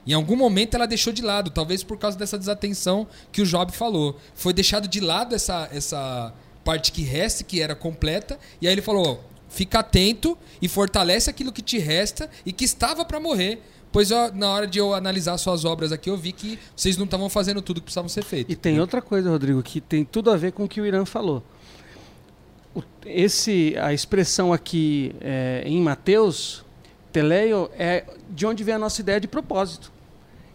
Em 0.05 0.13
algum 0.13 0.37
momento 0.37 0.75
ela 0.75 0.87
deixou 0.87 1.11
de 1.11 1.21
lado, 1.21 1.49
talvez 1.49 1.83
por 1.83 1.97
causa 1.97 2.17
dessa 2.17 2.37
desatenção 2.37 3.07
que 3.31 3.41
o 3.41 3.45
Job 3.45 3.73
falou. 3.73 4.17
Foi 4.33 4.53
deixado 4.53 4.87
de 4.87 5.01
lado 5.01 5.35
essa, 5.35 5.67
essa 5.71 6.33
parte 6.63 6.93
que 6.93 7.01
resta, 7.01 7.43
que 7.43 7.61
era 7.61 7.75
completa, 7.75 8.39
e 8.61 8.67
aí 8.67 8.73
ele 8.73 8.81
falou: 8.81 9.21
fica 9.49 9.79
atento 9.79 10.37
e 10.61 10.67
fortalece 10.67 11.29
aquilo 11.29 11.51
que 11.51 11.61
te 11.61 11.77
resta 11.77 12.29
e 12.45 12.53
que 12.53 12.63
estava 12.63 13.03
para 13.03 13.19
morrer. 13.19 13.61
Pois 13.91 14.11
eu, 14.11 14.33
na 14.33 14.49
hora 14.51 14.67
de 14.67 14.79
eu 14.79 14.93
analisar 14.93 15.37
suas 15.37 15.65
obras 15.65 15.91
aqui, 15.91 16.09
eu 16.09 16.17
vi 16.17 16.31
que 16.31 16.59
vocês 16.75 16.97
não 16.97 17.05
estavam 17.05 17.29
fazendo 17.29 17.61
tudo 17.61 17.77
que 17.79 17.85
precisavam 17.85 18.09
ser 18.09 18.23
feito. 18.23 18.51
E 18.51 18.55
tem 18.55 18.79
outra 18.79 19.01
coisa, 19.01 19.29
Rodrigo, 19.29 19.61
que 19.63 19.79
tem 19.81 20.03
tudo 20.03 20.29
a 20.29 20.37
ver 20.37 20.51
com 20.51 20.65
o 20.65 20.67
que 20.67 20.79
o 20.81 20.85
Irã 20.85 21.05
falou. 21.05 21.41
O- 22.75 22.83
esse, 23.05 23.75
a 23.79 23.93
expressão 23.93 24.51
aqui 24.53 25.15
é, 25.21 25.63
em 25.65 25.81
Mateus, 25.81 26.63
teleio, 27.11 27.69
é 27.77 28.05
de 28.29 28.45
onde 28.45 28.63
vem 28.63 28.75
a 28.75 28.79
nossa 28.79 29.01
ideia 29.01 29.19
de 29.19 29.27
propósito. 29.27 29.91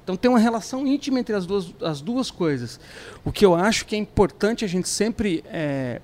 Então 0.04 0.16
tem 0.16 0.28
uma 0.30 0.38
relação 0.38 0.86
íntima 0.86 1.18
entre 1.20 1.34
as 1.34 1.46
duas, 1.46 1.72
as 1.80 2.00
duas 2.00 2.30
coisas. 2.30 2.78
O 3.24 3.32
que 3.32 3.44
eu 3.44 3.54
acho 3.54 3.86
que 3.86 3.94
é 3.94 3.98
importante 3.98 4.64
a 4.64 4.68
gente 4.68 4.88
sempre 4.88 5.42
é, 5.46 6.00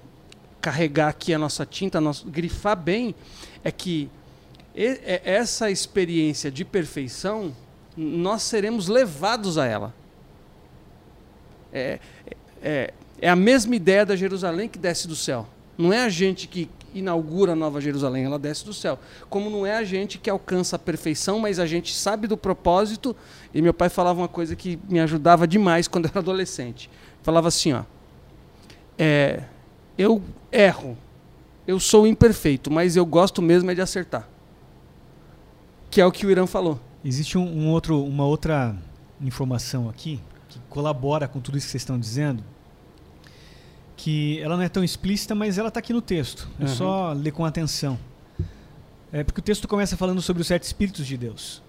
carregar 0.60 1.08
aqui 1.08 1.34
a 1.34 1.38
nossa 1.38 1.66
tinta, 1.66 2.00
nosso, 2.00 2.26
grifar 2.28 2.76
bem, 2.76 3.14
é 3.62 3.70
que 3.70 4.08
e- 4.78 5.00
é- 5.04 5.22
essa 5.24 5.70
experiência 5.70 6.50
de 6.50 6.64
perfeição, 6.64 7.52
nós 7.96 8.42
seremos 8.42 8.86
levados 8.86 9.58
a 9.58 9.66
ela. 9.66 9.94
É, 11.72 11.98
é, 12.62 12.94
é 13.20 13.28
a 13.28 13.34
mesma 13.34 13.74
ideia 13.74 14.06
da 14.06 14.14
Jerusalém 14.14 14.68
que 14.68 14.78
desce 14.78 15.08
do 15.08 15.16
céu. 15.16 15.48
Não 15.76 15.92
é 15.92 16.04
a 16.04 16.08
gente 16.08 16.46
que 16.46 16.70
inaugura 16.94 17.52
a 17.52 17.56
Nova 17.56 17.80
Jerusalém, 17.80 18.24
ela 18.24 18.38
desce 18.38 18.64
do 18.64 18.72
céu. 18.72 18.98
Como 19.28 19.50
não 19.50 19.66
é 19.66 19.76
a 19.76 19.84
gente 19.84 20.16
que 20.16 20.30
alcança 20.30 20.76
a 20.76 20.78
perfeição, 20.78 21.40
mas 21.40 21.58
a 21.58 21.66
gente 21.66 21.94
sabe 21.94 22.26
do 22.26 22.36
propósito. 22.36 23.16
E 23.52 23.60
meu 23.60 23.74
pai 23.74 23.88
falava 23.88 24.20
uma 24.20 24.28
coisa 24.28 24.54
que 24.54 24.78
me 24.88 25.00
ajudava 25.00 25.46
demais 25.46 25.88
quando 25.88 26.04
eu 26.06 26.10
era 26.10 26.20
adolescente. 26.20 26.88
Falava 27.22 27.48
assim, 27.48 27.72
ó. 27.72 27.82
É, 28.96 29.42
eu 29.96 30.22
erro, 30.50 30.96
eu 31.66 31.78
sou 31.78 32.06
imperfeito, 32.06 32.70
mas 32.70 32.96
eu 32.96 33.04
gosto 33.04 33.42
mesmo 33.42 33.70
é 33.70 33.74
de 33.74 33.80
acertar. 33.80 34.28
Que 35.90 36.00
é 36.00 36.06
o 36.06 36.12
que 36.12 36.26
o 36.26 36.30
Irã 36.30 36.46
falou. 36.46 36.80
Existe 37.04 37.38
um, 37.38 37.44
um 37.46 37.68
outro, 37.70 38.02
uma 38.04 38.24
outra 38.24 38.76
informação 39.20 39.88
aqui 39.88 40.20
que 40.48 40.58
colabora 40.68 41.26
com 41.28 41.40
tudo 41.40 41.56
isso 41.58 41.66
que 41.66 41.70
vocês 41.72 41.82
estão 41.82 41.98
dizendo, 41.98 42.42
que 43.96 44.38
ela 44.40 44.56
não 44.56 44.62
é 44.62 44.68
tão 44.68 44.84
explícita, 44.84 45.34
mas 45.34 45.58
ela 45.58 45.68
está 45.68 45.80
aqui 45.80 45.92
no 45.92 46.00
texto. 46.02 46.48
É 46.58 46.62
Uhum. 46.64 46.68
só 46.68 47.12
ler 47.12 47.32
com 47.32 47.44
atenção. 47.44 47.98
É 49.12 49.24
porque 49.24 49.40
o 49.40 49.42
texto 49.42 49.66
começa 49.66 49.96
falando 49.96 50.20
sobre 50.20 50.40
os 50.42 50.46
sete 50.46 50.62
espíritos 50.64 51.06
de 51.06 51.16
Deus. 51.16 51.62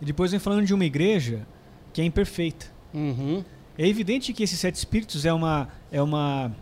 E 0.00 0.04
depois 0.04 0.30
vem 0.30 0.38
falando 0.40 0.64
de 0.64 0.74
uma 0.74 0.84
igreja 0.84 1.46
que 1.92 2.00
é 2.00 2.04
imperfeita. 2.04 2.66
Uhum. 2.94 3.42
É 3.76 3.86
evidente 3.86 4.32
que 4.32 4.42
esses 4.42 4.58
sete 4.58 4.76
espíritos 4.76 5.24
é 5.24 5.32
uma, 5.32 5.68
é 5.90 6.00
uma, 6.02 6.52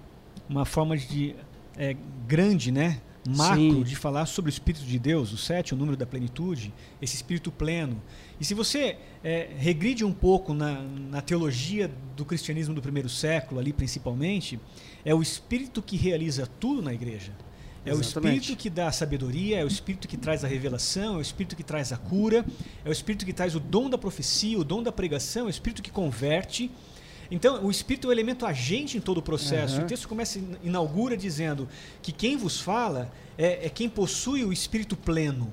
uma 0.49 0.64
forma 0.64 0.96
de 0.96 1.35
é, 1.77 1.96
grande, 2.27 2.70
né? 2.70 3.01
Macro 3.29 3.61
Sim. 3.61 3.83
de 3.83 3.97
falar 3.97 4.27
sobre 4.27 4.49
o 4.49 4.53
Espírito 4.53 4.85
de 4.85 4.99
Deus, 4.99 5.33
o 5.33 5.37
sete, 5.37 5.75
o 5.75 5.77
número 5.77 5.97
da 5.97 6.07
plenitude, 6.07 6.73
esse 7.01 7.17
Espírito 7.17 7.51
pleno. 7.51 8.01
E 8.41 8.45
se 8.45 8.55
você 8.55 8.97
é, 9.25 9.51
regride 9.57 10.05
um 10.05 10.12
pouco 10.12 10.53
na, 10.55 10.83
na 10.83 11.21
teologia 11.21 11.91
do 12.17 12.25
cristianismo 12.25 12.75
do 12.75 12.83
primeiro 12.83 13.09
século, 13.09 13.61
ali 13.61 13.73
principalmente, 13.73 14.61
é 15.05 15.15
o 15.15 15.23
Espírito 15.23 15.83
que 15.83 15.97
realiza 15.97 16.47
tudo 16.59 16.83
na 16.83 16.93
igreja. 16.93 17.33
É 17.85 17.95
o 17.95 18.01
Exatamente. 18.01 18.41
Espírito 18.41 18.61
que 18.61 18.69
dá 18.69 18.89
a 18.89 18.93
sabedoria, 18.93 19.61
é 19.61 19.65
o 19.65 19.69
Espírito 19.69 20.09
que 20.09 20.17
traz 20.17 20.45
a 20.45 20.49
revelação, 20.49 21.15
é 21.15 21.19
o 21.19 21.21
Espírito 21.21 21.55
que 21.55 21.62
traz 21.62 21.93
a 21.93 21.97
cura, 21.97 22.45
é 22.85 22.89
o 22.89 22.93
Espírito 22.93 23.25
que 23.25 23.33
traz 23.33 23.55
o 23.55 23.61
dom 23.61 23.89
da 23.89 23.97
profecia, 23.97 24.59
o 24.59 24.65
dom 24.65 24.83
da 24.83 24.91
pregação, 24.91 25.45
é 25.45 25.47
o 25.47 25.51
Espírito 25.51 25.81
que 25.83 25.91
converte. 25.91 26.69
Então, 27.31 27.65
o 27.65 27.71
Espírito 27.71 28.07
é 28.07 28.11
o 28.11 28.12
elemento 28.12 28.47
agente 28.47 28.97
em 28.97 29.01
todo 29.01 29.19
o 29.19 29.23
processo. 29.23 29.77
Aham. 29.77 29.85
O 29.85 29.87
texto 29.87 30.09
começa, 30.09 30.41
inaugura 30.62 31.17
dizendo 31.17 31.69
que 32.03 32.12
quem 32.12 32.37
vos 32.37 32.61
fala 32.61 33.11
é, 33.37 33.67
é 33.67 33.69
quem 33.69 33.89
possui 33.89 34.45
o 34.45 34.53
Espírito 34.53 34.97
pleno. 34.97 35.53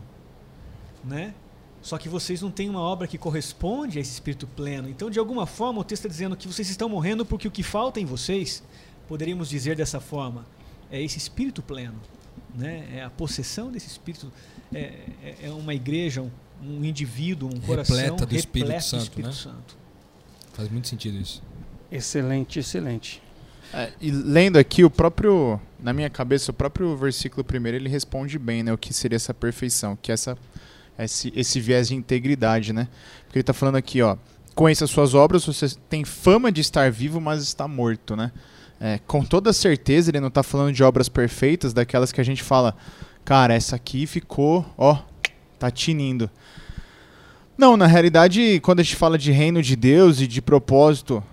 Né? 1.03 1.33
Só 1.81 1.97
que 1.97 2.07
vocês 2.07 2.41
não 2.41 2.49
têm 2.49 2.69
uma 2.69 2.79
obra 2.79 3.07
que 3.07 3.17
corresponde 3.17 3.97
a 3.97 4.01
esse 4.01 4.11
espírito 4.13 4.47
pleno. 4.47 4.87
Então, 4.87 5.09
de 5.09 5.19
alguma 5.19 5.45
forma, 5.45 5.81
o 5.81 5.83
texto 5.83 6.03
está 6.05 6.09
dizendo 6.09 6.35
que 6.37 6.47
vocês 6.47 6.69
estão 6.69 6.87
morrendo 6.87 7.25
porque 7.25 7.45
o 7.45 7.51
que 7.51 7.61
falta 7.61 7.99
em 7.99 8.05
vocês, 8.05 8.63
poderíamos 9.05 9.49
dizer 9.49 9.75
dessa 9.75 9.99
forma, 9.99 10.45
é 10.89 11.01
esse 11.03 11.17
espírito 11.17 11.61
pleno. 11.61 11.99
Né? 12.55 12.87
É 12.95 13.03
a 13.03 13.09
possessão 13.09 13.69
desse 13.69 13.87
espírito. 13.87 14.31
É, 14.73 14.93
é- 15.21 15.35
é 15.43 15.49
uma 15.49 15.73
igreja, 15.73 16.21
um, 16.21 16.31
um 16.63 16.85
indivíduo, 16.85 17.49
um 17.53 17.59
coração 17.59 17.97
Repleta 17.97 18.25
do 18.25 18.35
Espírito 18.35 18.67
repleto 18.71 18.85
do 18.85 18.89
Santo, 18.89 19.03
Espírito 19.03 19.27
né? 19.27 19.33
Santo. 19.35 19.77
Faz 20.53 20.69
muito 20.69 20.87
sentido 20.87 21.17
isso. 21.17 21.43
Excelente, 21.95 22.59
excelente. 22.59 23.21
É, 23.73 23.91
e 24.01 24.11
lendo 24.11 24.57
aqui 24.57 24.83
o 24.83 24.89
próprio, 24.89 25.59
na 25.79 25.93
minha 25.93 26.09
cabeça, 26.09 26.51
o 26.51 26.53
próprio 26.53 26.95
versículo 26.97 27.43
primeiro, 27.43 27.77
ele 27.77 27.89
responde 27.89 28.37
bem, 28.37 28.63
né, 28.63 28.73
o 28.73 28.77
que 28.77 28.93
seria 28.93 29.15
essa 29.15 29.33
perfeição, 29.33 29.97
que 30.01 30.11
é 30.11 30.13
essa 30.13 30.37
esse, 30.97 31.33
esse 31.35 31.59
viés 31.59 31.87
de 31.87 31.95
integridade, 31.95 32.71
né? 32.71 32.87
Porque 33.25 33.39
ele 33.39 33.43
tá 33.43 33.53
falando 33.53 33.75
aqui, 33.75 34.01
ó, 34.01 34.15
conheça 34.53 34.85
as 34.85 34.91
suas 34.91 35.13
obras, 35.13 35.45
você 35.45 35.67
tem 35.89 36.03
fama 36.03 36.51
de 36.51 36.61
estar 36.61 36.91
vivo, 36.91 37.19
mas 37.19 37.41
está 37.41 37.67
morto, 37.67 38.15
né? 38.15 38.31
É, 38.79 38.99
com 39.07 39.23
toda 39.23 39.53
certeza 39.53 40.11
ele 40.11 40.19
não 40.19 40.29
tá 40.29 40.43
falando 40.43 40.73
de 40.73 40.83
obras 40.83 41.07
perfeitas, 41.09 41.73
daquelas 41.73 42.11
que 42.11 42.21
a 42.21 42.23
gente 42.23 42.43
fala, 42.43 42.75
cara, 43.23 43.53
essa 43.53 43.75
aqui 43.75 44.05
ficou, 44.05 44.65
ó, 44.77 44.99
tá 45.57 45.71
tinindo. 45.71 46.29
Não, 47.57 47.77
na 47.77 47.87
realidade, 47.87 48.59
quando 48.61 48.79
a 48.79 48.83
gente 48.83 48.95
fala 48.95 49.17
de 49.17 49.31
reino 49.31 49.61
de 49.61 49.75
Deus 49.75 50.19
e 50.19 50.27
de 50.27 50.41
propósito 50.41 51.23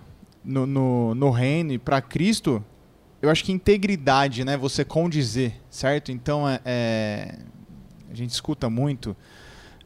no, 0.44 0.66
no, 0.66 1.14
no 1.14 1.30
reino 1.30 1.72
e 1.72 1.78
para 1.78 2.00
Cristo, 2.00 2.64
eu 3.20 3.30
acho 3.30 3.44
que 3.44 3.52
integridade, 3.52 4.44
né? 4.44 4.56
Você 4.56 4.84
condizer, 4.84 5.54
certo? 5.68 6.10
Então, 6.10 6.48
é, 6.48 6.60
é, 6.64 7.38
a 8.10 8.14
gente 8.14 8.30
escuta 8.30 8.70
muito 8.70 9.16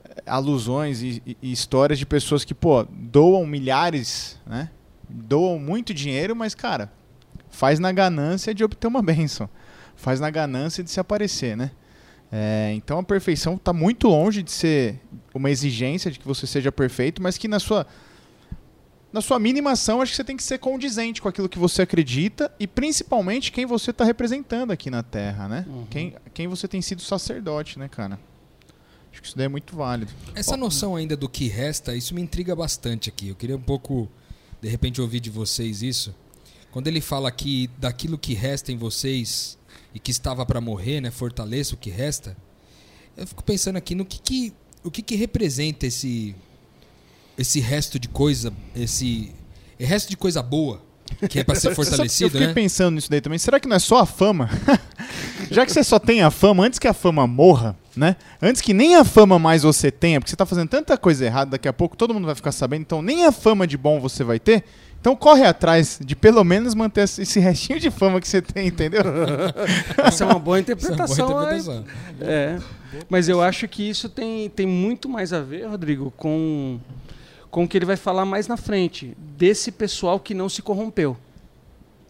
é, 0.05 0.23
alusões 0.27 1.03
e, 1.03 1.23
e- 1.27 1.53
histórias 1.53 1.99
de 1.99 2.07
pessoas 2.07 2.45
que, 2.45 2.55
pô, 2.55 2.85
doam 2.85 3.45
milhares, 3.47 4.38
né? 4.47 4.71
Doam 5.09 5.59
muito 5.59 5.93
dinheiro, 5.93 6.35
mas, 6.35 6.55
cara, 6.55 6.93
faz 7.51 7.79
na 7.79 7.93
ganância 7.93 8.55
de 8.55 8.62
obter 8.64 8.87
uma 8.87 9.03
bênção. 9.03 9.49
Faz 9.97 10.21
na 10.21 10.31
ganância 10.31 10.83
de 10.83 10.90
se 10.90 11.01
aparecer, 11.01 11.57
né? 11.57 11.71
É, 12.33 12.73
então 12.75 12.99
a 12.99 13.03
perfeição 13.03 13.55
está 13.55 13.73
muito 13.73 14.09
longe 14.09 14.43
de 14.43 14.51
ser 14.51 15.01
uma 15.33 15.51
exigência 15.51 16.11
de 16.11 16.19
que 16.19 16.27
você 16.27 16.47
seja 16.49 16.73
perfeito, 16.73 17.23
mas 17.23 17.38
que 17.38 17.47
na 17.47 17.61
sua 17.61 17.87
na 19.14 19.20
sua 19.20 19.38
mínima 19.38 19.70
ação, 19.70 20.03
acho 20.03 20.11
que 20.11 20.16
você 20.16 20.24
tem 20.24 20.37
que 20.37 20.42
ser 20.42 20.59
condizente 20.59 21.22
com 21.22 21.29
aquilo 21.29 21.48
que 21.48 21.57
você 21.57 21.83
acredita 21.83 22.53
e 22.59 22.66
principalmente 22.66 23.53
quem 23.53 23.64
você 23.64 23.92
está 23.92 24.05
representando 24.05 24.72
aqui 24.72 24.90
na 24.90 25.05
Terra, 25.05 25.46
né? 25.46 25.64
Uhum. 25.68 25.87
Quem, 25.88 26.16
quem 26.35 26.48
você 26.48 26.66
tem 26.66 26.83
sido 26.83 27.00
sacerdote, 27.00 27.79
né, 27.79 27.88
cara? 27.88 28.18
Acho 29.12 29.22
que 29.22 29.29
isso 29.29 29.37
daí 29.37 29.46
é 29.46 29.48
muito 29.48 29.77
válido. 29.77 30.11
Essa 30.35 30.57
noção 30.57 30.96
ainda 30.96 31.16
do 31.16 31.29
que 31.29 31.46
resta, 31.46 31.94
isso 31.94 32.12
me 32.12 32.20
intriga 32.20 32.57
bastante 32.57 33.09
aqui. 33.09 33.29
Eu 33.29 33.37
queria 33.37 33.57
um 33.57 33.62
pouco, 33.62 34.11
de 34.61 34.68
repente, 34.68 35.00
ouvir 35.00 35.20
de 35.20 35.31
vocês 35.31 35.81
isso. 35.81 36.12
Quando 36.72 36.88
ele 36.88 37.00
fala 37.00 37.29
aqui 37.29 37.70
daquilo 37.79 38.18
que 38.18 38.35
resta 38.35 38.72
em 38.72 38.77
vocês 38.77 39.57
e 39.94 40.00
que 40.00 40.11
estava 40.11 40.44
para 40.44 40.61
morrer, 40.61 41.00
né? 41.00 41.12
Fortaleça 41.12 41.77
o 41.77 41.79
que 41.79 41.88
resta. 41.88 42.37
Eu 43.16 43.29
fico 43.29 43.44
pensando 43.44 43.77
aqui 43.77 43.94
no 43.94 44.05
que, 44.05 44.20
que 44.20 44.53
o 44.83 44.90
que, 44.90 45.03
que 45.03 45.14
representa 45.14 45.87
esse 45.87 46.35
esse 47.38 47.61
resto 47.61 47.99
de 47.99 48.09
coisa, 48.09 48.53
esse 48.75 49.33
resto 49.79 50.11
de 50.11 50.16
coisa 50.16 50.42
boa 50.42 50.83
que 51.29 51.40
é 51.40 51.44
para 51.44 51.55
ser 51.55 51.68
eu 51.70 51.75
fortalecido, 51.75 52.31
fiquei 52.31 52.47
né? 52.49 52.53
pensando 52.53 52.94
nisso 52.94 53.11
daí 53.11 53.20
também. 53.20 53.38
Será 53.38 53.61
que 53.61 53.68
não 53.68 53.77
é 53.77 53.79
só 53.79 53.99
a 53.99 54.07
fama? 54.07 54.49
Já 55.51 55.64
que 55.66 55.73
você 55.73 55.85
só 55.85 55.99
tem 55.99 56.23
a 56.23 56.31
fama, 56.31 56.64
antes 56.64 56.79
que 56.79 56.88
a 56.88 56.94
fama 56.94 57.27
morra, 57.27 57.77
né? 57.97 58.16
Antes 58.40 58.62
que 58.62 58.73
nem 58.73 58.97
a 58.97 59.05
fama 59.05 59.38
mais 59.38 59.62
você 59.62 59.90
tenha, 59.90 60.18
porque 60.20 60.31
você 60.31 60.37
tá 60.37 60.47
fazendo 60.47 60.68
tanta 60.68 60.97
coisa 60.97 61.25
errada, 61.25 61.53
daqui 61.53 61.68
a 61.68 61.73
pouco 61.73 61.97
todo 61.97 62.14
mundo 62.14 62.27
vai 62.27 62.35
ficar 62.35 62.53
sabendo, 62.53 62.83
então 62.83 63.03
nem 63.03 63.27
a 63.27 63.33
fama 63.33 63.66
de 63.66 63.77
bom 63.77 64.01
você 64.01 64.25
vai 64.25 64.38
ter. 64.38 64.64
Então 65.01 65.14
corre 65.14 65.44
atrás 65.44 65.99
de 66.03 66.16
pelo 66.16 66.42
menos 66.42 66.75
manter 66.75 67.03
esse 67.03 67.38
restinho 67.38 67.79
de 67.79 67.90
fama 67.90 68.23
que 68.23 68.27
você 68.27 68.40
tem, 68.40 68.68
entendeu? 68.68 69.03
Essa 70.03 70.25
é 70.25 70.27
uma 70.27 70.38
boa 70.38 70.59
Essa 70.59 70.73
é 70.73 70.75
uma 70.75 71.35
boa 71.35 71.40
interpretação. 71.40 71.42
é- 71.42 71.57
interpretação. 71.57 71.85
É, 72.23 72.59
mas 73.11 73.29
eu 73.29 73.42
acho 73.42 73.68
que 73.68 73.87
isso 73.87 74.09
tem, 74.09 74.49
tem 74.49 74.66
muito 74.66 75.07
mais 75.07 75.35
a 75.35 75.42
ver, 75.42 75.66
Rodrigo, 75.66 76.11
com, 76.16 76.81
com 77.55 77.62
o 77.62 77.69
que 77.69 77.79
ele 77.79 77.85
vai 77.87 77.97
falar 77.97 78.25
mais 78.25 78.49
na 78.49 78.57
frente, 78.57 79.17
desse 79.38 79.71
pessoal 79.71 80.19
que 80.19 80.35
não 80.35 80.49
se 80.49 80.61
corrompeu. 80.61 81.17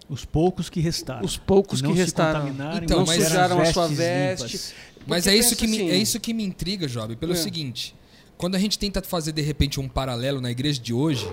Os 0.08 0.24
poucos 0.24 0.70
que 0.70 0.80
restaram. 0.80 1.22
Os 1.22 1.36
poucos 1.36 1.82
não 1.82 1.90
que 1.90 1.96
se 1.96 2.02
restaram. 2.04 2.40
contaminaram, 2.40 2.82
Então, 2.82 2.98
não 3.00 3.06
sujaram 3.06 3.60
a 3.60 3.66
sua 3.66 3.86
veste. 3.88 4.44
limpas. 4.46 4.74
Mas 5.06 5.26
é 5.26 5.36
isso, 5.36 5.54
que 5.54 5.66
me, 5.66 5.76
assim, 5.76 5.90
é 5.90 5.96
isso 5.98 6.18
que 6.18 6.32
me 6.32 6.42
intriga, 6.44 6.86
Job, 6.86 7.14
pelo 7.16 7.34
É. 7.34 7.36
seguinte: 7.36 7.94
quando 8.38 8.54
a 8.54 8.58
gente 8.58 8.78
tenta 8.78 9.02
fazer 9.02 9.32
de 9.32 9.42
repente 9.42 9.78
um 9.78 9.86
paralelo 9.86 10.40
na 10.40 10.50
igreja 10.50 10.80
de 10.80 10.94
hoje, 10.94 11.30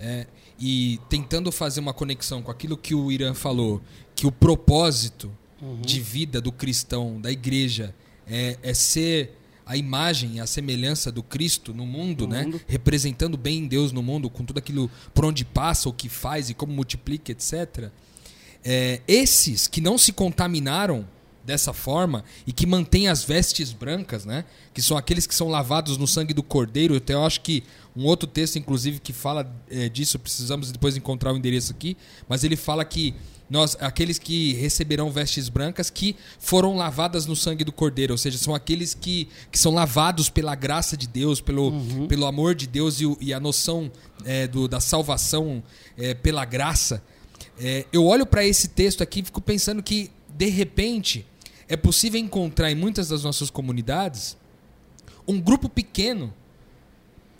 é, 0.00 0.26
e 0.58 0.98
tentando 1.08 1.52
fazer 1.52 1.78
uma 1.78 1.94
conexão 1.94 2.42
com 2.42 2.50
aquilo 2.50 2.76
que 2.76 2.96
o 2.96 3.12
Irã 3.12 3.32
falou, 3.32 3.80
que 4.16 4.26
o 4.26 4.32
propósito 4.32 5.30
Uhum. 5.62 5.80
de 5.82 6.00
vida 6.00 6.40
do 6.40 6.50
cristão, 6.50 7.20
da 7.20 7.30
igreja, 7.30 7.94
é, 8.26 8.58
é 8.60 8.74
ser 8.74 9.36
a 9.70 9.76
imagem 9.76 10.34
e 10.34 10.40
a 10.40 10.48
semelhança 10.48 11.12
do 11.12 11.22
Cristo 11.22 11.72
no 11.72 11.86
mundo, 11.86 12.26
No 12.26 12.34
né? 12.34 12.42
mundo. 12.42 12.60
Representando 12.66 13.36
bem 13.36 13.68
Deus 13.68 13.92
no 13.92 14.02
mundo, 14.02 14.28
com 14.28 14.44
tudo 14.44 14.58
aquilo 14.58 14.90
por 15.14 15.24
onde 15.24 15.44
passa, 15.44 15.88
o 15.88 15.92
que 15.92 16.08
faz 16.08 16.50
e 16.50 16.54
como 16.54 16.72
multiplica, 16.72 17.30
etc. 17.30 17.88
É, 18.64 19.00
esses 19.06 19.68
que 19.68 19.80
não 19.80 19.96
se 19.96 20.12
contaminaram 20.12 21.06
dessa 21.44 21.72
forma 21.72 22.24
e 22.44 22.52
que 22.52 22.66
mantêm 22.66 23.06
as 23.06 23.22
vestes 23.22 23.72
brancas, 23.72 24.24
né? 24.24 24.44
Que 24.74 24.82
são 24.82 24.96
aqueles 24.96 25.24
que 25.24 25.34
são 25.36 25.46
lavados 25.46 25.96
no 25.96 26.06
sangue 26.06 26.34
do 26.34 26.42
cordeiro. 26.42 26.96
Até 26.96 27.14
eu 27.14 27.24
acho 27.24 27.40
que 27.40 27.62
um 27.94 28.06
outro 28.06 28.26
texto, 28.28 28.56
inclusive, 28.58 28.98
que 28.98 29.12
fala 29.12 29.48
é, 29.70 29.88
disso, 29.88 30.18
precisamos 30.18 30.72
depois 30.72 30.96
encontrar 30.96 31.32
o 31.32 31.36
endereço 31.36 31.70
aqui, 31.70 31.96
mas 32.28 32.42
ele 32.42 32.56
fala 32.56 32.84
que 32.84 33.14
nós, 33.50 33.76
aqueles 33.80 34.16
que 34.16 34.52
receberão 34.54 35.10
vestes 35.10 35.48
brancas 35.48 35.90
que 35.90 36.14
foram 36.38 36.76
lavadas 36.76 37.26
no 37.26 37.34
sangue 37.34 37.64
do 37.64 37.72
cordeiro, 37.72 38.14
ou 38.14 38.18
seja, 38.18 38.38
são 38.38 38.54
aqueles 38.54 38.94
que, 38.94 39.28
que 39.50 39.58
são 39.58 39.74
lavados 39.74 40.30
pela 40.30 40.54
graça 40.54 40.96
de 40.96 41.08
Deus, 41.08 41.40
pelo, 41.40 41.72
pelo 42.06 42.26
amor 42.26 42.54
de 42.54 42.68
Deus 42.68 43.00
e, 43.00 43.16
e 43.20 43.34
a 43.34 43.40
noção 43.40 43.90
é, 44.24 44.46
do, 44.46 44.68
da 44.68 44.78
salvação 44.78 45.60
é, 45.98 46.14
pela 46.14 46.44
graça. 46.44 47.02
É, 47.58 47.84
eu 47.92 48.06
olho 48.06 48.24
para 48.24 48.46
esse 48.46 48.68
texto 48.68 49.02
aqui 49.02 49.18
e 49.18 49.24
fico 49.24 49.40
pensando 49.40 49.82
que, 49.82 50.12
de 50.28 50.46
repente, 50.46 51.26
é 51.68 51.76
possível 51.76 52.20
encontrar 52.20 52.70
em 52.70 52.76
muitas 52.76 53.08
das 53.08 53.24
nossas 53.24 53.50
comunidades 53.50 54.36
um 55.26 55.40
grupo 55.40 55.68
pequeno. 55.68 56.32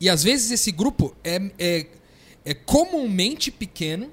E 0.01 0.09
às 0.09 0.25
vezes 0.25 0.51
esse 0.51 0.73
grupo 0.73 1.15
é, 1.23 1.53
é, 1.57 1.87
é 2.45 2.55
comumente 2.55 3.53
pequeno 3.53 4.11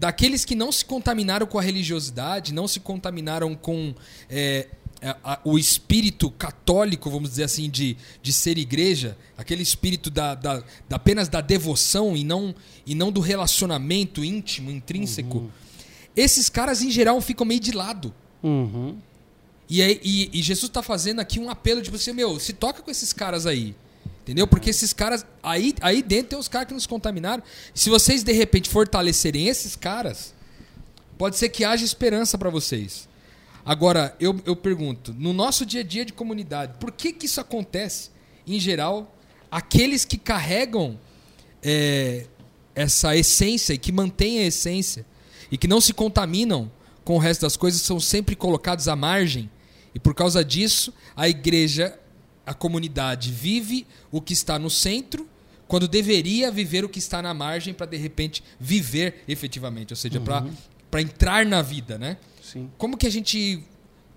daqueles 0.00 0.44
que 0.46 0.54
não 0.54 0.72
se 0.72 0.84
contaminaram 0.84 1.46
com 1.46 1.58
a 1.58 1.62
religiosidade, 1.62 2.52
não 2.54 2.66
se 2.66 2.80
contaminaram 2.80 3.54
com 3.54 3.94
é, 4.30 4.66
a- 5.02 5.34
a- 5.34 5.40
o 5.44 5.58
espírito 5.58 6.30
católico, 6.30 7.10
vamos 7.10 7.28
dizer 7.30 7.44
assim, 7.44 7.68
de, 7.68 7.96
de 8.22 8.32
ser 8.32 8.56
igreja, 8.56 9.16
aquele 9.36 9.62
espírito 9.62 10.10
da, 10.10 10.34
da, 10.34 10.60
da- 10.88 10.96
apenas 10.96 11.28
da 11.28 11.40
devoção 11.42 12.16
e 12.16 12.24
não, 12.24 12.54
e 12.86 12.94
não 12.94 13.12
do 13.12 13.20
relacionamento 13.20 14.24
íntimo, 14.24 14.70
intrínseco. 14.70 15.50
Esses 16.16 16.48
caras, 16.48 16.82
em 16.82 16.90
geral, 16.90 17.20
ficam 17.20 17.46
meio 17.46 17.60
de 17.60 17.72
lado. 17.72 18.12
Uhum. 18.42 18.96
E, 19.68 19.82
aí- 19.82 20.00
e- 20.02 20.30
e 20.32 20.42
Jesus 20.42 20.70
tá 20.70 20.82
fazendo 20.82 21.20
aqui 21.20 21.38
um 21.38 21.48
apelo, 21.50 21.82
tipo 21.82 21.96
assim, 21.96 22.12
meu, 22.12 22.40
se 22.40 22.52
toca 22.54 22.82
com 22.82 22.90
esses 22.90 23.12
caras 23.12 23.46
aí. 23.46 23.76
Entendeu? 24.30 24.46
Porque 24.46 24.70
esses 24.70 24.92
caras. 24.92 25.26
Aí, 25.42 25.74
aí 25.80 26.04
dentro 26.04 26.28
tem 26.28 26.38
os 26.38 26.46
caras 26.46 26.68
que 26.68 26.74
nos 26.74 26.86
contaminaram. 26.86 27.42
Se 27.74 27.90
vocês, 27.90 28.22
de 28.22 28.32
repente, 28.32 28.68
fortalecerem 28.68 29.48
esses 29.48 29.74
caras, 29.74 30.32
pode 31.18 31.36
ser 31.36 31.48
que 31.48 31.64
haja 31.64 31.84
esperança 31.84 32.38
para 32.38 32.48
vocês. 32.48 33.08
Agora, 33.64 34.14
eu, 34.20 34.40
eu 34.46 34.54
pergunto, 34.54 35.12
no 35.18 35.32
nosso 35.32 35.66
dia 35.66 35.80
a 35.80 35.84
dia 35.84 36.04
de 36.04 36.12
comunidade, 36.12 36.74
por 36.78 36.92
que, 36.92 37.12
que 37.12 37.26
isso 37.26 37.40
acontece? 37.40 38.10
Em 38.46 38.60
geral, 38.60 39.18
aqueles 39.50 40.04
que 40.04 40.16
carregam 40.16 40.96
é, 41.60 42.26
essa 42.72 43.16
essência 43.16 43.72
e 43.74 43.78
que 43.78 43.90
mantêm 43.90 44.38
a 44.38 44.44
essência 44.44 45.04
e 45.50 45.58
que 45.58 45.66
não 45.66 45.80
se 45.80 45.92
contaminam 45.92 46.70
com 47.04 47.16
o 47.16 47.18
resto 47.18 47.40
das 47.40 47.56
coisas 47.56 47.82
são 47.82 47.98
sempre 47.98 48.36
colocados 48.36 48.86
à 48.86 48.94
margem. 48.94 49.50
E 49.92 49.98
por 49.98 50.14
causa 50.14 50.44
disso, 50.44 50.94
a 51.16 51.28
igreja, 51.28 51.98
a 52.46 52.54
comunidade 52.54 53.30
vive 53.30 53.86
o 54.10 54.20
que 54.20 54.32
está 54.32 54.58
no 54.58 54.70
centro, 54.70 55.28
quando 55.68 55.86
deveria 55.86 56.50
viver 56.50 56.84
o 56.84 56.88
que 56.88 56.98
está 56.98 57.22
na 57.22 57.32
margem 57.32 57.72
para 57.72 57.86
de 57.86 57.96
repente 57.96 58.42
viver 58.58 59.22
efetivamente, 59.28 59.92
ou 59.92 59.96
seja, 59.96 60.20
para 60.20 61.00
entrar 61.00 61.46
na 61.46 61.62
vida, 61.62 61.96
né? 61.96 62.16
Sim. 62.42 62.68
Como 62.76 62.96
que 62.96 63.06
a 63.06 63.10
gente 63.10 63.62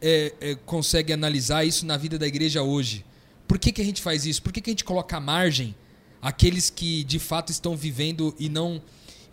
é, 0.01 0.33
é, 0.41 0.55
consegue 0.55 1.13
analisar 1.13 1.63
isso 1.63 1.85
na 1.85 1.95
vida 1.95 2.17
da 2.17 2.25
igreja 2.25 2.63
hoje? 2.63 3.05
Por 3.47 3.59
que, 3.59 3.71
que 3.71 3.81
a 3.81 3.85
gente 3.85 4.01
faz 4.01 4.25
isso? 4.25 4.41
Por 4.41 4.51
que, 4.51 4.61
que 4.61 4.69
a 4.69 4.73
gente 4.73 4.83
coloca 4.83 5.17
à 5.17 5.19
margem 5.19 5.75
aqueles 6.21 6.69
que 6.69 7.03
de 7.03 7.19
fato 7.19 7.51
estão 7.51 7.75
vivendo 7.75 8.33
e 8.39 8.49
não 8.49 8.81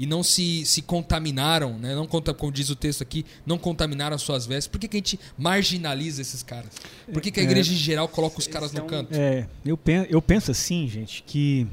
e 0.00 0.06
não 0.06 0.22
se, 0.22 0.64
se 0.64 0.80
contaminaram, 0.80 1.78
né? 1.78 1.94
Não 1.94 2.06
conta, 2.06 2.32
como 2.32 2.50
diz 2.50 2.70
o 2.70 2.74
texto 2.74 3.02
aqui, 3.02 3.22
não 3.44 3.58
contaminaram 3.58 4.16
as 4.16 4.22
suas 4.22 4.46
vestes. 4.46 4.66
Por 4.66 4.80
que, 4.80 4.88
que 4.88 4.96
a 4.96 4.98
gente 4.98 5.20
marginaliza 5.36 6.22
esses 6.22 6.42
caras? 6.42 6.70
Por 7.12 7.20
que, 7.20 7.30
que 7.30 7.38
a 7.38 7.42
igreja 7.42 7.70
em 7.70 7.76
geral 7.76 8.08
coloca 8.08 8.38
os 8.38 8.46
caras 8.46 8.72
no 8.72 8.86
canto? 8.86 9.12
É, 9.12 9.46
eu 9.62 9.76
penso, 9.76 10.06
eu 10.10 10.22
penso 10.22 10.50
assim, 10.50 10.88
gente, 10.88 11.22
que 11.24 11.66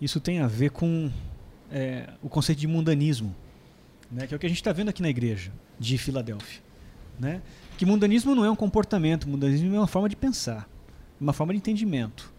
isso 0.00 0.18
tem 0.18 0.38
a 0.38 0.46
ver 0.46 0.70
com 0.70 1.12
é, 1.70 2.08
o 2.22 2.28
conceito 2.30 2.58
de 2.58 2.66
mundanismo, 2.66 3.36
né? 4.10 4.26
Que 4.26 4.32
é 4.32 4.36
o 4.38 4.40
que 4.40 4.46
a 4.46 4.48
gente 4.48 4.62
está 4.62 4.72
vendo 4.72 4.88
aqui 4.88 5.02
na 5.02 5.10
igreja 5.10 5.52
de 5.78 5.98
Filadélfia, 5.98 6.62
né? 7.20 7.42
Que 7.76 7.84
mundanismo 7.84 8.34
não 8.34 8.46
é 8.46 8.50
um 8.50 8.56
comportamento, 8.56 9.28
mundanismo 9.28 9.74
é 9.74 9.78
uma 9.78 9.86
forma 9.86 10.08
de 10.08 10.16
pensar, 10.16 10.66
uma 11.20 11.34
forma 11.34 11.52
de 11.52 11.58
entendimento 11.58 12.34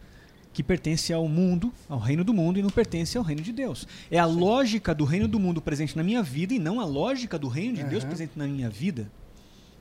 que 0.58 0.64
pertence 0.64 1.14
ao 1.14 1.28
mundo, 1.28 1.72
ao 1.88 2.00
reino 2.00 2.24
do 2.24 2.34
mundo 2.34 2.58
e 2.58 2.64
não 2.64 2.72
pertence 2.72 3.16
ao 3.16 3.24
reino 3.24 3.44
de 3.44 3.54
Deus. 3.54 3.88
É 4.10 4.18
a 4.18 4.26
lógica 4.26 4.92
do 4.92 5.06
reino 5.06 5.28
do 5.28 5.40
mundo 5.40 5.62
presente 5.62 5.96
na 5.96 6.02
minha 6.02 6.24
vida 6.24 6.52
e 6.52 6.58
não 6.58 6.80
a 6.80 6.84
lógica 6.84 7.38
do 7.38 7.48
reino 7.48 7.76
de 7.76 7.84
Deus 7.84 8.02
Uhum. 8.02 8.10
presente 8.10 8.32
na 8.36 8.48
minha 8.48 8.68
vida, 8.68 9.08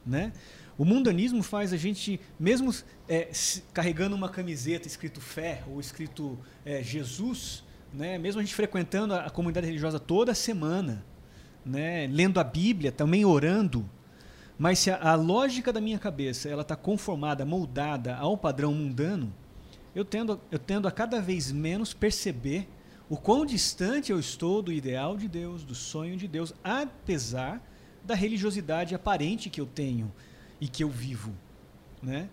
né? 0.04 0.34
O 0.76 0.84
mundanismo 0.84 1.42
faz 1.42 1.72
a 1.72 1.78
gente, 1.78 2.20
mesmo 2.38 2.74
é, 3.08 3.30
carregando 3.72 4.14
uma 4.14 4.28
camiseta 4.28 4.86
escrito 4.86 5.18
fé 5.18 5.62
ou 5.66 5.80
escrito 5.80 6.38
é, 6.62 6.82
Jesus, 6.82 7.64
né? 7.90 8.18
Mesmo 8.18 8.42
a 8.42 8.44
gente 8.44 8.54
frequentando 8.54 9.14
a, 9.14 9.20
a 9.20 9.30
comunidade 9.30 9.66
religiosa 9.66 9.98
toda 9.98 10.34
semana, 10.34 11.02
né? 11.64 12.06
Lendo 12.06 12.38
a 12.38 12.44
Bíblia, 12.44 12.92
também 12.92 13.24
orando, 13.24 13.88
mas 14.58 14.78
se 14.80 14.90
a, 14.90 15.00
a 15.00 15.14
lógica 15.14 15.72
da 15.72 15.80
minha 15.80 15.98
cabeça 15.98 16.50
ela 16.50 16.60
está 16.60 16.76
conformada, 16.76 17.46
moldada 17.46 18.14
ao 18.16 18.36
padrão 18.36 18.74
mundano, 18.74 19.32
eu 19.96 20.04
tendo, 20.04 20.40
eu 20.50 20.58
tendo 20.58 20.86
a 20.86 20.92
cada 20.92 21.20
vez 21.20 21.50
menos 21.50 21.92
perceber 21.94 22.68
o 23.08 23.16
quão 23.16 23.46
distante 23.46 24.12
eu 24.12 24.20
estou 24.20 24.60
do 24.62 24.72
ideal 24.72 25.16
de 25.16 25.26
Deus, 25.26 25.64
do 25.64 25.74
sonho 25.74 26.16
de 26.16 26.28
Deus, 26.28 26.52
apesar 26.62 27.60
da 28.04 28.14
religiosidade 28.14 28.94
aparente 28.94 29.48
que 29.50 29.60
eu 29.60 29.66
tenho 29.66 30.12
e 30.60 30.68
que 30.68 30.84
eu 30.84 30.88
vivo, 30.90 31.32
né? 32.02 32.28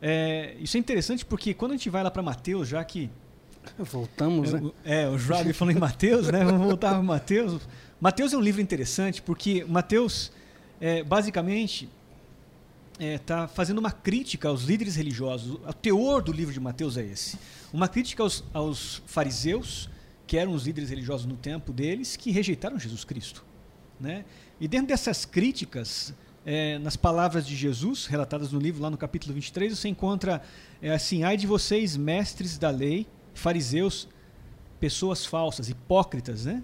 É, 0.00 0.56
isso 0.60 0.76
é 0.76 0.80
interessante 0.80 1.24
porque 1.26 1.52
quando 1.52 1.72
a 1.72 1.76
gente 1.76 1.90
vai 1.90 2.02
lá 2.02 2.10
para 2.10 2.22
Mateus, 2.22 2.68
já 2.68 2.82
que 2.84 3.10
Voltamos, 3.78 4.52
né? 4.54 4.60
o- 4.62 4.74
É, 4.82 5.06
o 5.08 5.18
Joab 5.18 5.52
falou 5.52 5.74
em 5.74 5.78
Mateus, 5.78 6.28
né? 6.28 6.42
Vamos 6.44 6.66
voltar 6.66 6.90
para 6.94 7.02
Mateus. 7.02 7.60
Mateus 8.00 8.32
é 8.32 8.36
um 8.36 8.40
livro 8.40 8.62
interessante 8.62 9.20
porque 9.20 9.64
Mateus, 9.68 10.32
é, 10.80 11.02
basicamente, 11.02 11.86
está 13.00 13.48
fazendo 13.48 13.78
uma 13.78 13.90
crítica 13.90 14.48
aos 14.48 14.62
líderes 14.62 14.96
religiosos. 14.96 15.58
O 15.66 15.72
teor 15.72 16.22
do 16.22 16.32
livro 16.32 16.52
de 16.52 16.60
Mateus 16.60 16.96
é 16.96 17.04
esse. 17.04 17.38
Uma 17.72 17.88
crítica 17.88 18.22
aos, 18.22 18.44
aos 18.52 19.02
fariseus, 19.06 19.88
que 20.26 20.36
eram 20.36 20.52
os 20.52 20.66
líderes 20.66 20.90
religiosos 20.90 21.26
no 21.26 21.36
tempo 21.36 21.72
deles, 21.72 22.16
que 22.16 22.30
rejeitaram 22.30 22.78
Jesus 22.78 23.04
Cristo. 23.04 23.44
Né? 23.98 24.24
E 24.60 24.68
dentro 24.68 24.88
dessas 24.88 25.24
críticas, 25.24 26.14
é, 26.44 26.78
nas 26.78 26.96
palavras 26.96 27.46
de 27.46 27.56
Jesus, 27.56 28.06
relatadas 28.06 28.52
no 28.52 28.58
livro, 28.58 28.82
lá 28.82 28.90
no 28.90 28.96
capítulo 28.96 29.34
23, 29.34 29.78
você 29.78 29.88
encontra 29.88 30.42
é, 30.80 30.92
assim: 30.92 31.22
ai 31.22 31.36
de 31.36 31.46
vocês, 31.46 31.96
mestres 31.96 32.58
da 32.58 32.70
lei, 32.70 33.06
fariseus, 33.34 34.08
pessoas 34.78 35.24
falsas, 35.24 35.68
hipócritas, 35.68 36.44
né? 36.44 36.62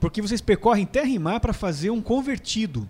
Porque 0.00 0.22
vocês 0.22 0.40
percorrem 0.40 0.86
terra 0.86 1.08
e 1.08 1.18
mar 1.18 1.40
para 1.40 1.52
fazer 1.52 1.90
um 1.90 2.00
convertido. 2.00 2.88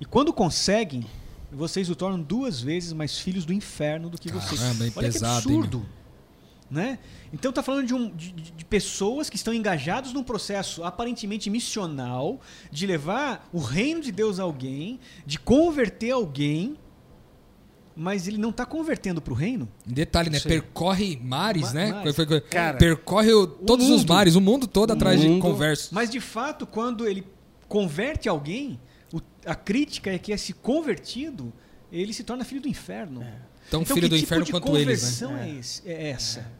E 0.00 0.04
quando 0.04 0.32
conseguem, 0.32 1.06
vocês 1.52 1.88
o 1.90 1.94
tornam 1.94 2.20
duas 2.20 2.60
vezes 2.60 2.92
mais 2.92 3.18
filhos 3.18 3.44
do 3.44 3.52
inferno 3.52 4.08
do 4.08 4.18
que 4.18 4.30
vocês. 4.32 4.60
Caramba, 4.60 4.84
hein, 4.86 4.92
Olha 4.96 5.06
pesado, 5.12 5.42
que 5.46 5.52
hein, 5.52 5.58
absurdo. 5.58 5.86
né? 6.70 6.98
Então 7.32 7.50
está 7.50 7.62
falando 7.62 7.86
de, 7.86 7.94
um, 7.94 8.08
de, 8.14 8.32
de- 8.32 8.50
de 8.52 8.64
pessoas 8.64 9.28
que 9.28 9.36
estão 9.36 9.52
engajados 9.52 10.12
num 10.12 10.22
processo 10.22 10.82
aparentemente 10.84 11.48
missional, 11.50 12.40
de 12.70 12.86
levar 12.86 13.48
o 13.52 13.58
reino 13.58 14.00
de 14.00 14.10
Deus 14.10 14.40
a 14.40 14.42
alguém, 14.44 14.98
de 15.26 15.38
converter 15.38 16.10
alguém, 16.12 16.76
mas 17.94 18.26
ele 18.26 18.38
não 18.38 18.48
está 18.50 18.64
convertendo 18.64 19.20
para 19.20 19.32
o 19.34 19.36
reino. 19.36 19.68
Detalhe, 19.84 20.30
né? 20.30 20.40
Percorre 20.40 21.18
mares, 21.22 21.64
Ma- 21.64 21.72
né? 21.74 21.92
mares. 21.92 22.16
Cara, 22.50 22.78
Percorre 22.78 23.32
o- 23.34 23.46
todos 23.46 23.90
os 23.90 24.04
mares, 24.04 24.34
o 24.34 24.40
mundo 24.40 24.66
todo 24.66 24.90
O 24.90 24.92
atrás 24.94 25.20
de 25.20 25.28
mundo. 25.28 25.42
converso. 25.42 25.90
Mas 25.94 26.08
de 26.08 26.18
fato, 26.20 26.66
quando 26.66 27.06
ele 27.06 27.26
converte 27.68 28.28
alguém, 28.30 28.80
a 29.44 29.54
crítica 29.54 30.10
é 30.12 30.18
que 30.18 30.32
esse 30.32 30.52
convertido 30.52 31.52
ele 31.90 32.12
se 32.12 32.24
torna 32.24 32.44
filho 32.44 32.60
do 32.60 32.68
inferno. 32.68 33.20
Tão 33.70 33.82
Então, 33.82 33.94
filho 33.96 34.08
que 34.08 34.08
do 34.10 34.16
tipo 34.16 34.26
inferno 34.26 34.44
de 34.44 34.50
quanto 34.52 34.76
eles, 34.76 35.20
né? 35.20 35.26
conversão 35.28 35.36
é, 35.36 35.50
esse- 35.58 35.88
é 35.88 36.08
essa? 36.10 36.52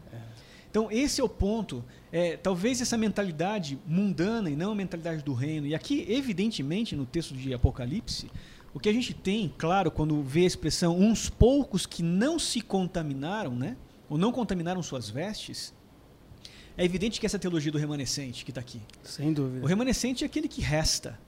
Então, 0.70 0.90
esse 0.90 1.20
é 1.20 1.24
o 1.24 1.28
ponto. 1.28 1.84
É, 2.10 2.36
talvez 2.36 2.80
essa 2.80 2.96
mentalidade 2.96 3.78
mundana 3.86 4.48
e 4.50 4.56
não 4.56 4.72
a 4.72 4.74
mentalidade 4.74 5.22
do 5.22 5.34
reino. 5.34 5.66
E 5.66 5.74
aqui, 5.74 6.06
evidentemente, 6.08 6.96
no 6.96 7.04
texto 7.04 7.34
de 7.34 7.52
Apocalipse, 7.52 8.30
o 8.72 8.80
que 8.80 8.88
a 8.88 8.92
gente 8.92 9.12
tem, 9.12 9.52
claro, 9.58 9.90
quando 9.90 10.22
vê 10.22 10.40
a 10.44 10.46
expressão 10.46 10.98
uns 10.98 11.28
poucos 11.28 11.84
que 11.84 12.02
não 12.02 12.38
se 12.38 12.60
contaminaram, 12.62 13.54
né? 13.54 13.76
Ou 14.08 14.16
não 14.16 14.32
contaminaram 14.32 14.82
suas 14.82 15.10
vestes, 15.10 15.74
é 16.76 16.84
evidente 16.84 17.20
que 17.20 17.26
essa 17.26 17.38
teologia 17.38 17.70
do 17.70 17.76
remanescente 17.78 18.42
que 18.44 18.50
está 18.50 18.60
aqui. 18.62 18.80
Sem 19.02 19.32
dúvida. 19.32 19.62
O 19.62 19.68
remanescente 19.68 20.24
é 20.24 20.26
aquele 20.26 20.48
que 20.48 20.62
resta, 20.62 21.18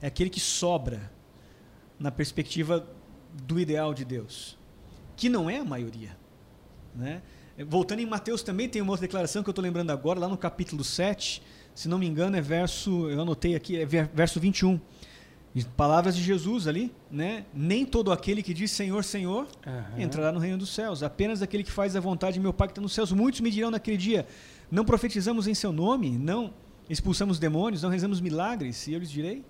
é 0.00 0.06
aquele 0.06 0.30
que 0.30 0.40
sobra 0.40 1.10
na 1.98 2.10
perspectiva 2.10 2.86
do 3.46 3.60
ideal 3.60 3.92
de 3.94 4.04
Deus, 4.04 4.56
que 5.16 5.28
não 5.28 5.48
é 5.48 5.58
a 5.58 5.64
maioria. 5.64 6.16
Né? 6.94 7.22
Voltando 7.68 8.00
em 8.00 8.06
Mateus 8.06 8.42
também 8.42 8.68
tem 8.68 8.80
uma 8.82 8.92
outra 8.92 9.06
declaração 9.06 9.42
que 9.42 9.48
eu 9.48 9.52
estou 9.52 9.62
lembrando 9.62 9.90
agora, 9.90 10.18
lá 10.18 10.28
no 10.28 10.36
capítulo 10.36 10.82
7, 10.82 11.42
se 11.74 11.88
não 11.88 11.98
me 11.98 12.06
engano 12.06 12.36
é 12.36 12.40
verso, 12.40 13.08
eu 13.08 13.20
anotei 13.20 13.54
aqui, 13.54 13.78
é 13.78 13.84
ver- 13.84 14.10
verso 14.12 14.40
21. 14.40 14.80
E 15.54 15.64
Palavras 15.64 16.14
de 16.16 16.22
Jesus 16.22 16.68
ali, 16.68 16.92
né? 17.10 17.44
Nem 17.52 17.84
todo 17.84 18.12
aquele 18.12 18.40
que 18.40 18.54
diz 18.54 18.70
Senhor, 18.70 19.02
Senhor, 19.02 19.48
Aham. 19.66 20.00
entrará 20.00 20.30
no 20.30 20.38
reino 20.38 20.56
dos 20.56 20.70
céus. 20.70 21.02
Apenas 21.02 21.42
aquele 21.42 21.64
que 21.64 21.72
faz 21.72 21.96
a 21.96 22.00
vontade 22.00 22.34
de 22.34 22.40
meu 22.40 22.52
Pai 22.52 22.68
que 22.68 22.72
está 22.72 22.80
nos 22.80 22.92
céus. 22.92 23.10
Muitos 23.10 23.40
me 23.40 23.50
dirão 23.50 23.68
naquele 23.68 23.96
dia: 23.96 24.26
Não 24.70 24.84
profetizamos 24.84 25.48
em 25.48 25.54
seu 25.54 25.72
nome, 25.72 26.10
não 26.16 26.54
expulsamos 26.88 27.40
demônios, 27.40 27.82
não 27.82 27.90
rezamos 27.90 28.20
milagres. 28.20 28.86
E 28.86 28.92
eu 28.92 29.00
lhes 29.00 29.10
direi: 29.10 29.44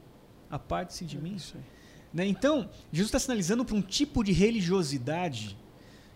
Aparte-se 0.51 1.05
de 1.05 1.16
mim. 1.18 1.36
Isso 1.36 1.55
aí. 1.57 1.62
Né? 2.12 2.26
Então, 2.26 2.68
Jesus 2.92 3.09
está 3.09 3.18
sinalizando 3.18 3.64
para 3.64 3.76
um 3.76 3.82
tipo 3.82 4.24
de 4.24 4.32
religiosidade 4.32 5.57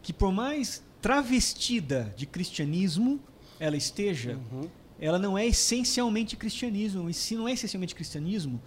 que, 0.02 0.12
por 0.12 0.32
mais 0.32 0.82
travestida 1.00 2.12
de 2.16 2.26
cristianismo 2.26 3.20
ela 3.60 3.76
esteja, 3.76 4.38
Uhum. 4.52 4.68
ela 4.98 5.18
não 5.18 5.38
é 5.38 5.46
essencialmente 5.46 6.36
cristianismo. 6.36 7.08
E 7.08 7.14
se 7.14 7.34
não 7.36 7.46
é 7.48 7.52
essencialmente 7.52 7.94
cristianismo, 7.94 8.60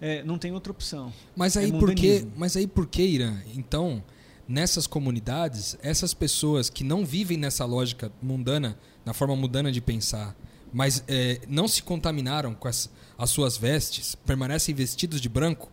é, 0.00 0.22
não 0.24 0.38
tem 0.38 0.52
outra 0.52 0.72
opção. 0.72 1.12
Mas 1.36 1.56
É 1.56 1.60
aí 1.60 1.72
por 1.72 1.94
que, 1.94 2.26
mas 2.36 2.56
aí 2.56 2.66
por 2.66 2.86
que, 2.86 3.02
Irã? 3.02 3.36
Então, 3.54 4.02
nessas 4.48 4.86
comunidades, 4.86 5.76
essas 5.82 6.14
pessoas 6.14 6.70
que 6.70 6.82
não 6.82 7.04
vivem 7.04 7.36
nessa 7.36 7.64
lógica 7.66 8.10
mundana, 8.22 8.78
na 9.04 9.12
forma 9.12 9.36
mundana 9.36 9.70
de 9.70 9.80
pensar, 9.80 10.34
mas 10.72 11.02
é, 11.08 11.40
não 11.48 11.66
se 11.66 11.82
contaminaram 11.82 12.54
com 12.54 12.68
as, 12.68 12.90
as 13.18 13.30
suas 13.30 13.56
vestes, 13.56 14.14
permanecem 14.14 14.74
vestidos 14.74 15.20
de 15.20 15.28
branco, 15.28 15.70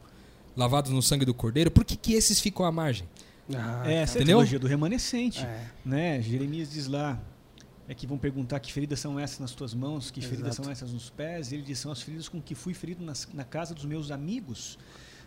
lavados 0.56 0.91
no 0.91 1.02
sangue 1.02 1.26
do 1.26 1.34
cordeiro, 1.34 1.70
por 1.70 1.86
que, 1.86 1.95
que 1.95 2.14
esses 2.14 2.39
ficam 2.39 2.66
à 2.66 2.72
margem? 2.72 3.08
Ah, 3.56 3.84
Essa 3.89 4.20
é 4.20 4.24
a 4.24 4.26
teologia 4.26 4.60
do 4.60 4.68
remanescente. 4.68 5.41
é. 5.41 5.66
né? 5.86 6.22
Jeremias 6.22 6.70
diz 6.70 6.88
lá 6.88 7.20
é 7.88 7.93
que 7.93 8.06
vão 8.06 8.18
perguntar 8.18 8.60
que 8.60 8.74
feridas 8.74 9.00
são 9.00 9.18
essas 9.18 9.39
nas 9.39 9.52
tuas 9.52 9.74
mãos, 9.74 10.12
que 10.12 10.20
feridas 10.20 10.56
Exato. 10.56 10.64
são 10.64 10.72
essas 10.72 10.91
nos 10.91 11.10
pés. 11.10 11.54
Ele 11.54 11.62
diz 11.62 11.80
são 11.80 11.91
as 11.91 12.02
feridas 12.02 12.28
com 12.28 12.41
que 12.41 12.54
fui 12.54 12.74
ferido 12.74 13.04
nas, 13.04 13.28
na 13.34 13.45
casa 13.45 13.74
dos 13.74 13.86
meus 13.86 14.12
amigos, 14.12 14.78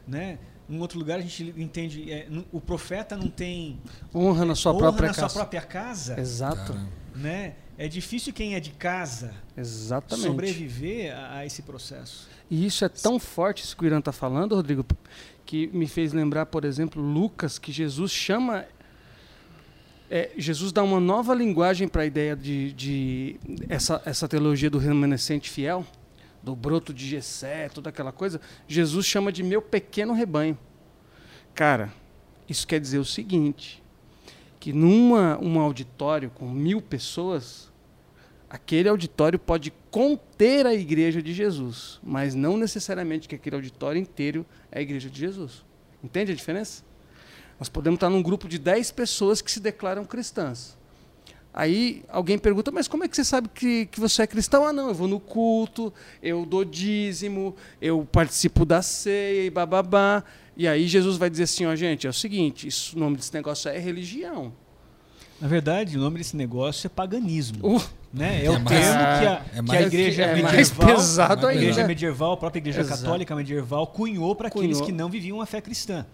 né? 0.07 0.39
Em 0.69 0.79
outro 0.79 0.99
lugar 0.99 1.19
a 1.19 1.23
gente 1.23 1.55
entende 1.57 2.13
é, 2.13 2.29
o 2.53 2.61
profeta 2.61 3.17
não 3.17 3.29
tem 3.29 3.81
Honra 4.15 4.45
na 4.45 4.55
sua 4.55 4.73
honra 4.73 4.81
própria 4.81 5.09
na 5.09 5.15
casa. 5.15 5.29
sua 5.31 5.41
própria 5.41 5.63
casa, 5.63 6.21
Exato. 6.21 6.79
Né? 7.15 7.55
É 7.81 7.89
difícil 7.89 8.31
quem 8.35 8.55
é 8.55 8.61
de 8.61 8.73
casa 8.73 9.33
Exatamente. 9.57 10.27
sobreviver 10.27 11.17
a, 11.17 11.39
a 11.39 11.47
esse 11.47 11.63
processo. 11.63 12.29
E 12.51 12.67
isso 12.67 12.85
é 12.85 12.91
tão 12.91 13.19
forte, 13.19 13.65
isso 13.65 13.75
que 13.75 13.83
o 13.83 13.87
Irã 13.87 14.01
está 14.01 14.13
falando, 14.13 14.55
Rodrigo, 14.55 14.85
que 15.47 15.67
me 15.69 15.87
fez 15.87 16.13
lembrar, 16.13 16.45
por 16.45 16.67
exemplo, 16.67 17.03
Lucas, 17.03 17.59
que 17.59 17.73
Jesus 17.73 18.13
chama. 18.13 18.67
é, 20.11 20.31
Jesus 20.37 20.73
dá 20.73 20.83
uma 20.83 21.01
nova 21.01 21.35
linguagem 21.35 21.89
para 21.89 22.03
a 22.03 22.05
ideia 22.05 22.37
de, 22.37 22.71
de 22.75 23.41
essa, 23.67 24.03
essa 24.05 24.29
teologia 24.29 24.69
do 24.69 24.77
remanescente 24.77 25.49
fiel, 25.49 25.83
do 26.43 26.55
broto 26.55 26.93
de 26.93 27.09
Gessé, 27.09 27.71
toda 27.71 27.89
aquela 27.89 28.13
coisa. 28.13 28.43
Jesus 28.69 29.07
chama 29.07 29.33
de 29.33 29.43
meu 29.43 29.63
pequeno 29.63 30.13
rebanho. 30.13 30.59
Cara, 31.55 31.91
isso 32.47 32.67
quer 32.67 32.79
dizer 32.79 32.99
o 32.99 33.07
seguinte: 33.07 33.83
que 34.61 34.71
numa 34.71 35.39
um 35.41 35.59
auditório 35.59 36.29
com 36.29 36.47
mil 36.47 36.83
pessoas, 36.83 37.70
aquele 38.51 38.89
auditório 38.89 39.39
pode 39.39 39.73
conter 39.93 40.67
a 40.67 40.75
igreja 40.75 41.23
de 41.23 41.33
Jesus, 41.33 42.01
mas 42.03 42.35
não 42.35 42.57
necessariamente 42.57 43.29
que 43.29 43.37
aquele 43.37 43.55
auditório 43.55 44.01
inteiro 44.01 44.45
é 44.73 44.81
a 44.81 44.83
igreja 44.83 45.09
de 45.09 45.21
Jesus. 45.21 45.65
Entende 46.03 46.33
a 46.33 46.35
diferença? 46.35 46.83
Nós 47.61 47.69
podemos 47.69 47.97
estar 47.97 48.11
num 48.11 48.23
grupo 48.23 48.49
de 48.49 48.59
10 48.59 48.91
pessoas 48.91 49.41
que 49.41 49.53
se 49.53 49.61
declaram 49.61 50.05
cristãs. 50.05 50.77
Aí 51.53 52.05
alguém 52.09 52.39
pergunta, 52.39 52.71
mas 52.71 52.89
como 52.89 53.05
é 53.05 53.09
que 53.09 53.15
você 53.15 53.25
sabe 53.25 53.49
que, 53.49 53.87
que 53.87 54.01
você 54.01 54.23
é 54.23 54.27
cristão? 54.27 54.65
Ah, 54.65 54.73
não, 54.73 54.89
eu 54.89 54.95
vou 54.95 55.09
no 55.09 55.21
culto, 55.21 55.93
eu 56.23 56.45
dou 56.45 56.65
dízimo, 56.65 57.55
eu 57.81 58.07
participo 58.11 58.65
da 58.65 58.83
ceia 58.83 59.45
e 59.45 59.51
bababá. 59.51 60.25
E 60.57 60.67
aí 60.67 60.87
Jesus 60.89 61.17
vai 61.17 61.31
dizer 61.31 61.45
assim, 61.45 61.67
ó, 61.67 61.75
gente, 61.77 62.07
é 62.07 62.11
o 62.11 62.15
seguinte, 62.15 62.67
isso, 62.67 62.97
o 62.97 63.01
nome 63.01 63.17
desse 63.17 63.35
negócio 63.35 63.69
é 63.69 63.79
religião. 63.79 64.53
Na 65.41 65.49
verdade, 65.49 65.97
o 65.97 66.01
nome 66.01 66.19
desse 66.19 66.37
negócio 66.37 66.87
é 66.87 66.91
paganismo. 66.91 67.59
Uh, 67.77 67.83
né? 68.13 68.43
É, 68.43 68.47
É 68.47 68.51
o 68.51 68.61
mais- 68.61 68.69
termo 68.69 68.99
que 68.99 69.27
a, 69.27 69.33
é 69.33 69.55
que 69.55 69.63
mais- 69.63 69.85
a 69.85 69.87
igreja 69.87 70.23
é 70.25 70.43
mais 70.43 70.55
medieval, 70.71 70.87
pesado 70.97 71.47
a 71.47 71.51
ainda. 71.51 71.63
igreja 71.63 71.87
medieval, 71.87 72.33
a 72.33 72.37
própria 72.37 72.61
igreja 72.61 72.81
Exato. 72.81 73.03
católica 73.03 73.35
medieval, 73.35 73.87
cunhou 73.87 74.35
para 74.37 74.49
aqueles 74.49 74.81
que 74.81 74.93
não 74.93 75.09
viviam 75.09 75.41
a 75.41 75.47
fé 75.47 75.61
cristã. 75.61 76.05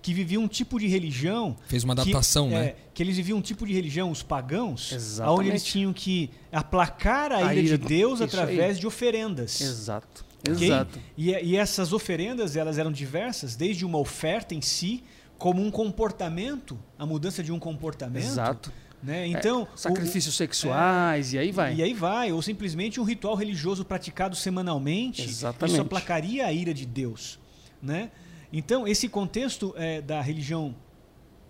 Que 0.00 0.12
viviam 0.12 0.42
um 0.42 0.48
tipo 0.48 0.80
de 0.80 0.88
religião 0.88 1.56
Fez 1.68 1.84
uma 1.84 1.94
que- 1.94 2.00
adaptação, 2.00 2.48
é, 2.48 2.50
né? 2.50 2.74
Que 2.92 3.04
eles 3.04 3.16
viviam 3.16 3.38
um 3.38 3.40
tipo 3.40 3.64
de 3.64 3.72
religião, 3.72 4.10
os 4.10 4.20
pagãos, 4.20 4.90
Exatamente. 4.90 5.38
onde 5.40 5.48
eles 5.50 5.62
tinham 5.64 5.92
que 5.92 6.28
aplacar 6.50 7.30
a, 7.30 7.36
A 7.46 7.54
ira, 7.54 7.78
de 7.78 7.86
Deus 7.86 8.20
através 8.20 8.80
de 8.80 8.86
oferendas. 8.86 9.60
exato, 9.60 10.24
ok? 10.50 10.66
exato. 10.66 10.98
E, 11.16 11.30
e 11.30 11.56
essas 11.56 11.92
oferendas 11.92 12.56
elas 12.56 12.78
eram 12.78 12.90
diversas, 12.90 13.54
desde 13.54 13.84
uma 13.84 13.98
oferta 13.98 14.56
em 14.56 14.60
si, 14.60 15.04
como 15.42 15.60
um 15.60 15.72
comportamento, 15.72 16.78
a 16.96 17.04
mudança 17.04 17.42
de 17.42 17.50
um 17.50 17.58
comportamento. 17.58 18.22
Exato. 18.22 18.72
Né? 19.02 19.26
Então, 19.26 19.62
É, 19.62 19.76
sacrifícios 19.76 20.36
sexuais, 20.36 21.32
e 21.32 21.38
aí 21.38 21.50
vai. 21.50 21.74
e 21.74 21.82
aí 21.82 21.92
vai, 21.92 22.30
ou 22.30 22.40
simplesmente 22.40 23.00
um 23.00 23.02
ritual 23.02 23.34
religioso 23.34 23.84
praticado 23.84 24.36
semanalmente. 24.36 25.22
Exatamente. 25.22 25.72
Isso 25.72 25.82
aplacaria 25.82 26.46
a 26.46 26.52
ira 26.52 26.72
de 26.72 26.86
Deus. 26.86 27.40
Né? 27.82 28.12
Então, 28.52 28.86
esse 28.86 29.08
contexto 29.08 29.74
é, 29.76 30.00
da 30.00 30.20
religião 30.20 30.76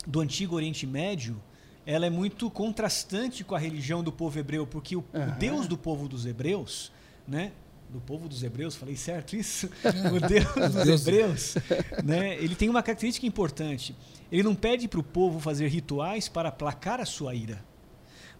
do 0.06 0.20
Antigo 0.20 0.56
Oriente 0.56 0.86
Médio, 0.86 1.38
ela 1.84 2.06
é 2.06 2.10
muito 2.10 2.48
contrastante 2.48 3.44
com 3.44 3.54
a 3.54 3.58
religião 3.58 4.02
do 4.02 4.10
povo 4.10 4.38
hebreu, 4.38 4.66
porque 4.66 4.96
o, 4.96 5.00
o 5.00 5.04
Aham. 5.18 5.36
Deus 5.38 5.66
do 5.66 5.76
povo 5.76 6.08
dos 6.08 6.24
hebreus, 6.24 6.90
né? 7.28 7.52
Do 7.92 8.00
povo 8.00 8.26
dos 8.26 8.42
hebreus, 8.42 8.74
falei 8.74 8.96
certo 8.96 9.36
isso? 9.36 9.68
o 9.84 10.26
Deus 10.26 10.74
dos 10.86 11.06
hebreus, 11.06 11.54
né? 12.02 12.36
Ele 12.36 12.54
tem 12.54 12.68
uma 12.70 12.82
característica 12.82 13.26
importante. 13.26 13.94
Ele 14.30 14.42
não 14.42 14.54
pede 14.54 14.88
para 14.88 14.98
o 14.98 15.02
povo 15.02 15.38
fazer 15.38 15.68
rituais 15.68 16.26
para 16.26 16.48
aplacar 16.48 17.00
a 17.00 17.04
sua 17.04 17.34
ira. 17.34 17.62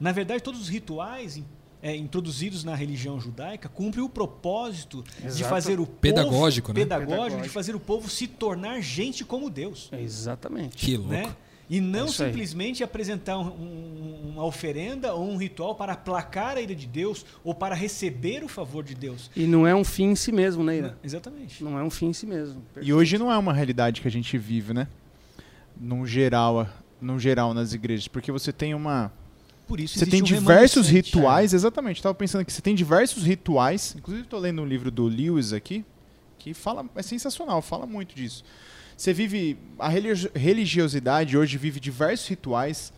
Na 0.01 0.11
verdade, 0.11 0.43
todos 0.43 0.59
os 0.61 0.69
rituais 0.69 1.43
é, 1.83 1.95
introduzidos 1.95 2.65
na 2.65 2.75
religião 2.75 3.21
judaica 3.21 3.69
cumprem 3.69 4.03
o 4.03 4.09
propósito 4.09 5.05
de 5.21 5.27
Exato. 5.27 5.51
fazer 5.51 5.79
o 5.81 5.87
Pedagógico, 5.87 6.69
povo, 6.69 6.79
né? 6.79 6.85
pedagógico, 6.85 7.13
de 7.13 7.21
Pedagógico. 7.27 7.53
fazer 7.55 7.75
o 7.77 7.81
povo 7.81 8.09
se 8.09 8.27
tornar 8.27 8.81
gente 8.81 9.23
como 9.25 9.51
Deus, 9.51 9.91
Exatamente. 9.93 10.77
Que 10.79 10.97
louco. 10.97 11.13
né? 11.13 11.37
E 11.71 11.81
não 11.81 12.05
É 12.05 12.05
isso 12.07 12.23
aí. 12.23 12.31
simplesmente 12.31 12.85
apresentar 12.85 13.39
um- 13.39 13.47
um- 13.49 14.31
uma 14.35 14.45
oferenda 14.45 15.15
ou 15.15 15.31
um 15.31 15.37
ritual 15.37 15.75
para 15.75 15.93
aplacar 15.95 16.57
a 16.57 16.61
ira 16.61 16.75
de 16.75 16.87
Deus 16.87 17.25
ou 17.43 17.55
para 17.55 17.75
receber 17.75 18.45
o 18.45 18.49
favor 18.49 18.83
de 18.85 18.95
Deus. 18.95 19.31
E 19.35 19.47
não 19.47 19.67
é 19.67 19.75
um 19.75 19.85
fim 19.85 20.07
em 20.11 20.15
si 20.17 20.33
mesmo, 20.33 20.63
né, 20.65 20.77
Ira? 20.79 20.99
Exatamente. 21.03 21.63
Não 21.65 21.79
é 21.79 21.83
um 21.83 21.91
fim 21.91 22.07
em 22.09 22.13
si 22.13 22.27
mesmo. 22.27 22.63
E 22.81 22.93
hoje 22.93 23.17
não 23.17 23.31
é 23.33 23.39
uma 23.39 23.53
realidade 23.53 24.01
que 24.01 24.09
a 24.09 24.11
gente 24.11 24.37
vive, 24.37 24.75
né? 24.75 24.87
Num 25.81 26.07
geral, 26.07 26.69
num 27.01 27.19
geral 27.19 27.55
nas 27.55 27.73
igrejas, 27.73 28.07
porque 28.09 28.31
você 28.31 28.53
tem 28.53 28.75
uma 28.75 29.11
Por 29.67 29.81
isso 29.81 29.99
você 29.99 30.05
tem 30.07 30.21
um 30.21 30.25
diversos 30.25 30.89
rituais, 30.89 31.55
exatamente. 31.55 31.97
Estava 31.97 32.15
pensando 32.15 32.45
que 32.45 32.53
você 32.53 32.61
tem 32.61 32.75
diversos 32.75 33.25
rituais. 33.25 33.95
Inclusive, 33.97 34.25
estou 34.25 34.39
lendo 34.41 34.61
um 34.61 34.67
livro 34.67 34.91
do 34.91 35.05
Lewis 35.07 35.53
aqui, 35.53 35.85
que 36.39 36.53
fala, 36.53 36.85
é 36.95 37.03
sensacional, 37.03 37.63
fala 37.63 37.87
muito 37.87 38.15
disso. 38.15 38.45
Você 38.97 39.13
vive. 39.13 39.59
A 39.79 39.89
religi- 39.89 40.31
religiosidade 40.35 41.37
hoje 41.37 41.57
vive 41.59 41.81
diversos 41.81 42.29
rituais. 42.29 42.93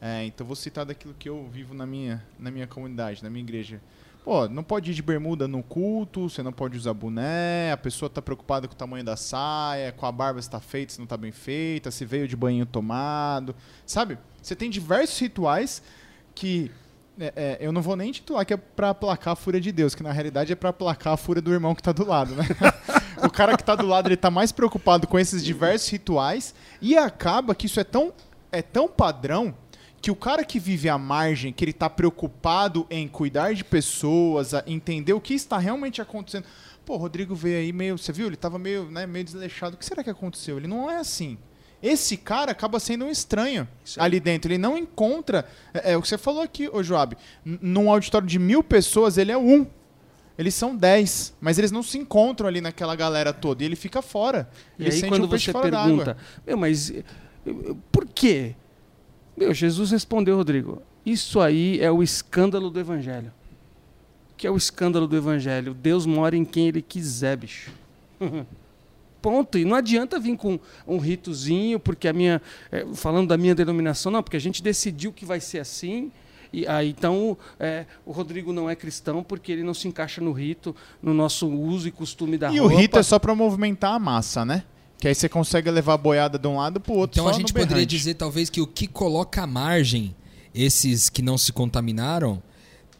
É, 0.00 0.24
então, 0.24 0.46
vou 0.46 0.54
citar 0.56 0.84
daquilo 0.84 1.14
que 1.18 1.28
eu 1.28 1.48
vivo 1.50 1.72
na 1.74 1.86
minha, 1.86 2.22
na 2.38 2.50
minha 2.50 2.66
comunidade, 2.66 3.22
na 3.22 3.30
minha 3.30 3.42
igreja. 3.42 3.80
Pô, 4.22 4.48
não 4.48 4.62
pode 4.62 4.90
ir 4.90 4.94
de 4.94 5.02
bermuda 5.02 5.46
no 5.46 5.62
culto, 5.62 6.28
você 6.28 6.42
não 6.42 6.52
pode 6.52 6.76
usar 6.76 6.92
boné, 6.92 7.70
a 7.72 7.76
pessoa 7.76 8.10
tá 8.10 8.20
preocupada 8.20 8.66
com 8.66 8.74
o 8.74 8.76
tamanho 8.76 9.04
da 9.04 9.16
saia, 9.16 9.92
com 9.92 10.04
a 10.04 10.10
barba 10.10 10.42
se 10.42 10.50
tá 10.50 10.58
feita, 10.58 10.92
se 10.92 10.98
não 10.98 11.06
tá 11.06 11.16
bem 11.16 11.30
feita, 11.30 11.92
se 11.92 12.04
veio 12.04 12.26
de 12.26 12.34
banho 12.36 12.66
tomado, 12.66 13.54
sabe? 13.86 14.18
Você 14.42 14.56
tem 14.56 14.68
diversos 14.68 15.16
rituais 15.20 15.80
que 16.34 16.72
é, 17.20 17.32
é, 17.36 17.56
eu 17.60 17.70
não 17.70 17.80
vou 17.80 17.94
nem 17.96 18.10
titular 18.10 18.44
que 18.44 18.52
é 18.52 18.56
pra 18.56 18.90
aplacar 18.90 19.32
a 19.34 19.36
fúria 19.36 19.60
de 19.60 19.70
Deus, 19.70 19.94
que 19.94 20.02
na 20.02 20.10
realidade 20.10 20.52
é 20.52 20.56
pra 20.56 20.70
aplacar 20.70 21.12
a 21.14 21.16
fúria 21.16 21.40
do 21.40 21.52
irmão 21.52 21.72
que 21.72 21.82
tá 21.82 21.92
do 21.92 22.04
lado, 22.04 22.34
né? 22.34 22.44
o 23.26 23.30
cara 23.30 23.56
que 23.56 23.64
tá 23.64 23.74
do 23.74 23.86
lado, 23.86 24.08
ele 24.08 24.16
tá 24.16 24.30
mais 24.30 24.52
preocupado 24.52 25.06
com 25.06 25.18
esses 25.18 25.44
diversos 25.44 25.88
rituais 25.88 26.54
e 26.80 26.96
acaba 26.96 27.54
que 27.54 27.66
isso 27.66 27.80
é 27.80 27.84
tão, 27.84 28.12
é 28.50 28.62
tão 28.62 28.88
padrão 28.88 29.54
que 30.00 30.10
o 30.10 30.16
cara 30.16 30.44
que 30.44 30.60
vive 30.60 30.88
à 30.88 30.96
margem, 30.96 31.52
que 31.52 31.64
ele 31.64 31.72
tá 31.72 31.90
preocupado 31.90 32.86
em 32.88 33.08
cuidar 33.08 33.52
de 33.54 33.64
pessoas, 33.64 34.52
entender 34.66 35.12
o 35.12 35.20
que 35.20 35.34
está 35.34 35.58
realmente 35.58 36.00
acontecendo. 36.00 36.44
Pô, 36.84 36.94
o 36.94 36.98
Rodrigo 36.98 37.34
veio 37.34 37.58
aí 37.58 37.72
meio, 37.72 37.98
você 37.98 38.12
viu? 38.12 38.28
Ele 38.28 38.36
tava 38.36 38.58
meio, 38.58 38.88
né, 38.90 39.06
meio 39.06 39.24
desleixado. 39.24 39.74
O 39.74 39.78
que 39.78 39.84
será 39.84 40.04
que 40.04 40.10
aconteceu? 40.10 40.56
Ele 40.58 40.68
não 40.68 40.88
é 40.88 40.98
assim. 40.98 41.36
Esse 41.82 42.16
cara 42.16 42.52
acaba 42.52 42.80
sendo 42.80 43.04
um 43.04 43.10
estranho 43.10 43.68
ali 43.98 44.20
dentro. 44.20 44.50
Ele 44.50 44.58
não 44.58 44.78
encontra. 44.78 45.46
É, 45.74 45.92
é 45.92 45.96
o 45.96 46.02
que 46.02 46.08
você 46.08 46.16
falou 46.16 46.42
aqui, 46.42 46.68
ô 46.72 46.82
Joab. 46.82 47.16
Num 47.44 47.90
auditório 47.90 48.26
de 48.26 48.38
mil 48.38 48.62
pessoas, 48.62 49.18
ele 49.18 49.32
é 49.32 49.36
um. 49.36 49.66
Eles 50.38 50.54
são 50.54 50.76
dez, 50.76 51.34
mas 51.40 51.58
eles 51.58 51.70
não 51.70 51.82
se 51.82 51.96
encontram 51.96 52.46
ali 52.46 52.60
naquela 52.60 52.94
galera 52.94 53.32
toda. 53.32 53.62
E 53.62 53.66
ele 53.66 53.76
fica 53.76 54.02
fora. 54.02 54.48
E 54.78 54.82
Ele 54.82 54.90
aí 54.90 55.00
sente 55.00 55.08
quando 55.08 55.24
um 55.24 55.28
você 55.28 55.52
pergunta, 55.52 56.16
meu, 56.46 56.58
mas 56.58 56.92
por 57.90 58.06
quê? 58.06 58.54
Meu, 59.36 59.54
Jesus 59.54 59.90
respondeu, 59.90 60.36
Rodrigo, 60.36 60.82
isso 61.04 61.40
aí 61.40 61.80
é 61.80 61.90
o 61.90 62.02
escândalo 62.02 62.70
do 62.70 62.80
evangelho. 62.80 63.32
O 64.32 64.36
que 64.36 64.46
é 64.46 64.50
o 64.50 64.56
escândalo 64.56 65.06
do 65.06 65.16
evangelho? 65.16 65.72
Deus 65.72 66.04
mora 66.04 66.36
em 66.36 66.44
quem 66.44 66.68
ele 66.68 66.82
quiser, 66.82 67.36
bicho. 67.36 67.70
Ponto. 69.22 69.58
E 69.58 69.64
não 69.64 69.74
adianta 69.74 70.20
vir 70.20 70.36
com 70.36 70.58
um 70.86 70.98
ritozinho, 70.98 71.80
porque 71.80 72.06
a 72.06 72.12
minha. 72.12 72.40
eh, 72.70 72.86
falando 72.94 73.28
da 73.28 73.36
minha 73.36 73.54
denominação, 73.54 74.12
não, 74.12 74.22
porque 74.22 74.36
a 74.36 74.40
gente 74.40 74.62
decidiu 74.62 75.12
que 75.12 75.24
vai 75.24 75.40
ser 75.40 75.58
assim. 75.58 76.12
E 76.52 76.66
aí, 76.66 76.90
então, 76.90 77.36
eh, 77.58 77.84
o 78.04 78.12
Rodrigo 78.12 78.52
não 78.52 78.68
é 78.68 78.74
cristão 78.76 79.22
porque 79.22 79.50
ele 79.52 79.62
não 79.62 79.74
se 79.74 79.86
encaixa 79.88 80.20
no 80.20 80.32
rito, 80.32 80.74
no 81.02 81.12
nosso 81.14 81.48
uso 81.48 81.88
e 81.88 81.90
costume 81.90 82.38
da 82.38 82.50
E 82.52 82.60
o 82.60 82.64
roupa. 82.64 82.80
rito 82.80 82.98
é 82.98 83.02
só 83.02 83.18
pra 83.18 83.34
movimentar 83.34 83.92
a 83.94 83.98
massa, 83.98 84.44
né? 84.44 84.64
Que 84.98 85.08
aí 85.08 85.14
você 85.14 85.28
consegue 85.28 85.70
levar 85.70 85.94
a 85.94 85.98
boiada 85.98 86.38
de 86.38 86.48
um 86.48 86.56
lado 86.56 86.80
pro 86.80 86.94
outro. 86.94 87.14
Então 87.20 87.24
só 87.24 87.30
a 87.30 87.32
gente 87.34 87.48
no 87.48 87.54
poderia 87.54 87.74
berrante. 87.76 87.96
dizer, 87.96 88.14
talvez, 88.14 88.48
que 88.48 88.60
o 88.60 88.66
que 88.66 88.86
coloca 88.86 89.42
à 89.42 89.46
margem 89.46 90.14
esses 90.54 91.10
que 91.10 91.20
não 91.20 91.36
se 91.36 91.52
contaminaram, 91.52 92.42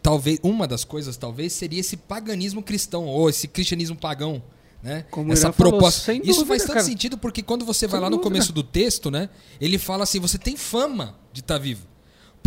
talvez 0.01 0.39
uma 0.43 0.67
das 0.67 0.83
coisas, 0.83 1.17
talvez, 1.17 1.53
seria 1.53 1.79
esse 1.79 1.97
paganismo 1.97 2.61
cristão, 2.61 3.05
ou 3.05 3.29
esse 3.29 3.47
cristianismo 3.47 3.95
pagão. 3.95 4.43
Né? 4.83 5.05
Como 5.09 5.31
o 5.31 5.33
Essa 5.33 5.51
falou, 5.51 5.71
proposta. 5.73 6.01
sem 6.01 6.17
Isso 6.21 6.27
dúvida, 6.41 6.45
faz 6.49 6.61
tanto 6.61 6.73
cara. 6.73 6.85
sentido 6.85 7.17
porque 7.17 7.41
quando 7.41 7.65
você 7.65 7.87
vai 7.87 7.97
Sem 7.97 8.03
lá 8.03 8.09
no 8.11 8.17
dúvida. 8.17 8.29
começo 8.29 8.53
do 8.53 8.61
texto, 8.61 9.09
né? 9.09 9.27
Ele 9.59 9.79
fala 9.79 10.03
assim: 10.03 10.19
você 10.19 10.37
tem 10.37 10.55
fama 10.55 11.15
de 11.33 11.39
estar 11.41 11.57
vivo. 11.57 11.87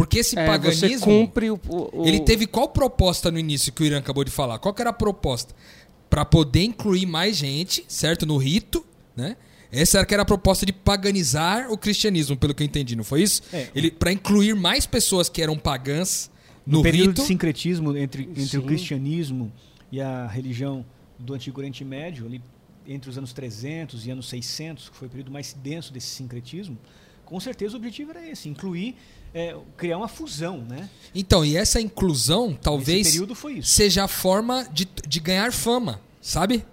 Porque 0.01 0.19
esse 0.21 0.39
É, 0.39 0.47
paganismo. 0.47 0.89
você 0.89 0.99
cumpre 0.99 1.51
o, 1.51 1.61
o- 1.69 2.07
Ele 2.07 2.21
teve 2.21 2.47
qual 2.47 2.69
proposta 2.69 3.31
no 3.31 3.39
início 3.39 3.71
que 3.71 3.83
o 3.83 3.87
Irã 3.87 3.99
acabou 3.99 4.25
de 4.25 4.31
falar? 4.31 4.59
Qual 4.59 4.73
que 4.73 4.81
era 4.81 4.89
a 4.91 4.95
proposta? 4.95 5.55
Para 6.09 6.25
poder 6.25 6.63
incluir 6.65 7.05
mais 7.05 7.37
gente, 7.37 7.85
certo? 7.87 8.25
No 8.25 8.39
rito, 8.39 8.85
né? 9.15 9.37
Essa 9.71 9.99
era 9.99 10.07
que 10.07 10.15
era 10.15 10.23
a 10.23 10.27
proposta 10.27 10.65
de 10.65 10.73
paganizar 10.73 11.71
o 11.71 11.77
cristianismo, 11.77 12.35
pelo 12.37 12.55
que 12.55 12.63
eu 12.63 12.67
entendi, 12.67 12.97
não 12.97 13.05
foi 13.05 13.23
isso? 13.23 13.43
É. 13.53 13.69
Ele 13.75 13.91
para 13.91 14.11
incluir 14.11 14.55
mais 14.57 14.87
pessoas 14.87 15.29
que 15.29 15.43
eram 15.43 15.57
pagãs 15.59 16.31
no, 16.67 16.79
No 16.79 16.83
período 16.83 17.09
rito. 17.11 17.21
de 17.23 17.27
sincretismo 17.29 17.97
entre, 17.97 18.23
entre 18.37 18.57
o 18.59 18.63
cristianismo 18.63 19.53
e 19.93 20.01
a 20.01 20.27
religião 20.27 20.85
do 21.19 21.35
Antigo 21.35 21.61
Oriente 21.61 21.85
Médio, 21.85 22.25
ali 22.27 22.41
entre 22.89 23.11
os 23.11 23.19
anos 23.19 23.33
300 23.35 24.07
e 24.07 24.11
anos 24.11 24.29
600, 24.31 24.89
que 24.89 24.97
foi 24.97 25.07
o 25.09 25.11
período 25.11 25.31
mais 25.31 25.53
denso 25.53 25.93
desse 25.93 26.09
sincretismo, 26.09 26.77
com 27.25 27.39
certeza 27.39 27.75
o 27.75 27.77
objetivo 27.77 28.11
era 28.11 28.27
esse, 28.29 28.49
incluir, 28.49 28.97
é, 29.35 29.57
criar 29.77 29.99
uma 29.99 30.09
fusão, 30.09 30.59
né? 30.69 30.89
Então, 31.15 31.45
e 31.45 31.57
essa 31.57 31.81
inclusão 31.81 32.57
talvez 32.61 33.09
período 33.09 33.35
foi 33.35 33.55
isso. 33.55 33.71
seja 33.71 34.05
a 34.05 34.09
forma 34.09 34.67
de, 34.73 34.89
de 35.07 35.21
ganhar 35.21 35.53
fama, 35.53 36.01
sabe? 36.21 36.65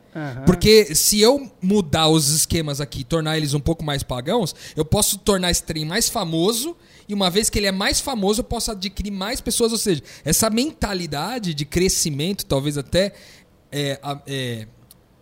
Porque 0.45 0.95
se 0.95 1.20
eu 1.22 1.51
mudar 1.62 2.08
os 2.08 2.30
esquemas 2.30 2.82
aqui 2.82 3.01
e 3.01 3.03
tornar 3.03 3.38
eles 3.38 3.53
um 3.53 3.60
pouco 3.60 3.84
mais 3.84 4.01
pagãos, 4.01 4.55
eu 4.76 4.84
posso 4.84 5.20
tornar 5.20 5.51
esse 5.51 5.64
trem 5.64 5.86
mais 5.86 6.10
famoso. 6.10 6.76
E 7.08 7.14
uma 7.14 7.30
vez 7.30 7.49
que 7.49 7.60
ele 7.60 7.68
é 7.68 7.72
mais 7.72 7.99
famoso, 7.99 8.39
eu 8.41 8.43
posso 8.43 8.72
adquirir 8.72 9.12
mais 9.12 9.39
pessoas. 9.39 9.72
Ou 9.72 9.78
seja, 9.78 10.01
essa 10.26 10.49
mentalidade 10.49 11.53
de 11.53 11.66
crescimento, 11.66 12.45
talvez 12.45 12.78
até 12.78 13.14
é, 13.72 13.99
é, 14.26 14.68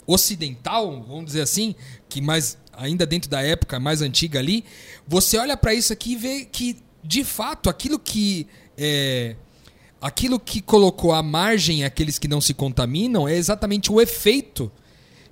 ocidental, 0.07 1.03
vamos 1.03 1.25
dizer 1.25 1.41
assim, 1.41 1.75
que 2.07 2.21
mais 2.21 2.57
ainda 2.77 3.05
dentro 3.05 3.29
da 3.29 3.41
época 3.41 3.79
mais 3.79 4.01
antiga 4.01 4.39
ali, 4.39 4.63
você 5.07 5.37
olha 5.37 5.55
para 5.55 5.73
isso 5.73 5.93
aqui 5.93 6.13
e 6.13 6.15
vê 6.15 6.45
que 6.45 6.77
de 7.05 7.23
fato 7.23 7.69
aquilo 7.69 7.99
que 7.99 8.47
é, 8.77 9.35
aquilo 10.01 10.39
que 10.39 10.61
colocou 10.61 11.13
à 11.13 11.21
margem 11.21 11.83
aqueles 11.83 12.17
que 12.17 12.27
não 12.27 12.41
se 12.41 12.53
contaminam 12.53 13.27
é 13.27 13.35
exatamente 13.35 13.91
o 13.91 14.01
efeito 14.01 14.71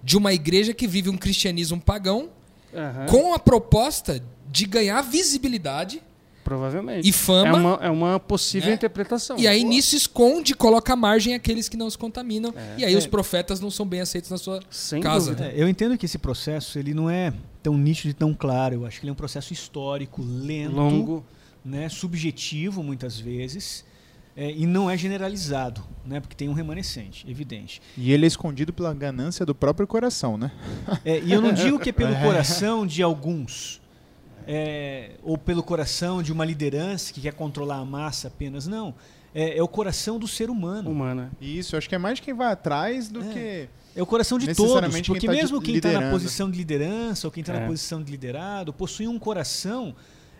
de 0.03 0.15
uma 0.17 0.33
igreja 0.33 0.73
que 0.73 0.87
vive 0.87 1.09
um 1.09 1.17
cristianismo 1.17 1.79
pagão 1.81 2.29
Aham. 2.75 3.05
com 3.07 3.33
a 3.33 3.39
proposta 3.39 4.23
de 4.51 4.65
ganhar 4.65 5.01
visibilidade 5.01 6.01
Provavelmente. 6.43 7.07
e 7.07 7.11
fama. 7.13 7.47
É 7.49 7.53
uma, 7.53 7.79
é 7.85 7.89
uma 7.89 8.19
possível 8.19 8.69
né? 8.69 8.75
interpretação. 8.75 9.37
E 9.39 9.47
aí 9.47 9.63
nisso 9.63 9.95
esconde, 9.95 10.53
coloca 10.53 10.91
à 10.91 10.95
margem 10.95 11.33
aqueles 11.33 11.69
que 11.69 11.77
não 11.77 11.89
se 11.89 11.97
contaminam. 11.97 12.53
É. 12.55 12.75
E 12.79 12.85
aí 12.85 12.95
os 12.97 13.05
É. 13.05 13.07
profetas 13.07 13.61
não 13.61 13.71
são 13.71 13.85
bem 13.85 14.01
aceitos 14.01 14.29
na 14.29 14.37
sua. 14.37 14.59
Sem 14.69 15.01
casa. 15.01 15.31
dúvida. 15.31 15.49
É, 15.51 15.53
eu 15.55 15.69
entendo 15.69 15.97
que 15.97 16.05
esse 16.05 16.17
processo 16.17 16.77
ele 16.77 16.93
não 16.93 17.09
é 17.09 17.33
tão 17.63 17.77
nítido 17.77 18.09
e 18.09 18.13
tão 18.13 18.33
claro. 18.33 18.75
Eu 18.75 18.85
acho 18.85 18.99
que 18.99 19.05
ele 19.05 19.11
é 19.11 19.13
um 19.13 19.15
processo 19.15 19.53
histórico, 19.53 20.21
lento, 20.21 20.75
Longo. 20.75 21.25
Né, 21.63 21.89
subjetivo 21.89 22.83
muitas 22.83 23.19
vezes, 23.19 23.85
é, 24.35 24.51
e 24.51 24.65
não 24.65 24.89
é 24.89 24.97
generalizado, 24.97 25.83
né, 26.05 26.19
porque 26.19 26.35
tem 26.35 26.49
um 26.49 26.53
remanescente, 26.53 27.29
evidente. 27.29 27.81
E 27.97 28.11
ele 28.11 28.25
é 28.25 28.27
escondido 28.27 28.73
pela 28.73 28.93
ganância 28.93 29.45
do 29.45 29.53
próprio 29.53 29.85
coração, 29.87 30.37
né? 30.37 30.51
É, 31.05 31.19
e 31.19 31.31
eu 31.31 31.41
não 31.41 31.53
digo 31.53 31.79
que 31.79 31.89
é 31.89 31.93
pelo 31.93 32.15
coração 32.21 32.85
de 32.85 33.03
alguns, 33.03 33.81
é, 34.47 35.11
ou 35.23 35.37
pelo 35.37 35.63
coração 35.63 36.21
de 36.23 36.31
uma 36.31 36.43
liderança 36.43 37.13
que 37.13 37.21
quer 37.21 37.33
controlar 37.33 37.77
a 37.77 37.85
massa 37.85 38.27
apenas, 38.27 38.67
não. 38.67 38.93
É, 39.35 39.57
é 39.57 39.63
o 39.63 39.67
coração 39.67 40.19
do 40.19 40.27
ser 40.27 40.49
humano. 40.49 40.91
Humana. 40.91 41.31
E 41.41 41.57
isso, 41.57 41.75
eu 41.75 41.77
acho 41.77 41.89
que 41.89 41.95
é 41.95 41.97
mais 41.97 42.19
quem 42.19 42.33
vai 42.33 42.51
atrás 42.51 43.09
do 43.09 43.21
É. 43.21 43.33
que. 43.33 43.69
É 43.95 44.01
o 44.01 44.05
coração 44.07 44.39
de 44.39 44.53
todos, 44.55 44.95
porque 45.01 45.19
quem 45.19 45.29
tá 45.29 45.35
mesmo 45.35 45.61
quem 45.61 45.75
está 45.75 45.91
na 45.91 46.09
posição 46.09 46.49
de 46.49 46.57
liderança 46.57 47.27
ou 47.27 47.31
quem 47.31 47.41
está 47.41 47.53
É. 47.53 47.59
na 47.59 47.67
posição 47.67 48.01
de 48.01 48.11
liderado 48.11 48.73
possui 48.73 49.07
um 49.07 49.19
coração 49.19 49.95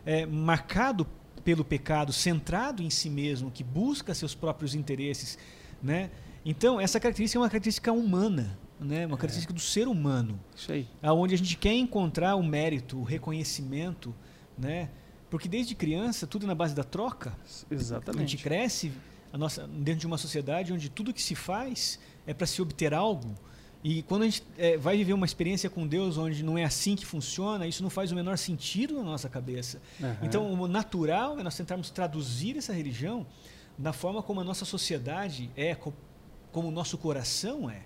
é, 0.06 0.26
marcado 0.26 1.08
pelo 1.44 1.64
pecado, 1.64 2.14
centrado 2.14 2.82
em 2.82 2.90
si 2.90 3.10
mesmo, 3.10 3.52
que 3.52 3.64
busca 3.64 4.14
seus 4.14 4.34
próprios 4.34 4.74
interesses, 4.76 5.38
né? 5.82 6.10
Então 6.46 6.80
essa 6.80 7.00
característica 7.00 7.38
é 7.38 7.42
uma 7.42 7.50
característica 7.50 7.92
humana, 7.92 8.58
né? 8.80 9.06
Uma 9.06 9.18
característica 9.18 9.54
do 9.54 9.60
ser 9.60 9.88
humano, 9.88 10.40
Isso 10.56 10.72
aí. 10.72 10.88
aonde 11.02 11.36
a 11.36 11.38
gente 11.38 11.58
quer 11.58 11.74
encontrar 11.74 12.36
o 12.36 12.44
mérito, 12.44 13.00
o 13.00 13.04
reconhecimento, 13.04 14.14
né? 14.58 14.90
Porque 15.30 15.48
desde 15.48 15.74
criança 15.74 16.28
tudo 16.28 16.46
é 16.46 16.48
na 16.48 16.56
base 16.56 16.76
da 16.76 16.84
troca. 16.84 17.32
A 17.32 17.74
gente 17.74 17.82
Exatamente. 17.82 18.38
cresce 18.38 18.92
a 19.32 19.38
nossa, 19.38 19.68
dentro 19.68 20.02
de 20.02 20.08
uma 20.08 20.18
sociedade 20.18 20.72
onde 20.72 20.90
tudo 20.90 21.12
que 21.12 21.22
se 21.22 21.34
faz 21.34 22.00
é 22.28 22.34
para 22.34 22.46
se 22.46 22.62
obter 22.62 22.94
algo. 22.94 23.36
E 23.84 24.02
quando 24.04 24.22
a 24.22 24.26
gente 24.26 24.44
é, 24.58 24.78
vai 24.78 24.96
viver 24.96 25.12
uma 25.14 25.26
experiência 25.26 25.70
com 25.70 25.86
Deus 25.86 26.18
onde 26.18 26.42
não 26.44 26.58
é 26.58 26.64
assim 26.64 26.96
que 26.96 27.06
funciona, 27.06 27.68
isso 27.68 27.84
não 27.84 27.90
faz 27.90 28.12
o 28.12 28.16
menor 28.16 28.38
sentido 28.38 28.96
na 28.96 29.04
nossa 29.04 29.28
cabeça. 29.28 29.82
Aham. 30.02 30.18
Então, 30.24 30.54
o 30.54 30.68
natural 30.68 31.38
é 31.38 31.44
nós 31.44 31.56
tentarmos 31.58 31.90
traduzir 31.90 32.58
essa 32.58 32.72
religião 32.72 33.26
da 33.78 33.92
forma 33.92 34.22
como 34.24 34.40
a 34.40 34.44
nossa 34.44 34.64
sociedade 34.64 35.52
é, 35.56 35.76
co- 35.76 35.92
como 36.52 36.70
o 36.70 36.72
nosso 36.72 36.98
coração 36.98 37.70
é, 37.70 37.82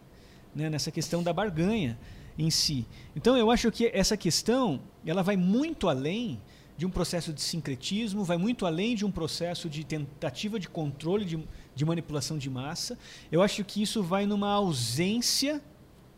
né? 0.54 0.70
nessa 0.70 0.92
questão 0.92 1.24
da 1.24 1.34
barganha 1.34 1.98
em 2.38 2.52
si. 2.52 2.86
Então, 3.16 3.36
eu 3.36 3.50
acho 3.50 3.72
que 3.72 3.90
essa 3.92 4.16
questão 4.16 4.80
ela 5.04 5.24
vai 5.24 5.36
muito 5.36 5.90
além 5.90 6.40
de 6.78 6.86
um 6.86 6.92
processo 6.92 7.34
de 7.34 7.42
sincretismo, 7.42 8.24
vai 8.24 8.38
muito 8.38 8.68
além 8.68 8.94
de 8.96 9.04
um 9.04 9.10
processo 9.10 9.68
de 9.68 9.84
tentativa 9.84 10.60
de 10.60 10.70
controle, 10.70 11.26
de, 11.26 11.44
de 11.74 11.84
manipulação 11.86 12.38
de 12.38 12.52
massa. 12.52 13.00
Eu 13.32 13.42
acho 13.42 13.64
que 13.66 13.82
isso 13.82 14.04
vai 14.04 14.28
numa 14.28 14.52
ausência, 14.52 15.60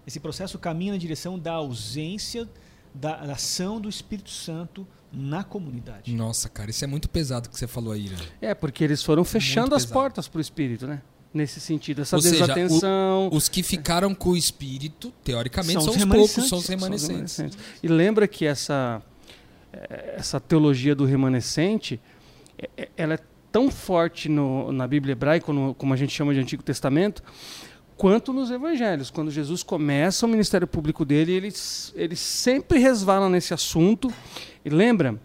esse 0.10 0.20
processo 0.20 0.58
caminha 0.58 0.94
na 0.94 0.98
direção 1.00 1.38
da 1.38 1.54
ausência 1.54 2.50
da 2.94 3.16
ação 3.32 3.80
do 3.80 3.88
Espírito 3.88 4.32
Santo 4.32 4.86
na 5.14 5.44
comunidade. 5.44 6.12
Nossa, 6.14 6.50
cara, 6.50 6.72
isso 6.72 6.84
é 6.84 6.88
muito 6.88 7.08
pesado 7.08 7.48
que 7.48 7.58
você 7.58 7.68
falou 7.68 7.94
aí, 7.94 8.10
né? 8.10 8.18
É, 8.42 8.54
porque 8.56 8.84
eles 8.84 9.04
foram 9.04 9.24
fechando 9.24 9.76
as 9.76 9.84
pesado. 9.84 9.94
portas 9.94 10.28
para 10.28 10.40
o 10.40 10.42
espírito, 10.42 10.88
né? 10.88 11.02
Nesse 11.32 11.60
sentido, 11.60 12.02
essa 12.02 12.16
Ou 12.16 12.22
seja, 12.24 12.42
desatenção. 12.48 13.30
Os 13.32 13.48
que 13.48 13.62
ficaram 13.62 14.16
com 14.16 14.30
o 14.32 14.38
espírito, 14.38 15.14
teoricamente, 15.24 15.74
São 15.74 15.82
são, 15.84 15.92
os 15.92 15.96
os 15.98 16.02
remanescentes. 16.04 16.34
poucos, 16.34 16.50
são 16.50 16.58
os 16.60 16.66
São 16.66 16.76
os 16.76 16.82
remanescentes. 16.82 17.38
remanescentes. 17.38 17.80
E 17.84 17.88
lembra 17.88 18.28
que 18.28 18.46
essa, 18.46 19.00
eh, 19.72 20.16
essa 20.18 20.40
teologia 20.40 20.96
do 20.96 21.06
remanescente, 21.06 22.00
eh, 22.58 22.70
eh, 22.76 22.90
ela 22.98 23.14
é 23.14 23.20
tão 23.52 23.70
forte 23.70 24.28
no- 24.28 24.72
na 24.72 24.88
Bíblia 24.88 25.12
hebraica, 25.14 25.54
no- 25.54 25.76
como 25.76 25.94
a 25.94 25.98
gente 25.98 26.12
chama 26.14 26.34
de 26.34 26.40
Antigo 26.40 26.64
Testamento, 26.64 27.22
quanto 28.00 28.32
nos 28.32 28.50
Evangelhos. 28.50 29.12
Quando 29.12 29.30
Jesus 29.30 29.62
começa 29.62 30.26
o 30.26 30.30
ministério 30.30 30.66
público 30.66 31.04
dele, 31.04 31.34
ele, 31.34 31.54
ele 31.94 32.16
sempre 32.16 32.80
resvala 32.80 33.28
nesse 33.28 33.54
assunto. 33.54 34.10
E 34.64 34.70
lembra, 34.70 35.22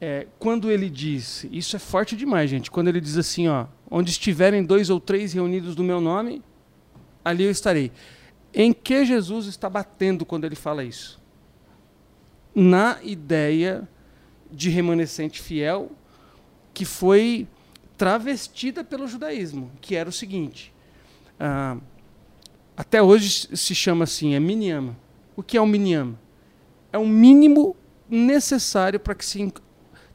eh, 0.00 0.28
quando 0.38 0.70
ele 0.70 0.88
diz, 0.88 1.44
isso 1.50 1.74
é 1.74 1.80
forte 1.80 2.14
demais, 2.16 2.48
gente, 2.48 2.70
quando 2.70 2.86
ele 2.86 3.00
diz 3.00 3.18
assim, 3.18 3.48
ó, 3.48 3.66
onde 3.90 4.12
estiverem 4.12 4.62
dois 4.62 4.88
ou 4.88 5.00
três 5.00 5.32
reunidos 5.32 5.74
no 5.74 5.82
meu 5.82 6.00
nome, 6.00 6.40
ali 7.24 7.42
eu 7.42 7.50
estarei. 7.50 7.90
Em 8.54 8.72
que 8.72 9.04
Jesus 9.04 9.46
está 9.46 9.68
batendo 9.68 10.24
quando 10.24 10.44
ele 10.44 10.54
fala 10.54 10.84
isso? 10.84 11.20
Na 12.54 12.98
ideia 13.02 13.88
de 14.48 14.70
remanescente 14.70 15.42
fiel 15.42 15.90
que 16.72 16.84
foi 16.84 17.48
travestida 17.98 18.84
pelo 18.84 19.08
judaísmo, 19.08 19.72
que 19.80 19.96
era 19.96 20.08
o 20.08 20.12
seguinte: 20.12 20.72
ah, 21.40 21.78
até 22.76 23.02
hoje 23.02 23.48
se 23.56 23.74
chama 23.74 24.04
assim, 24.04 24.34
é 24.34 24.40
miniama. 24.40 24.96
O 25.36 25.42
que 25.42 25.56
é 25.56 25.60
um 25.62 25.66
miniama? 25.66 26.18
É 26.92 26.98
o 26.98 27.06
mínimo 27.06 27.76
necessário 28.08 29.00
para 29.00 29.14
que 29.14 29.24
se 29.24 29.40
en- 29.40 29.52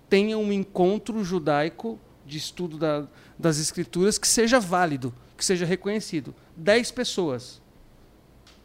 tenha 0.09 0.37
um 0.37 0.51
encontro 0.51 1.23
judaico 1.23 1.99
de 2.25 2.37
estudo 2.37 2.77
da- 2.77 3.07
das 3.37 3.57
escrituras 3.57 4.17
que 4.17 4.27
seja 4.27 4.59
válido, 4.59 5.13
que 5.35 5.43
seja 5.45 5.65
reconhecido. 5.65 6.33
Dez 6.55 6.91
pessoas. 6.91 7.61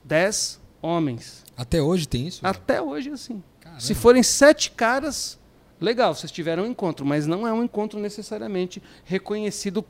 Dez 0.05 0.61
homens. 0.81 1.45
Até 1.57 1.81
hoje 1.81 2.07
tem 2.09 2.27
isso? 2.27 2.47
Até 2.47 2.81
hoje 2.83 3.11
é 3.11 3.13
assim. 3.13 3.43
Caramba. 3.61 3.81
Se 3.81 3.95
forem 3.95 4.23
sete 4.23 4.71
caras, 4.73 5.39
legal, 5.81 6.15
vocês 6.15 6.33
tiveram 6.33 6.65
um 6.65 6.67
encontro, 6.67 7.07
mas 7.07 7.27
não 7.27 7.47
é 7.47 7.53
um 7.53 7.63
encontro 7.63 8.01
necessariamente 8.01 8.83
reconhecido 9.05 9.85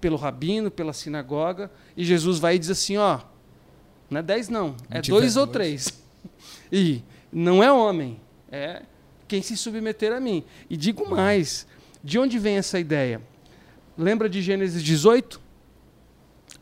pelo 0.00 0.16
rabino, 0.16 0.70
pela 0.70 0.92
sinagoga. 0.92 1.70
E 1.96 2.04
Jesus 2.04 2.38
vai 2.38 2.56
e 2.56 2.58
diz 2.58 2.70
assim: 2.70 2.96
ó, 2.96 3.20
não 4.12 4.20
é 4.20 4.22
dez, 4.22 4.48
não, 4.48 4.76
é 4.90 5.00
tiver 5.00 5.18
dois 5.18 5.36
ou 5.36 5.46
dois. 5.46 5.52
três. 5.52 6.02
E 6.74 7.02
não 7.30 7.62
é 7.62 7.70
homem, 7.70 8.18
é 8.50 8.82
quem 9.28 9.42
se 9.42 9.56
submeter 9.56 10.12
a 10.12 10.20
mim. 10.20 10.42
E 10.70 10.76
digo 10.76 11.08
mais: 11.08 11.66
de 12.02 12.18
onde 12.18 12.38
vem 12.38 12.56
essa 12.56 12.78
ideia? 12.78 13.20
Lembra 13.96 14.28
de 14.28 14.40
Gênesis 14.40 14.82
18? 14.82 15.40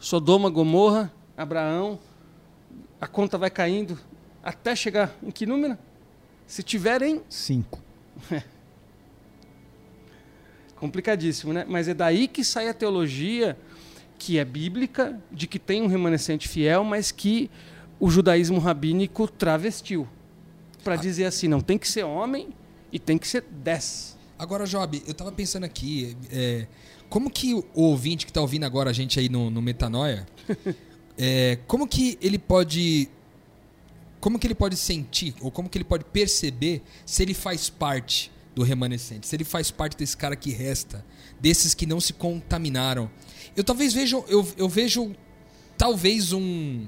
Sodoma, 0.01 0.51
Gomorra, 0.51 1.13
Abraão, 1.37 1.99
a 3.01 3.07
conta 3.07 3.39
vai 3.39 3.51
caindo 3.51 3.99
até 4.43 4.75
chegar 4.75 5.15
em 5.23 5.31
que 5.31 5.47
número? 5.47 5.79
Se 6.47 6.63
tiverem, 6.63 7.23
Cinco. 7.29 7.81
complicadíssimo, 10.75 11.53
né? 11.53 11.65
Mas 11.69 11.87
é 11.89 11.95
daí 11.95 12.27
que 12.27 12.43
sai 12.43 12.69
a 12.69 12.75
teologia 12.75 13.57
que 14.21 14.39
é 14.39 14.45
bíblica, 14.45 15.19
de 15.33 15.47
que 15.47 15.59
tem 15.59 15.81
um 15.81 15.87
remanescente 15.87 16.47
fiel, 16.47 16.85
mas 16.85 17.11
que 17.11 17.51
o 17.99 18.11
judaísmo 18.11 18.59
rabínico 18.59 19.27
travestiu. 19.27 20.07
Para 20.85 20.95
dizer 20.95 21.25
assim, 21.25 21.49
não, 21.49 21.63
tem 21.63 21.79
que 21.79 21.89
ser 21.89 22.05
homem 22.05 22.51
e 22.93 22.99
tem 22.99 23.17
que 23.17 23.27
ser 23.27 23.43
dez. 23.51 24.19
Agora, 24.39 24.67
Job, 24.67 25.03
eu 25.07 25.15
tava 25.15 25.33
pensando 25.33 25.65
aqui, 25.65 26.15
é, 26.31 26.67
como 27.09 27.31
que 27.31 27.55
o 27.55 27.65
ouvinte 27.75 28.27
que 28.27 28.33
tá 28.33 28.43
ouvindo 28.43 28.65
agora 28.65 28.91
a 28.91 28.93
gente 28.93 29.19
aí 29.19 29.31
no, 29.31 29.51
no 29.51 29.63
Metanoia, 29.63 30.27
é, 31.17 31.59
como 31.67 31.89
que 31.89 32.19
ele 32.21 32.39
pode. 32.39 33.09
Como 34.21 34.39
que 34.39 34.47
ele 34.47 34.55
pode 34.55 34.77
sentir, 34.77 35.35
ou 35.41 35.51
como 35.51 35.67
que 35.67 35.79
ele 35.79 35.85
pode 35.85 36.05
perceber 36.05 36.83
se 37.07 37.23
ele 37.23 37.33
faz 37.33 37.71
parte 37.71 38.31
do 38.55 38.63
remanescente, 38.63 39.27
se 39.27 39.37
ele 39.37 39.45
faz 39.45 39.71
parte 39.71 39.97
desse 39.97 40.17
cara 40.17 40.35
que 40.35 40.51
resta, 40.51 41.05
desses 41.41 41.75
que 41.75 41.87
não 41.87 42.01
se 42.01 42.13
contaminaram. 42.13 43.11
Eu 43.57 43.63
talvez 43.63 43.93
vejo, 43.93 44.25
eu, 44.29 44.47
eu 44.57 44.69
vejo 44.69 45.15
talvez 45.79 46.33
um, 46.33 46.87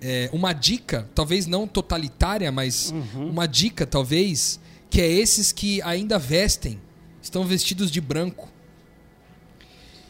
é, 0.00 0.30
uma 0.32 0.52
dica, 0.52 1.08
talvez 1.14 1.46
não 1.46 1.66
totalitária, 1.66 2.50
mas 2.52 2.92
uma 3.14 3.46
dica 3.46 3.86
talvez, 3.86 4.60
que 4.88 5.00
é 5.00 5.10
esses 5.10 5.52
que 5.52 5.80
ainda 5.82 6.18
vestem, 6.18 6.80
estão 7.22 7.44
vestidos 7.44 7.90
de 7.90 8.00
branco. 8.00 8.48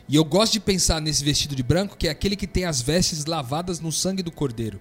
E 0.08 0.16
eu 0.16 0.24
gosto 0.24 0.54
de 0.54 0.60
pensar 0.60 1.00
nesse 1.00 1.24
vestido 1.24 1.54
de 1.54 1.62
branco, 1.62 1.96
que 1.96 2.08
é 2.08 2.10
aquele 2.10 2.34
que 2.34 2.46
tem 2.46 2.64
as 2.64 2.82
vestes 2.82 3.26
lavadas 3.26 3.78
no 3.78 3.92
sangue 3.92 4.24
do 4.24 4.32
cordeiro. 4.32 4.80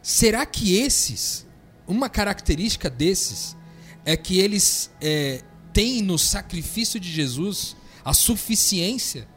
Será 0.00 0.46
que 0.46 0.76
esses, 0.76 1.44
uma 1.86 2.08
característica 2.08 2.88
desses, 2.88 3.56
é 4.04 4.16
que 4.16 4.38
eles 4.38 4.90
é, 5.00 5.42
têm 5.72 6.02
no 6.02 6.18
sacrifício 6.18 6.98
de 6.98 7.10
Jesus 7.10 7.76
a 8.04 8.12
suficiência 8.12 9.28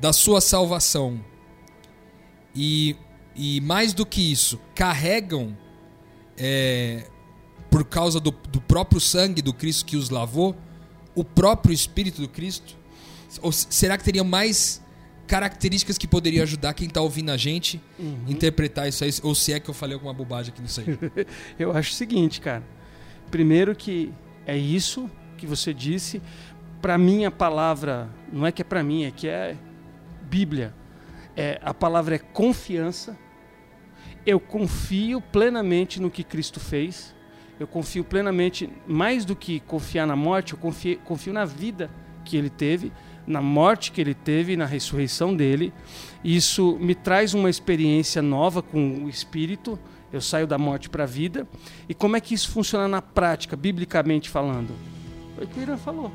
da 0.00 0.12
sua 0.12 0.40
salvação? 0.40 1.24
E, 2.54 2.96
e 3.34 3.60
mais 3.60 3.92
do 3.92 4.06
que 4.06 4.20
isso, 4.32 4.60
carregam, 4.74 5.56
é, 6.36 7.08
por 7.70 7.84
causa 7.84 8.20
do, 8.20 8.30
do 8.30 8.60
próprio 8.60 9.00
sangue 9.00 9.42
do 9.42 9.52
Cristo 9.52 9.84
que 9.84 9.96
os 9.96 10.10
lavou, 10.10 10.56
o 11.14 11.24
próprio 11.24 11.72
Espírito 11.72 12.20
do 12.20 12.28
Cristo? 12.28 12.76
Ou 13.42 13.50
será 13.50 13.98
que 13.98 14.04
teria 14.04 14.22
mais 14.22 14.80
características 15.26 15.98
que 15.98 16.06
poderiam 16.06 16.42
ajudar 16.42 16.74
quem 16.74 16.86
está 16.86 17.00
ouvindo 17.00 17.30
a 17.30 17.36
gente 17.36 17.80
Uhum. 17.98 18.24
interpretar 18.28 18.88
isso 18.88 19.02
aí? 19.02 19.10
Ou 19.22 19.34
se 19.34 19.52
é 19.52 19.58
que 19.58 19.68
eu 19.68 19.74
falei 19.74 19.94
alguma 19.94 20.12
bobagem 20.12 20.52
aqui 20.52 20.62
nisso 20.62 20.80
aí? 20.80 20.86
Eu 21.58 21.76
acho 21.76 21.90
o 21.92 21.94
seguinte, 21.94 22.40
cara. 22.40 22.62
Primeiro 23.34 23.74
que 23.74 24.12
é 24.46 24.56
isso, 24.56 25.10
que 25.36 25.44
você 25.44 25.74
disse. 25.74 26.22
Para 26.80 26.96
mim, 26.96 27.24
a 27.24 27.32
palavra 27.32 28.08
não 28.32 28.46
é 28.46 28.52
que 28.52 28.62
é 28.62 28.64
para 28.64 28.80
mim, 28.80 29.02
é 29.02 29.10
que 29.10 29.26
é 29.26 29.56
Bíblia. 30.22 30.72
É, 31.36 31.60
a 31.60 31.74
palavra 31.74 32.14
é 32.14 32.18
confiança. 32.18 33.18
Eu 34.24 34.38
confio 34.38 35.20
plenamente 35.20 36.00
no 36.00 36.12
que 36.12 36.22
Cristo 36.22 36.60
fez. 36.60 37.12
Eu 37.58 37.66
confio 37.66 38.04
plenamente, 38.04 38.70
mais 38.86 39.24
do 39.24 39.34
que 39.34 39.58
confiar 39.58 40.06
na 40.06 40.14
morte, 40.14 40.52
eu 40.52 40.58
confio, 40.60 40.96
confio 41.00 41.32
na 41.32 41.44
vida 41.44 41.90
que 42.24 42.36
ele 42.36 42.50
teve, 42.50 42.92
na 43.26 43.42
morte 43.42 43.90
que 43.90 44.00
ele 44.00 44.14
teve, 44.14 44.56
na 44.56 44.64
ressurreição 44.64 45.34
dele. 45.34 45.72
Isso 46.22 46.78
me 46.80 46.94
traz 46.94 47.34
uma 47.34 47.50
experiência 47.50 48.22
nova 48.22 48.62
com 48.62 49.06
o 49.06 49.08
Espírito. 49.08 49.76
Eu 50.14 50.20
saio 50.20 50.46
da 50.46 50.56
morte 50.56 50.88
para 50.88 51.02
a 51.02 51.06
vida. 51.06 51.44
E 51.88 51.92
como 51.92 52.16
é 52.16 52.20
que 52.20 52.34
isso 52.34 52.48
funciona 52.48 52.86
na 52.86 53.02
prática, 53.02 53.56
biblicamente 53.56 54.30
falando? 54.30 54.72
Foi 55.34 55.44
o 55.44 55.48
que 55.48 55.58
o 55.58 55.62
Irã 55.62 55.76
falou. 55.76 56.12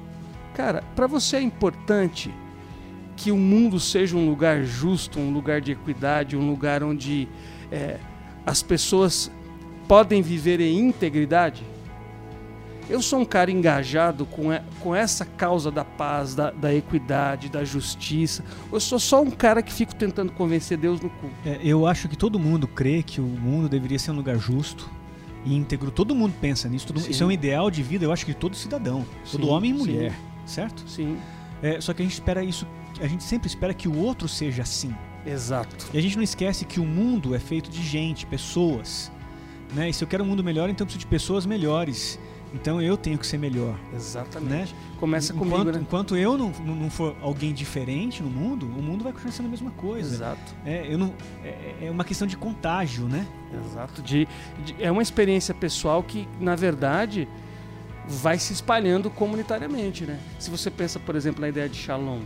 Cara, 0.56 0.82
para 0.95 1.06
você 1.06 1.36
é 1.36 1.41
importante 1.41 2.34
que 3.18 3.30
o 3.30 3.36
mundo 3.36 3.78
seja 3.78 4.16
um 4.16 4.26
lugar 4.26 4.64
justo, 4.64 5.20
um 5.20 5.34
lugar 5.34 5.60
de 5.60 5.74
equidade, 5.74 6.38
um 6.38 6.50
lugar 6.50 6.82
onde 6.82 7.28
é, 7.70 7.97
as 8.45 8.64
pessoas 8.64 9.30
podem 9.86 10.22
viver 10.22 10.62
em 10.62 10.80
integridade? 10.80 11.62
Eu 12.90 13.02
sou 13.04 13.20
um 13.20 13.26
cara 13.26 13.52
engajado 13.52 14.26
com, 14.26 14.50
com 14.80 14.96
essa 14.96 15.24
causa 15.24 15.70
da 15.70 15.86
paz, 15.86 16.34
da, 16.34 16.50
da 16.50 16.74
equidade, 16.74 17.48
da 17.48 17.64
justiça. 17.64 18.44
Eu 18.72 18.80
sou 18.80 18.98
só 19.00 19.22
um 19.22 19.30
cara 19.30 19.62
que 19.62 19.72
fico 19.72 19.94
tentando 19.94 20.32
convencer 20.32 20.76
Deus 20.78 21.00
no 21.00 21.10
cu. 21.10 21.30
É, 21.46 21.60
eu 21.64 21.86
acho 21.86 22.10
que 22.10 22.18
todo 22.18 22.40
mundo 22.40 22.68
crê 22.68 23.04
que 23.04 23.22
o 23.22 23.26
mundo 23.26 23.70
deveria 23.70 24.00
ser 24.00 24.10
um 24.12 24.16
lugar 24.16 24.38
justo 24.38 24.90
e 25.46 25.56
íntegro. 25.56 25.92
Todo 25.92 26.16
mundo 26.16 26.34
pensa 26.42 26.68
nisso. 26.68 26.88
todo 26.88 27.00
Sim. 27.00 27.12
isso 27.12 27.24
é 27.24 27.26
um 27.28 27.32
ideal 27.32 27.70
de 27.70 27.84
vida, 27.84 28.06
eu 28.06 28.12
acho 28.12 28.26
que 28.26 28.32
de 28.34 28.38
todo 28.38 28.56
cidadão, 28.56 29.06
todo 29.32 29.46
Sim, 29.46 29.50
homem 29.52 29.72
e 29.72 29.74
sim. 29.74 29.80
mulher, 29.80 30.14
certo? 30.46 30.84
Sim, 30.88 31.16
É, 31.62 31.80
só 31.80 31.94
que 31.94 32.02
a 32.02 32.06
gente 32.06 32.14
espera 32.14 32.44
isso, 32.44 32.66
a 33.00 33.06
gente 33.08 33.24
sempre 33.24 33.48
espera 33.48 33.74
que 33.74 33.88
o 33.88 33.96
outro 33.98 34.28
seja 34.28 34.64
assim. 34.64 34.96
exato. 35.26 35.86
E 35.94 35.98
a 35.98 36.02
gente 36.02 36.16
não 36.16 36.24
esquece 36.24 36.66
que 36.66 36.80
o 36.80 36.86
mundo 36.86 37.36
é 37.36 37.40
feito 37.40 37.70
de 37.70 37.84
gente, 37.84 38.26
pessoas. 38.26 39.12
Né? 39.76 39.90
E 39.90 39.94
se 39.94 40.04
eu 40.04 40.08
quero 40.08 40.24
um 40.24 40.28
mundo 40.28 40.44
melhor, 40.44 40.70
então 40.70 40.84
eu 40.84 40.88
preciso 40.88 41.02
de 41.02 41.08
pessoas 41.08 41.46
melhores. 41.46 42.20
Então 42.54 42.82
eu 42.82 42.97
tenho 42.97 43.18
que 43.18 43.28
ser 43.28 43.38
melhor. 43.38 43.76
Exatamente. 43.93 44.74
Né? 44.74 44.80
Começa 45.00 45.34
enquanto, 45.34 45.50
comigo, 45.52 45.72
né? 45.72 45.80
enquanto 45.82 46.18
eu 46.18 46.38
não, 46.38 46.50
não 46.50 46.89
for 46.89 47.16
alguém 47.22 47.54
diferente 47.54 48.24
no 48.24 48.30
mundo, 48.30 48.66
o 48.66 48.82
mundo 48.82 49.04
vai 49.04 49.14
continuar 49.14 49.34
sendo 49.34 49.45
a 49.45 49.50
mesma 49.50 49.72
coisa. 49.72 50.16
Exato. 50.16 50.56
É, 50.66 50.91
eu 50.91 50.97
não, 50.97 51.14
é, 51.43 51.76
é 51.84 51.91
uma 51.91 52.04
questão 52.04 52.28
de 52.28 52.36
contágio, 52.36 53.06
né? 53.06 53.28
Exato. 53.66 54.02
De, 54.02 54.28
de- 54.66 54.76
é 54.80 54.91
uma 54.91 55.02
experiência 55.04 55.54
pessoal 55.54 56.02
que, 56.02 56.28
na 56.39 56.56
verdade, 56.56 57.28
vai 58.08 58.39
se 58.39 58.52
espalhando 58.52 59.10
comunitariamente, 59.12 60.06
né? 60.06 60.20
Se 60.39 60.50
você 60.50 60.72
pensa, 60.72 61.00
por 61.00 61.16
exemplo, 61.16 61.41
na 61.41 61.50
ideia 61.50 61.70
de 61.70 61.78
shalom. 61.78 62.22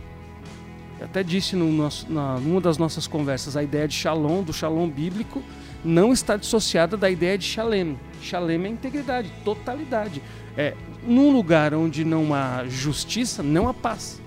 Eu 0.98 1.06
até 1.06 1.22
disse 1.22 1.54
no 1.56 1.70
nosso, 1.70 2.10
na, 2.10 2.38
numa 2.38 2.60
das 2.60 2.78
nossas 2.78 3.06
conversas, 3.06 3.56
a 3.56 3.62
ideia 3.62 3.86
de 3.86 3.94
shalom, 3.94 4.42
do 4.42 4.52
shalom 4.52 4.88
bíblico, 4.88 5.42
não 5.84 6.12
está 6.12 6.36
dissociada 6.36 6.96
da 6.96 7.10
ideia 7.10 7.36
de 7.36 7.44
shalem. 7.44 7.98
Shalem 8.22 8.64
é 8.64 8.68
integridade, 8.68 9.30
totalidade. 9.44 10.22
É, 10.56 10.74
num 11.06 11.30
lugar 11.30 11.74
onde 11.74 12.04
não 12.04 12.32
há 12.32 12.64
justiça, 12.68 13.42
não 13.42 13.68
há 13.68 13.74
paz. 13.74 14.20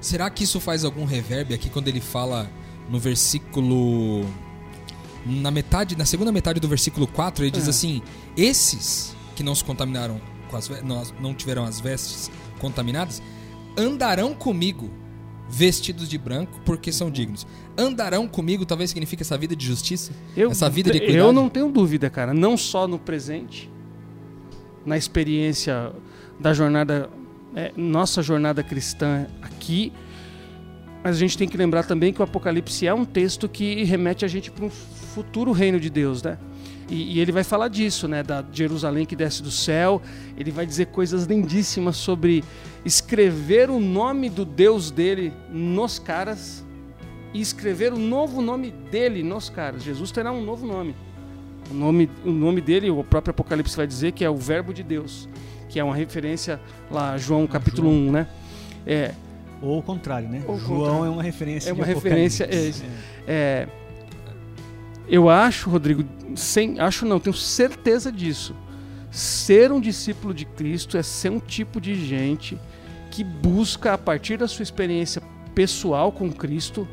Será 0.00 0.30
que 0.30 0.44
isso 0.44 0.58
faz 0.60 0.84
algum 0.84 1.04
reverb 1.04 1.52
aqui 1.52 1.68
quando 1.68 1.88
ele 1.88 2.00
fala 2.00 2.50
no 2.88 2.98
versículo. 2.98 4.24
Na 5.26 5.50
metade, 5.50 5.96
na 5.98 6.06
segunda 6.06 6.32
metade 6.32 6.58
do 6.60 6.66
versículo 6.68 7.06
4, 7.06 7.44
ele 7.44 7.50
diz 7.50 7.66
É. 7.66 7.70
assim: 7.70 8.00
Esses 8.36 9.14
que 9.36 9.42
não 9.42 9.54
se 9.54 9.62
contaminaram 9.62 10.18
com 10.48 10.56
as 10.56 10.68
não, 10.82 11.02
não 11.20 11.34
tiveram 11.34 11.64
as 11.64 11.78
vestes 11.78 12.30
contaminadas, 12.58 13.22
andarão 13.76 14.34
comigo 14.34 14.90
vestidos 15.50 16.08
de 16.08 16.16
branco, 16.16 16.60
porque 16.64 16.92
são 16.92 17.10
dignos. 17.10 17.46
Andarão 17.76 18.28
comigo 18.28 18.64
talvez 18.64 18.90
signifique 18.90 19.22
essa 19.22 19.36
vida 19.36 19.56
de 19.56 19.66
justiça? 19.66 20.12
Eu, 20.36 20.50
Essa 20.50 20.70
vida 20.70 20.90
de 20.90 20.98
equidade? 20.98 21.18
Eu 21.18 21.32
não 21.32 21.48
tenho 21.48 21.70
dúvida, 21.70 22.08
cara. 22.08 22.32
Não 22.32 22.56
só 22.56 22.86
no 22.86 22.98
presente, 22.98 23.70
na 24.86 24.96
experiência 24.96 25.92
da 26.38 26.54
jornada, 26.54 27.10
é, 27.54 27.72
nossa 27.76 28.22
jornada 28.22 28.62
cristã 28.62 29.26
aqui, 29.42 29.92
mas 31.02 31.16
a 31.16 31.18
gente 31.18 31.36
tem 31.36 31.48
que 31.48 31.56
lembrar 31.56 31.84
também 31.84 32.12
que 32.12 32.20
o 32.20 32.24
Apocalipse 32.24 32.86
é 32.86 32.94
um 32.94 33.04
texto 33.04 33.48
que 33.48 33.82
remete 33.84 34.24
a 34.24 34.28
gente 34.28 34.50
para 34.50 34.64
um 34.64 34.70
futuro 34.70 35.50
reino 35.50 35.80
de 35.80 35.90
Deus, 35.90 36.22
né? 36.22 36.38
E, 36.90 37.14
e 37.16 37.20
ele 37.20 37.30
vai 37.30 37.44
falar 37.44 37.68
disso, 37.68 38.08
né? 38.08 38.22
Da 38.22 38.44
Jerusalém 38.52 39.06
que 39.06 39.14
desce 39.14 39.42
do 39.42 39.50
céu. 39.50 40.02
Ele 40.36 40.50
vai 40.50 40.66
dizer 40.66 40.86
coisas 40.86 41.24
lindíssimas 41.24 41.96
sobre 41.96 42.42
escrever 42.84 43.70
o 43.70 43.78
nome 43.78 44.28
do 44.28 44.44
Deus 44.44 44.90
dele 44.90 45.32
nos 45.50 45.98
caras 45.98 46.64
e 47.32 47.40
escrever 47.40 47.92
o 47.92 47.98
novo 47.98 48.42
nome 48.42 48.72
dele 48.90 49.22
nos 49.22 49.48
caras. 49.48 49.82
Jesus 49.84 50.10
terá 50.10 50.32
um 50.32 50.42
novo 50.44 50.66
nome. 50.66 50.96
O 51.70 51.74
nome, 51.74 52.10
o 52.24 52.32
nome 52.32 52.60
dele, 52.60 52.90
o 52.90 53.04
próprio 53.04 53.30
Apocalipse 53.30 53.76
vai 53.76 53.86
dizer 53.86 54.10
que 54.10 54.24
é 54.24 54.30
o 54.30 54.36
Verbo 54.36 54.74
de 54.74 54.82
Deus, 54.82 55.28
que 55.68 55.78
é 55.78 55.84
uma 55.84 55.94
referência 55.94 56.60
lá, 56.90 57.16
João 57.16 57.46
capítulo 57.46 57.88
1, 57.88 58.10
né? 58.10 58.26
É, 58.84 59.14
Ou 59.62 59.78
o 59.78 59.82
contrário, 59.82 60.28
né? 60.28 60.42
Ou 60.48 60.58
João 60.58 60.80
contrário. 60.80 61.04
é 61.04 61.10
uma 61.10 61.22
referência 61.22 61.70
É 61.70 61.72
uma 61.72 61.84
referência, 61.84 62.46
Apocalipse. 62.46 62.82
é, 63.28 63.32
é, 63.32 63.68
eu 65.10 65.28
acho, 65.28 65.68
Rodrigo, 65.68 66.04
sem, 66.36 66.78
acho 66.80 67.04
não, 67.04 67.18
tenho 67.20 67.34
certeza 67.34 68.10
disso. 68.12 68.54
Ser 69.10 69.72
um 69.72 69.80
discípulo 69.80 70.32
de 70.32 70.44
Cristo 70.44 70.96
é 70.96 71.02
ser 71.02 71.30
um 71.30 71.40
tipo 71.40 71.80
de 71.80 71.94
gente 71.94 72.58
que 73.10 73.24
busca, 73.24 73.92
a 73.92 73.98
partir 73.98 74.36
da 74.38 74.46
sua 74.46 74.62
experiência 74.62 75.20
pessoal 75.54 76.12
com 76.12 76.30
Cristo, 76.30 76.86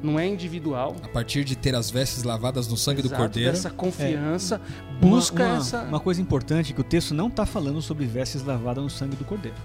não 0.00 0.18
é 0.20 0.26
individual, 0.28 0.94
A 1.02 1.08
partir 1.08 1.44
de 1.44 1.56
ter 1.56 1.74
as 1.74 1.90
vestes 1.90 2.22
lavadas 2.24 2.68
no 2.68 2.76
sangue 2.76 3.00
do 3.02 3.08
Exato, 3.08 3.22
cordeiro. 3.22 3.50
dessa 3.52 3.70
confiança, 3.70 4.60
Uma- 4.90 4.98
busca 5.00 5.42
uma, 5.44 5.56
essa. 5.56 5.82
Uma 5.82 5.98
coisa 5.98 6.20
importante 6.20 6.70
é 6.72 6.74
que 6.74 6.80
o 6.80 6.84
texto 6.84 7.14
não 7.14 7.26
está 7.28 7.44
falando 7.46 7.80
sobre 7.82 8.04
vestes 8.04 8.44
lavadas 8.44 8.84
no 8.84 8.90
sangue 8.90 9.16
do 9.16 9.24
cordeiro. 9.24 9.56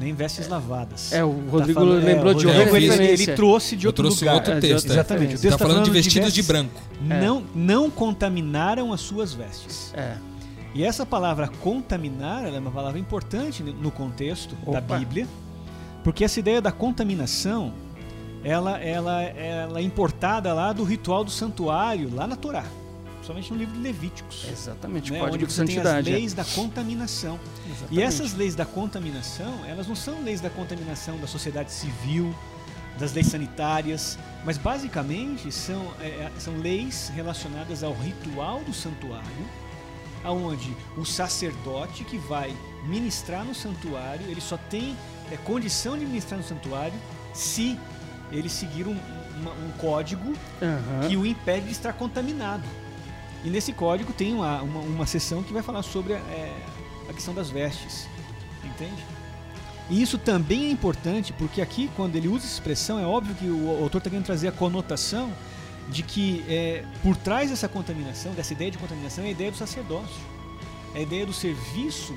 Nem 0.00 0.14
vestes 0.14 0.48
lavadas. 0.48 1.12
É, 1.12 1.22
o 1.22 1.28
Tá 1.34 1.50
Rodrigo 1.50 1.80
falando- 1.80 2.00
é, 2.02 2.04
lembrou 2.14 2.32
o 2.32 2.34
de 2.34 2.46
outra 2.46 2.62
ele, 2.78 2.86
ele 3.04 3.26
trouxe 3.34 3.76
de 3.76 3.84
Eu 3.86 3.90
outro 3.90 4.04
trouxe 4.04 4.24
lugar. 4.24 4.34
outro 4.36 4.52
É, 4.52 4.54
de 4.54 4.60
texto. 4.62 4.88
é. 4.88 4.92
Exatamente. 4.94 5.34
O 5.34 5.36
Tá 5.36 5.42
texto 5.42 5.58
Tá 5.58 5.66
falando 5.66 5.84
de 5.84 5.90
vestidos 5.90 6.24
vestes, 6.28 6.34
de 6.34 6.42
branco. 6.52 6.80
É. 7.10 7.20
Não, 7.20 7.44
não 7.54 7.90
contaminaram 7.90 8.92
as 8.94 9.00
suas 9.02 9.34
vestes. 9.34 9.92
É, 9.94 10.16
E 10.74 10.82
essa 10.84 11.04
palavra 11.04 11.48
contaminar 11.60 12.44
ela 12.46 12.56
é 12.56 12.60
uma 12.60 12.70
palavra 12.70 12.98
importante 12.98 13.62
no 13.62 13.90
contexto 13.90 14.54
da 14.70 14.78
Opa. 14.78 14.98
Bíblia, 14.98 15.26
porque 16.02 16.24
essa 16.24 16.38
ideia 16.40 16.62
da 16.62 16.72
contaminação 16.72 17.72
ela, 18.42 18.78
ela, 18.80 19.22
ela 19.22 19.80
é 19.80 19.82
importada 19.82 20.52
lá 20.54 20.72
do 20.72 20.82
ritual 20.82 21.22
do 21.24 21.30
santuário, 21.30 22.08
lá 22.14 22.26
na 22.26 22.36
Torá, 22.36 22.64
somente 23.22 23.52
no 23.52 23.58
livro 23.58 23.74
de 23.74 23.80
Levíticos. 23.80 24.46
exatamente, 24.50 25.12
né, 25.12 25.18
código 25.18 25.36
onde 25.36 25.46
de 25.46 25.52
você 25.52 25.64
tem 25.64 25.76
as 25.78 25.82
santidade. 25.82 26.10
é. 26.10 26.12
leis 26.14 26.32
da 26.34 26.44
contaminação. 26.44 27.38
E 27.66 27.70
Exatamente. 27.70 28.02
essas 28.02 28.34
leis 28.34 28.54
da 28.54 28.64
contaminação, 28.66 29.64
elas 29.66 29.86
não 29.86 29.94
são 29.96 30.22
leis 30.22 30.40
da 30.40 30.50
contaminação 30.50 31.16
da 31.18 31.26
sociedade 31.26 31.70
civil, 31.72 32.34
das 32.98 33.12
leis 33.12 33.28
sanitárias, 33.28 34.18
mas 34.44 34.58
basicamente 34.58 35.50
são, 35.52 35.92
é, 36.00 36.06
é, 36.06 36.30
são 36.38 36.56
leis 36.58 37.10
relacionadas 37.14 37.82
ao 37.82 37.94
ritual 37.94 38.60
do 38.64 38.72
santuário, 38.74 39.46
aonde 40.22 40.76
o 40.96 41.04
sacerdote 41.04 42.04
que 42.04 42.18
vai 42.18 42.54
ministrar 42.84 43.44
no 43.44 43.54
santuário, 43.54 44.26
ele 44.28 44.40
só 44.40 44.56
tem 44.68 44.94
é, 45.32 45.36
condição 45.38 45.96
de 45.98 46.04
ministrar 46.04 46.38
no 46.38 46.44
santuário 46.46 46.94
se 47.32 47.78
ele 48.32 48.48
seguir 48.48 48.86
um, 48.86 48.96
uma- 49.40 49.52
um 49.52 49.70
código 49.78 50.34
Aham. 50.62 51.08
que 51.08 51.16
o 51.16 51.24
impede 51.24 51.66
de 51.66 51.72
estar 51.72 51.92
contaminado. 51.94 52.62
E 53.44 53.48
nesse 53.50 53.72
código 53.72 54.12
tem 54.12 54.34
uma, 54.34 54.60
uma, 54.62 54.80
uma 54.80 55.06
que 55.06 55.52
vai 55.52 55.62
falar 55.62 55.82
sobre 55.82 56.12
é, 56.12 56.56
a 57.08 57.12
questão 57.12 57.32
das 57.34 57.50
vestes. 57.50 58.06
Entende? 58.64 59.02
E 59.88 60.00
isso 60.00 60.18
também 60.18 60.66
é 60.66 60.70
importante 60.70 61.32
porque 61.32 61.60
aqui, 61.60 61.90
quando 61.96 62.14
ele 62.16 62.28
usa 62.28 62.44
essa 62.44 62.54
expressão, 62.54 62.98
é 62.98 63.04
óbvio 63.06 63.34
que 63.34 63.46
o 63.46 63.70
autor 63.82 63.98
está 63.98 64.10
querendo 64.10 64.24
trazer 64.26 64.48
a 64.48 64.52
conotação 64.52 65.32
de 65.88 66.02
que 66.02 66.44
é, 66.48 66.84
por 67.02 67.16
trás 67.16 67.50
dessa 67.50 67.68
contaminação, 67.68 68.32
dessa 68.32 68.52
ideia 68.52 68.70
de 68.70 68.78
contaminação, 68.78 69.24
é 69.24 69.28
a 69.28 69.30
ideia 69.30 69.50
do 69.50 69.56
sacerdócio. 69.56 70.20
É 70.94 70.98
a 70.98 71.02
ideia 71.02 71.26
do 71.26 71.32
serviço 71.32 72.16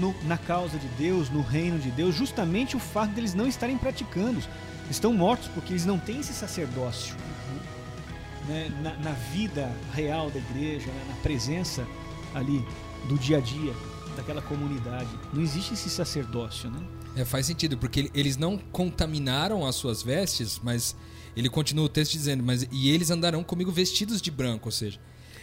no- 0.00 0.14
na 0.24 0.38
causa 0.38 0.78
de 0.78 0.86
Deus, 0.88 1.28
no 1.28 1.42
reino 1.42 1.78
de 1.78 1.90
Deus, 1.90 2.14
justamente 2.14 2.76
o 2.76 2.78
fato 2.78 3.10
deles 3.12 3.34
não 3.34 3.46
estarem 3.46 3.76
praticando. 3.76 4.42
Estão 4.90 5.12
mortos 5.12 5.48
porque 5.48 5.72
eles 5.72 5.84
não 5.84 5.98
têm 5.98 6.20
esse 6.20 6.32
sacerdócio 6.32 7.14
né, 8.50 8.68
na, 8.82 8.96
na 8.96 9.12
vida 9.12 9.70
real 9.94 10.30
da 10.30 10.38
igreja, 10.38 10.86
né, 10.88 11.04
na 11.08 11.14
presença 11.22 11.86
ali 12.34 12.64
do 13.08 13.16
dia 13.18 13.38
a 13.38 13.40
dia 13.40 13.72
daquela 14.16 14.42
comunidade. 14.42 15.08
Não 15.32 15.40
existe 15.40 15.72
esse 15.74 15.88
sacerdócio, 15.88 16.68
né? 16.70 16.80
É, 17.16 17.24
faz 17.24 17.46
sentido, 17.46 17.78
porque 17.78 18.00
ele- 18.00 18.10
eles 18.14 18.36
não 18.36 18.58
contaminaram 18.58 19.64
as 19.66 19.74
suas 19.76 20.02
vestes, 20.02 20.60
mas 20.62 20.94
ele 21.36 21.48
continua 21.48 21.84
o 21.84 21.88
texto 21.88 22.12
dizendo, 22.12 22.42
mas 22.42 22.66
e 22.70 22.90
eles 22.90 23.10
andarão 23.10 23.42
comigo 23.42 23.70
vestidos 23.72 24.20
de 24.20 24.30
branco, 24.30 24.68
ou 24.68 24.72
seja, 24.72 24.98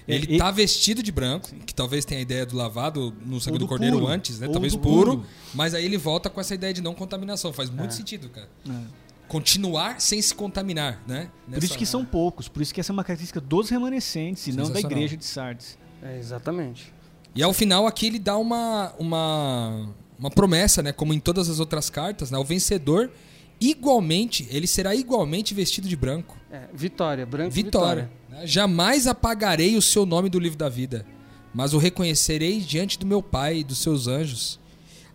Ele 0.07 0.35
e- 0.35 0.37
tá 0.37 0.49
vestido 0.51 1.03
de 1.03 1.11
branco, 1.11 1.49
que 1.65 1.73
talvez 1.75 2.05
tenha 2.05 2.19
a 2.19 2.21
ideia 2.21 2.45
do 2.45 2.55
lavado 2.55 3.13
no 3.25 3.41
sangue 3.41 3.57
do, 3.57 3.65
do 3.65 3.67
cordeiro 3.67 3.99
puro. 3.99 4.07
antes, 4.11 4.39
né? 4.39 4.47
Talvez 4.47 4.73
puro, 4.75 5.17
puro. 5.17 5.25
mas 5.53 5.73
aí 5.73 5.83
ele 5.83 5.97
volta 5.97 6.29
com 6.29 6.39
essa 6.39 6.55
ideia 6.55 6.73
de 6.73 6.81
não 6.81 6.93
contaminação. 6.93 7.51
Faz 7.51 7.69
É. 7.69 7.73
muito 7.73 7.93
sentido, 7.93 8.29
cara. 8.29 8.49
né? 8.65 8.85
Continuar 9.27 9.99
sem 9.99 10.21
se 10.21 10.33
contaminar, 10.33 11.01
né? 11.07 11.29
Por 11.45 11.51
Nessa- 11.51 11.65
isso 11.65 11.77
que 11.77 11.85
são 11.85 12.05
poucos, 12.05 12.47
por 12.47 12.61
isso 12.61 12.73
que 12.73 12.79
essa 12.79 12.91
é 12.91 12.93
uma 12.93 13.03
característica 13.03 13.41
dos 13.41 13.69
remanescentes 13.69 14.47
e 14.47 14.53
não 14.53 14.69
da 14.71 14.79
igreja 14.79 15.17
de 15.17 15.25
Sardes. 15.25 15.77
É, 16.01 16.17
exatamente. 16.17 16.93
E 17.35 17.43
ao 17.43 17.53
final 17.53 17.85
aqui 17.85 18.07
ele 18.07 18.19
dá 18.19 18.37
uma, 18.37 18.93
uma, 18.97 19.89
uma 20.17 20.29
promessa, 20.31 20.81
né? 20.81 20.91
Como 20.91 21.13
em 21.13 21.19
todas 21.19 21.49
as 21.49 21.59
outras 21.59 21.89
cartas, 21.89 22.31
né? 22.31 22.37
O 22.37 22.43
vencedor, 22.43 23.11
igualmente, 23.59 24.47
ele 24.49 24.65
será 24.67 24.95
igualmente 24.95 25.53
vestido 25.53 25.87
de 25.87 25.95
branco. 25.95 26.37
É, 26.49 26.67
vitória, 26.73 27.25
branco 27.25 27.49
e 27.51 27.53
Vitória. 27.53 28.09
né? 28.29 28.45
Jamais 28.47 29.07
apagarei 29.07 29.75
o 29.75 29.81
seu 29.81 30.05
nome 30.05 30.29
do 30.29 30.39
livro 30.39 30.57
da 30.57 30.69
vida, 30.69 31.05
mas 31.53 31.73
o 31.73 31.77
reconhecerei 31.77 32.59
diante 32.61 32.97
do 32.97 33.05
meu 33.05 33.21
Pai 33.21 33.57
e 33.59 33.63
dos 33.63 33.79
seus 33.79 34.07
anjos. 34.07 34.59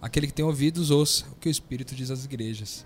Aquele 0.01 0.27
que 0.27 0.33
tem 0.33 0.45
ouvidos, 0.45 0.91
ouça 0.91 1.25
o 1.33 1.37
que 1.37 1.49
o 1.49 1.51
Espírito 1.51 1.95
diz 1.95 2.11
às 2.11 2.25
igrejas. 2.25 2.85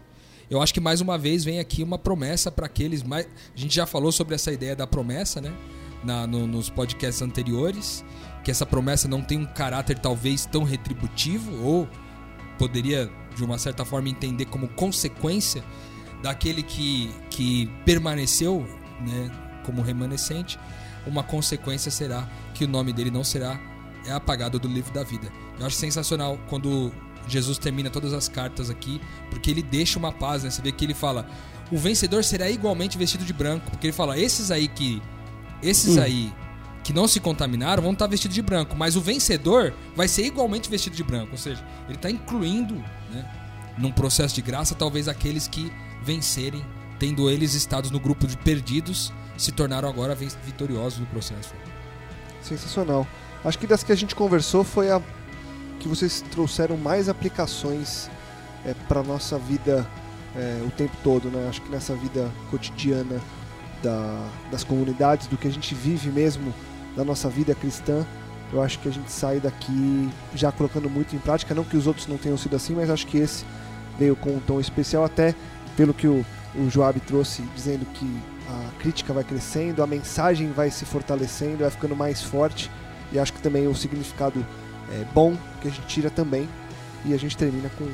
Eu 0.50 0.62
acho 0.62 0.72
que 0.72 0.80
mais 0.80 1.00
uma 1.00 1.18
vez 1.18 1.44
vem 1.44 1.58
aqui 1.58 1.82
uma 1.82 1.98
promessa 1.98 2.50
para 2.50 2.66
aqueles. 2.66 3.02
Mais... 3.02 3.26
A 3.26 3.58
gente 3.58 3.74
já 3.74 3.86
falou 3.86 4.12
sobre 4.12 4.34
essa 4.34 4.52
ideia 4.52 4.76
da 4.76 4.86
promessa, 4.86 5.40
né? 5.40 5.52
Na, 6.04 6.26
no- 6.26 6.46
nos 6.46 6.70
podcasts 6.70 7.20
anteriores. 7.22 8.04
Que 8.44 8.50
essa 8.50 8.64
promessa 8.64 9.08
não 9.08 9.22
tem 9.22 9.38
um 9.38 9.44
caráter 9.46 9.98
talvez 9.98 10.46
tão 10.46 10.62
retributivo, 10.62 11.50
ou 11.64 11.88
poderia, 12.58 13.10
de 13.34 13.42
uma 13.44 13.58
certa 13.58 13.84
forma, 13.84 14.08
entender 14.08 14.44
como 14.44 14.68
consequência 14.68 15.64
daquele 16.22 16.62
que, 16.62 17.10
que 17.28 17.66
permaneceu 17.84 18.64
né, 19.00 19.30
como 19.64 19.82
remanescente, 19.82 20.58
uma 21.06 21.22
consequência 21.24 21.90
será 21.90 22.28
que 22.54 22.64
o 22.64 22.68
nome 22.68 22.92
dele 22.92 23.10
não 23.10 23.24
será 23.24 23.60
é 24.06 24.12
apagado 24.12 24.58
do 24.60 24.68
livro 24.68 24.92
da 24.94 25.02
vida. 25.02 25.28
Eu 25.58 25.66
acho 25.66 25.76
sensacional 25.76 26.38
quando 26.48 26.92
Jesus 27.28 27.58
termina 27.58 27.90
todas 27.90 28.12
as 28.12 28.28
cartas 28.28 28.70
aqui, 28.70 29.00
porque 29.30 29.50
ele 29.50 29.62
deixa 29.62 29.98
uma 29.98 30.12
paz, 30.12 30.44
né? 30.44 30.50
Você 30.50 30.62
vê 30.62 30.70
que 30.72 30.84
ele 30.84 30.94
fala: 30.94 31.26
"O 31.70 31.78
vencedor 31.78 32.22
será 32.24 32.48
igualmente 32.50 32.96
vestido 32.96 33.24
de 33.24 33.32
branco", 33.32 33.70
porque 33.70 33.86
ele 33.86 33.92
fala: 33.92 34.18
"Esses 34.18 34.50
aí 34.50 34.68
que 34.68 35.02
esses 35.62 35.96
aí 35.98 36.32
que 36.84 36.92
não 36.92 37.08
se 37.08 37.18
contaminaram 37.18 37.82
vão 37.82 37.92
estar 37.92 38.06
vestidos 38.06 38.34
de 38.34 38.42
branco, 38.42 38.76
mas 38.76 38.94
o 38.94 39.00
vencedor 39.00 39.74
vai 39.96 40.06
ser 40.06 40.24
igualmente 40.24 40.70
vestido 40.70 40.94
de 40.94 41.02
branco", 41.02 41.32
ou 41.32 41.38
seja, 41.38 41.64
ele 41.86 41.96
está 41.96 42.10
incluindo, 42.10 42.74
né, 43.10 43.28
num 43.76 43.90
processo 43.90 44.34
de 44.34 44.42
graça 44.42 44.74
talvez 44.74 45.08
aqueles 45.08 45.48
que 45.48 45.72
vencerem, 46.04 46.64
tendo 46.98 47.28
eles 47.28 47.54
estados 47.54 47.90
no 47.90 47.98
grupo 47.98 48.26
de 48.26 48.36
perdidos, 48.36 49.12
se 49.36 49.50
tornaram 49.50 49.88
agora 49.88 50.14
vitoriosos 50.14 51.00
no 51.00 51.06
processo. 51.06 51.52
Sensacional. 52.40 53.06
Acho 53.44 53.58
que 53.58 53.66
das 53.66 53.82
que 53.82 53.92
a 53.92 53.96
gente 53.96 54.14
conversou 54.14 54.62
foi 54.62 54.90
a 54.90 55.02
que 55.76 55.88
vocês 55.88 56.22
trouxeram 56.30 56.76
mais 56.76 57.08
aplicações 57.08 58.10
para 58.88 59.02
nossa 59.02 59.38
vida 59.38 59.86
é, 60.34 60.62
o 60.66 60.70
tempo 60.70 60.94
todo, 61.02 61.28
né? 61.28 61.46
Acho 61.48 61.62
que 61.62 61.70
nessa 61.70 61.94
vida 61.94 62.30
cotidiana 62.50 63.20
da- 63.82 64.28
das 64.50 64.62
comunidades, 64.64 65.26
do 65.28 65.36
que 65.36 65.48
a 65.48 65.50
gente 65.50 65.74
vive 65.74 66.10
mesmo 66.10 66.52
da 66.96 67.04
nossa 67.04 67.28
vida 67.28 67.54
cristã, 67.54 68.04
eu 68.52 68.62
acho 68.62 68.78
que 68.78 68.88
a 68.88 68.92
gente 68.92 69.10
sai 69.10 69.40
daqui 69.40 70.08
já 70.34 70.52
colocando 70.52 70.90
muito 70.90 71.16
em 71.16 71.18
prática. 71.18 71.54
Não 71.54 71.64
que 71.64 71.76
os 71.76 71.86
outros 71.86 72.06
não 72.06 72.16
tenham 72.18 72.36
sido 72.36 72.54
assim, 72.56 72.74
mas 72.74 72.90
acho 72.90 73.06
que 73.06 73.18
esse 73.18 73.44
veio 73.98 74.14
com 74.14 74.30
um 74.30 74.40
tom 74.40 74.60
especial, 74.60 75.04
até 75.04 75.34
pelo 75.76 75.94
que 75.94 76.06
o, 76.06 76.24
o 76.54 76.68
Joab 76.70 76.98
trouxe, 77.00 77.42
dizendo 77.54 77.86
que 77.94 78.20
a 78.48 78.78
crítica 78.80 79.12
vai 79.12 79.24
crescendo, 79.24 79.82
a 79.82 79.86
mensagem 79.86 80.52
vai 80.52 80.70
se 80.70 80.84
fortalecendo, 80.84 81.58
vai 81.58 81.70
ficando 81.70 81.96
mais 81.96 82.22
forte. 82.22 82.70
E 83.12 83.18
acho 83.18 83.32
que 83.32 83.40
também 83.40 83.66
o 83.66 83.74
significado 83.74 84.44
é, 84.92 85.04
bom 85.14 85.36
que 85.60 85.68
a 85.68 85.70
gente 85.70 85.86
tira 85.86 86.10
também. 86.10 86.48
E 87.04 87.14
a 87.14 87.16
gente 87.16 87.36
termina 87.36 87.70
com, 87.78 87.88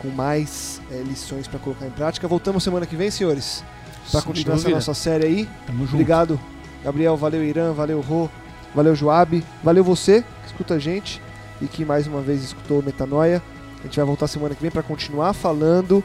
com 0.00 0.08
mais 0.08 0.80
é, 0.90 1.02
lições 1.02 1.46
para 1.46 1.58
colocar 1.58 1.86
em 1.86 1.90
prática. 1.90 2.26
Voltamos 2.26 2.64
semana 2.64 2.84
que 2.86 2.96
vem, 2.96 3.10
senhores, 3.10 3.64
para 4.10 4.22
continuar 4.22 4.56
essa 4.56 4.68
nossa 4.68 4.94
série 4.94 5.24
aí. 5.24 5.48
Tamo 5.66 5.84
junto. 5.84 5.94
Obrigado, 5.94 6.40
Gabriel. 6.82 7.16
Valeu, 7.16 7.44
Irã. 7.44 7.72
Valeu, 7.72 8.00
Rô. 8.00 8.28
Valeu, 8.74 8.94
Joab. 8.94 9.42
Valeu 9.62 9.84
você 9.84 10.22
que 10.22 10.46
escuta 10.46 10.74
a 10.74 10.78
gente 10.78 11.22
e 11.60 11.66
que 11.66 11.84
mais 11.84 12.06
uma 12.06 12.20
vez 12.20 12.42
escutou 12.42 12.82
Metanoia. 12.82 13.42
A 13.78 13.82
gente 13.82 13.96
vai 13.96 14.04
voltar 14.04 14.26
semana 14.26 14.54
que 14.54 14.62
vem 14.62 14.70
para 14.70 14.82
continuar 14.82 15.32
falando 15.32 16.02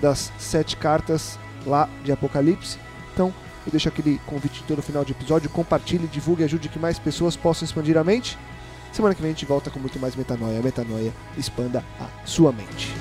das 0.00 0.32
sete 0.38 0.76
cartas 0.76 1.38
lá 1.64 1.88
de 2.02 2.10
Apocalipse. 2.10 2.78
Então, 3.12 3.32
eu 3.66 3.70
deixo 3.70 3.88
aquele 3.88 4.20
convite 4.26 4.64
todo 4.66 4.82
final 4.82 5.04
de 5.04 5.12
episódio. 5.12 5.48
Compartilhe, 5.50 6.06
divulgue, 6.06 6.44
ajude 6.44 6.68
que 6.68 6.78
mais 6.78 6.98
pessoas 6.98 7.36
possam 7.36 7.64
expandir 7.66 7.96
a 7.96 8.04
mente. 8.04 8.38
Semana 8.92 9.14
que 9.14 9.22
vem 9.22 9.30
a 9.30 9.34
gente 9.34 9.46
volta 9.46 9.70
com 9.70 9.78
muito 9.78 9.98
mais 9.98 10.16
Metanoia. 10.16 10.60
Metanoia, 10.60 11.12
expanda 11.36 11.84
a 11.98 12.26
sua 12.26 12.52
mente. 12.52 12.92